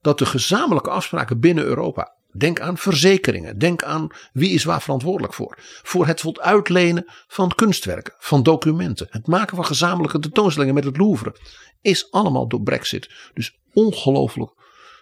[0.00, 2.14] dat de gezamenlijke afspraken binnen Europa.
[2.32, 3.58] Denk aan verzekeringen.
[3.58, 5.58] Denk aan wie is waar verantwoordelijk voor.
[5.82, 9.06] Voor het uitlenen van kunstwerken, van documenten.
[9.10, 11.36] Het maken van gezamenlijke tentoonstellingen met het Louvre.
[11.80, 13.10] Is allemaal door Brexit.
[13.34, 14.50] Dus ongelooflijk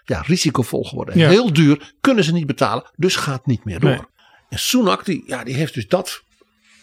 [0.04, 1.18] ja, risicovol geworden.
[1.18, 1.28] Ja.
[1.28, 1.92] Heel duur.
[2.00, 2.90] Kunnen ze niet betalen.
[2.96, 3.90] Dus gaat niet meer door.
[3.90, 4.00] Nee.
[4.48, 6.22] En Sunak die, ja, die heeft dus dat.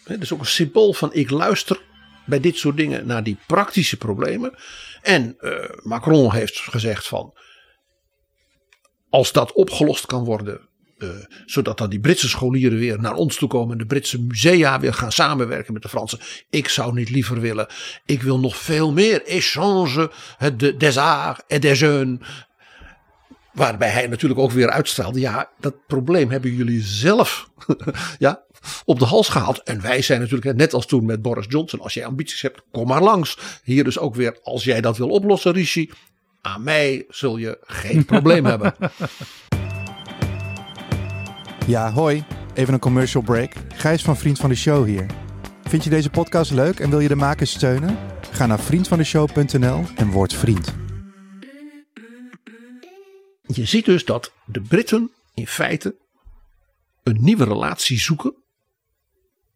[0.04, 1.80] Hè, dat is ook een symbool van ik luister
[2.26, 4.54] bij dit soort dingen naar die praktische problemen.
[5.02, 5.52] En uh,
[5.82, 7.32] Macron heeft gezegd van.
[9.10, 10.60] Als dat opgelost kan worden.
[10.98, 11.08] Uh,
[11.46, 13.72] zodat dan die Britse scholieren weer naar ons toe komen.
[13.72, 16.18] En de Britse musea weer gaan samenwerken met de Fransen.
[16.50, 17.66] Ik zou niet liever willen.
[18.04, 20.10] Ik wil nog veel meer échange
[20.56, 22.18] de, des arts et des jeunes.
[23.52, 25.20] Waarbij hij natuurlijk ook weer uitstraalde.
[25.20, 27.50] Ja, dat probleem hebben jullie zelf
[28.18, 28.42] ja,
[28.84, 29.62] op de hals gehaald.
[29.62, 31.80] En wij zijn natuurlijk, net als toen met Boris Johnson.
[31.80, 33.38] Als jij ambities hebt, kom maar langs.
[33.62, 35.90] Hier dus ook weer, als jij dat wil oplossen, Rishi.
[36.40, 38.74] Aan mij zul je geen probleem hebben.
[41.68, 42.24] Ja, hoi.
[42.54, 43.52] Even een commercial break.
[43.74, 45.06] Gijs van Vriend van de Show hier.
[45.62, 47.98] Vind je deze podcast leuk en wil je de makers steunen?
[48.30, 50.74] Ga naar vriendvandeshow.nl en word vriend.
[53.46, 55.96] Je ziet dus dat de Britten in feite
[57.02, 58.34] een nieuwe relatie zoeken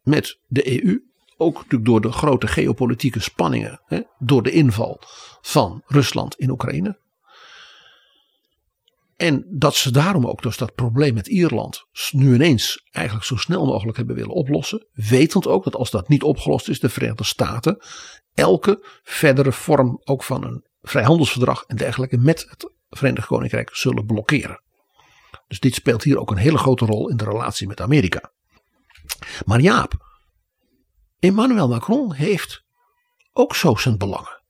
[0.02, 1.11] met de EU.
[1.36, 5.00] Ook natuurlijk door de grote geopolitieke spanningen, hè, door de inval
[5.40, 7.00] van Rusland in Oekraïne.
[9.16, 13.66] En dat ze daarom ook dus dat probleem met Ierland nu ineens eigenlijk zo snel
[13.66, 14.86] mogelijk hebben willen oplossen.
[14.92, 17.82] Wetend ook dat als dat niet opgelost is, de Verenigde Staten
[18.34, 24.62] elke verdere vorm ook van een vrijhandelsverdrag en dergelijke met het Verenigd Koninkrijk zullen blokkeren.
[25.48, 28.32] Dus dit speelt hier ook een hele grote rol in de relatie met Amerika.
[29.44, 30.11] Maar Jaap,
[31.22, 32.64] Emmanuel Macron heeft
[33.32, 34.42] ook zo zijn belangen.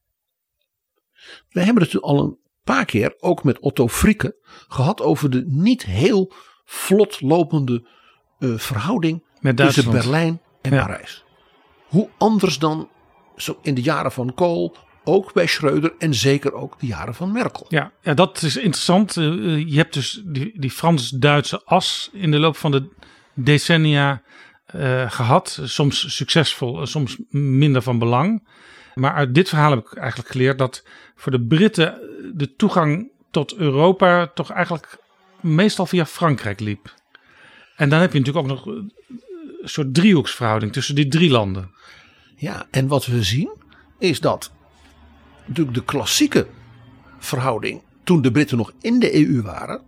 [1.48, 4.36] We hebben het al een paar keer, ook met Otto Frieke,
[4.68, 6.32] gehad over de niet heel
[6.64, 7.88] vlot lopende
[8.38, 9.24] uh, verhouding
[9.54, 10.84] tussen Berlijn en ja.
[10.84, 11.24] Parijs.
[11.88, 12.88] Hoe anders dan
[13.36, 17.32] zo in de jaren van Kool, ook bij Schreuder en zeker ook de jaren van
[17.32, 17.66] Merkel.
[17.68, 19.16] Ja, ja dat is interessant.
[19.16, 22.88] Uh, je hebt dus die, die Frans-Duitse as in de loop van de
[23.34, 24.22] decennia
[24.76, 25.58] uh, gehad.
[25.62, 28.48] Soms succesvol, soms minder van belang.
[28.94, 30.84] Maar uit dit verhaal heb ik eigenlijk geleerd dat
[31.16, 32.00] voor de Britten
[32.34, 34.98] de toegang tot Europa toch eigenlijk
[35.40, 36.94] meestal via Frankrijk liep.
[37.76, 38.92] En dan heb je natuurlijk ook nog een
[39.62, 41.70] soort driehoeksverhouding tussen die drie landen.
[42.36, 43.50] Ja, en wat we zien
[43.98, 44.52] is dat
[45.46, 46.46] natuurlijk de klassieke
[47.18, 49.82] verhouding toen de Britten nog in de EU waren.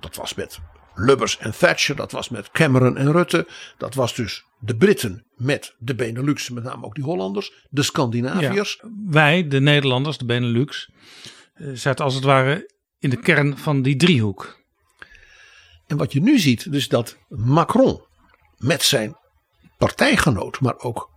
[0.00, 0.60] Dat was met
[0.96, 3.48] Lubbers en Thatcher, dat was met Cameron en Rutte.
[3.78, 8.78] Dat was dus de Britten met de Benelux, met name ook die Hollanders, de Scandinaviërs.
[8.82, 10.90] Ja, wij, de Nederlanders, de Benelux,
[11.54, 14.64] eh, zaten als het ware in de kern van die driehoek.
[15.86, 18.00] En wat je nu ziet, dus dat Macron
[18.56, 19.16] met zijn
[19.78, 21.10] partijgenoot, maar ook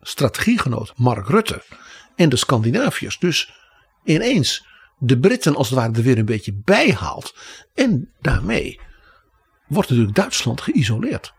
[0.00, 1.62] strategiegenoot Mark Rutte
[2.16, 3.52] en de Scandinaviërs dus
[4.04, 4.66] ineens
[4.98, 7.34] de Britten als het ware er weer een beetje bijhaalt.
[7.74, 8.80] En daarmee
[9.74, 11.32] wordt natuurlijk Duitsland geïsoleerd.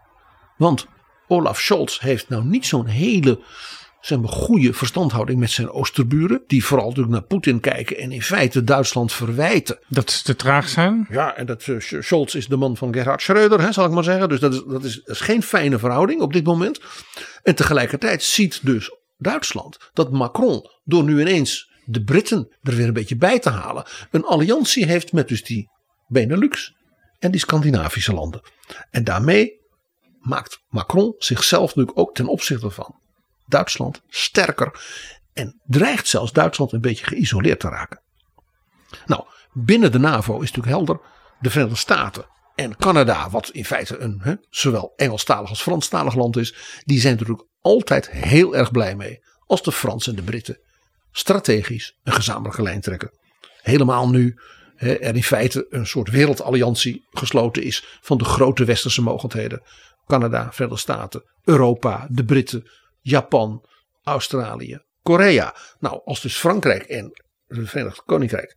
[0.58, 0.88] Want
[1.28, 3.40] Olaf Scholz heeft nou niet zo'n hele
[4.06, 6.44] zeg maar, goede verstandhouding met zijn oosterburen.
[6.48, 9.80] Die vooral natuurlijk naar Poetin kijken en in feite Duitsland verwijten.
[9.88, 11.08] Dat ze te traag zijn.
[11.10, 14.04] Ja, en dat uh, Scholz is de man van Gerhard Schreuder, hè, zal ik maar
[14.04, 14.30] zeggen.
[14.30, 16.80] Dus dat is, dat, is, dat is geen fijne verhouding op dit moment.
[17.44, 22.94] En tegelijkertijd ziet dus Duitsland dat Macron door nu ineens de Britten er weer een
[22.94, 23.86] beetje bij te halen.
[24.12, 25.70] Een alliantie heeft met dus die
[26.08, 26.74] Benelux
[27.20, 28.42] en die Scandinavische landen.
[28.92, 29.62] En daarmee
[30.20, 33.00] maakt Macron zichzelf nu ook ten opzichte van
[33.46, 34.80] Duitsland sterker.
[35.34, 38.02] En dreigt zelfs Duitsland een beetje geïsoleerd te raken.
[39.06, 39.24] Nou,
[39.54, 41.00] binnen de NAVO is natuurlijk helder.
[41.40, 42.26] De Verenigde Staten
[42.56, 46.82] en Canada, wat in feite een hè, zowel Engelstalig als Franstalig land is.
[46.86, 49.24] Die zijn natuurlijk altijd heel erg blij mee.
[49.46, 50.60] Als de Fransen en de Britten
[51.12, 53.12] strategisch een gezamenlijke lijn trekken.
[53.62, 54.40] Helemaal nu
[54.78, 59.62] er in feite een soort wereldalliantie gesloten is van de grote westerse mogendheden.
[60.08, 62.70] Canada, Verenigde Staten, Europa, de Britten,
[63.02, 63.66] Japan,
[64.04, 65.56] Australië, Korea.
[65.80, 68.56] Nou, als dus Frankrijk en het Verenigd Koninkrijk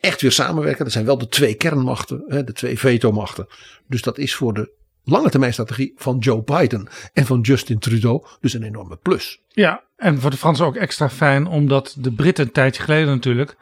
[0.00, 0.84] echt weer samenwerken.
[0.84, 3.46] Dat zijn wel de twee kernmachten, de twee vetomachten.
[3.88, 4.72] Dus dat is voor de
[5.04, 9.42] lange termijn strategie van Joe Biden en van Justin Trudeau dus een enorme plus.
[9.48, 13.56] Ja, en voor de Fransen ook extra fijn omdat de Britten een tijdje geleden natuurlijk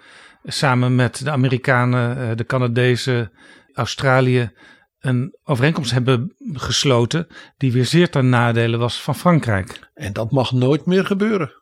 [0.45, 3.33] samen met de Amerikanen, eh, de Canadezen,
[3.73, 4.53] Australië
[5.01, 7.27] een overeenkomst hebben gesloten
[7.57, 9.91] die weer zeer ten nadele was van Frankrijk.
[9.95, 11.53] En dat mag nooit meer gebeuren.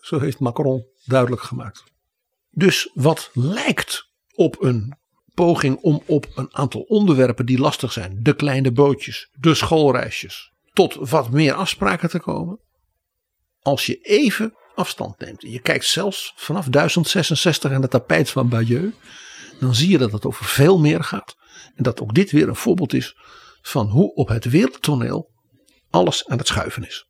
[0.00, 1.84] Zo heeft Macron duidelijk gemaakt.
[2.50, 4.96] Dus wat lijkt op een
[5.34, 10.94] poging om op een aantal onderwerpen die lastig zijn, de kleine bootjes, de schoolreisjes, tot
[10.94, 12.60] wat meer afspraken te komen.
[13.60, 15.42] Als je even afstand neemt.
[15.42, 18.96] En je kijkt zelfs vanaf 1066 aan het tapijt van Bayeux.
[19.60, 21.36] Dan zie je dat het over veel meer gaat.
[21.74, 23.16] En dat ook dit weer een voorbeeld is
[23.62, 25.30] van hoe op het wereldtoneel
[25.90, 27.06] alles aan het schuiven is.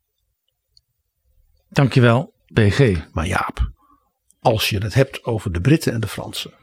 [1.69, 3.05] Dankjewel, BG.
[3.11, 3.71] Maar Jaap,
[4.39, 6.53] als je het hebt over de Britten en de Fransen.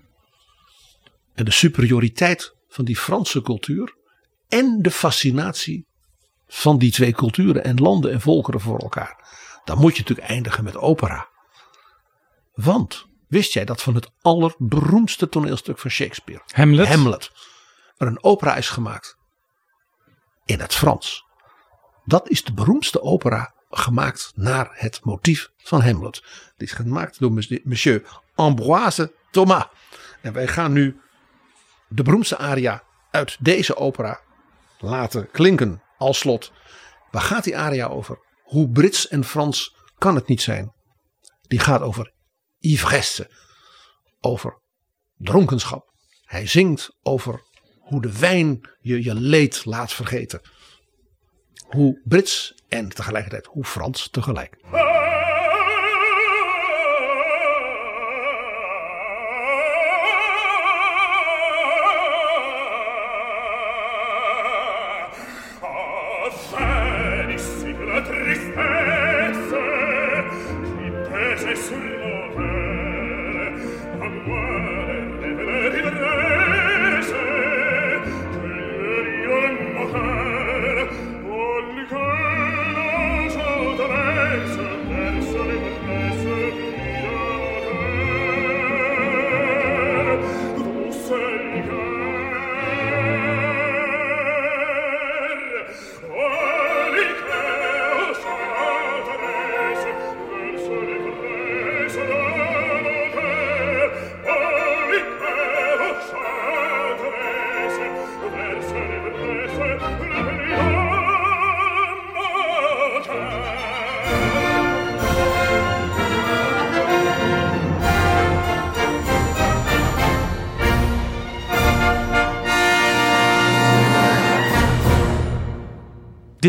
[1.34, 3.96] En de superioriteit van die Franse cultuur.
[4.48, 5.86] En de fascinatie
[6.46, 9.24] van die twee culturen en landen en volkeren voor elkaar.
[9.66, 11.28] Dan moet je natuurlijk eindigen met opera.
[12.54, 17.30] Want wist jij dat van het allerberoemdste toneelstuk van Shakespeare, Hamlet, Hamlet
[17.96, 19.16] er een opera is gemaakt
[20.44, 21.24] in het Frans.
[22.04, 26.22] Dat is de beroemdste opera gemaakt naar het motief van Hamlet.
[26.56, 27.32] Die is gemaakt door
[27.64, 28.02] monsieur
[28.34, 29.66] Ambroise Thomas.
[30.20, 31.00] En wij gaan nu
[31.88, 34.20] de beroemdste aria uit deze opera
[34.78, 36.52] laten klinken als slot.
[37.10, 38.18] Waar gaat die aria over?
[38.46, 40.72] Hoe Brits en Frans kan het niet zijn?
[41.42, 42.12] Die gaat over
[42.58, 43.30] ivresse,
[44.20, 44.58] over
[45.16, 45.92] dronkenschap.
[46.24, 47.40] Hij zingt over
[47.80, 50.40] hoe de wijn je je leed laat vergeten.
[51.66, 54.56] Hoe Brits en tegelijkertijd hoe Frans tegelijk.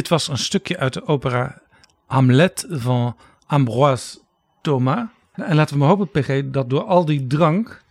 [0.07, 1.61] Dit was een stukje uit de opera
[2.05, 4.19] Hamlet van Ambroise
[4.61, 5.07] Thomas.
[5.33, 7.83] En laten we maar hopen, PG, dat door al die drank,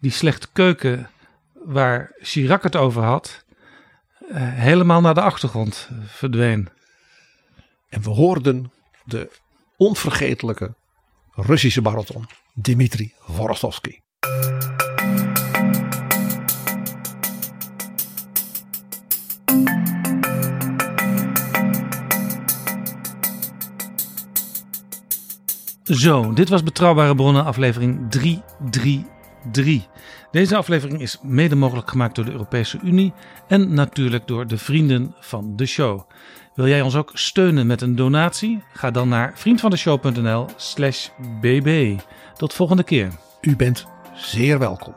[0.00, 1.10] die slechte keuken
[1.52, 3.44] waar Chirac het over had,
[4.28, 6.68] eh, helemaal naar de achtergrond verdween.
[7.88, 8.72] En we hoorden
[9.04, 9.30] de
[9.76, 10.74] onvergetelijke
[11.34, 13.98] Russische bariton Dmitri Vorostovsky.
[25.82, 29.86] Zo, dit was Betrouwbare Bronnen, aflevering 333.
[30.30, 33.12] Deze aflevering is mede mogelijk gemaakt door de Europese Unie
[33.48, 36.00] en natuurlijk door de vrienden van de show.
[36.54, 38.62] Wil jij ons ook steunen met een donatie?
[38.72, 41.08] Ga dan naar vriendvandeshow.nl/slash
[41.40, 41.98] bb.
[42.36, 43.12] Tot volgende keer.
[43.40, 44.94] U bent zeer welkom.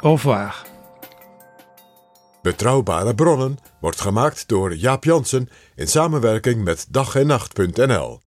[0.00, 0.62] Au revoir.
[2.42, 8.20] Betrouwbare bronnen wordt gemaakt door Jaap Jansen in samenwerking met dag en nacht.nl.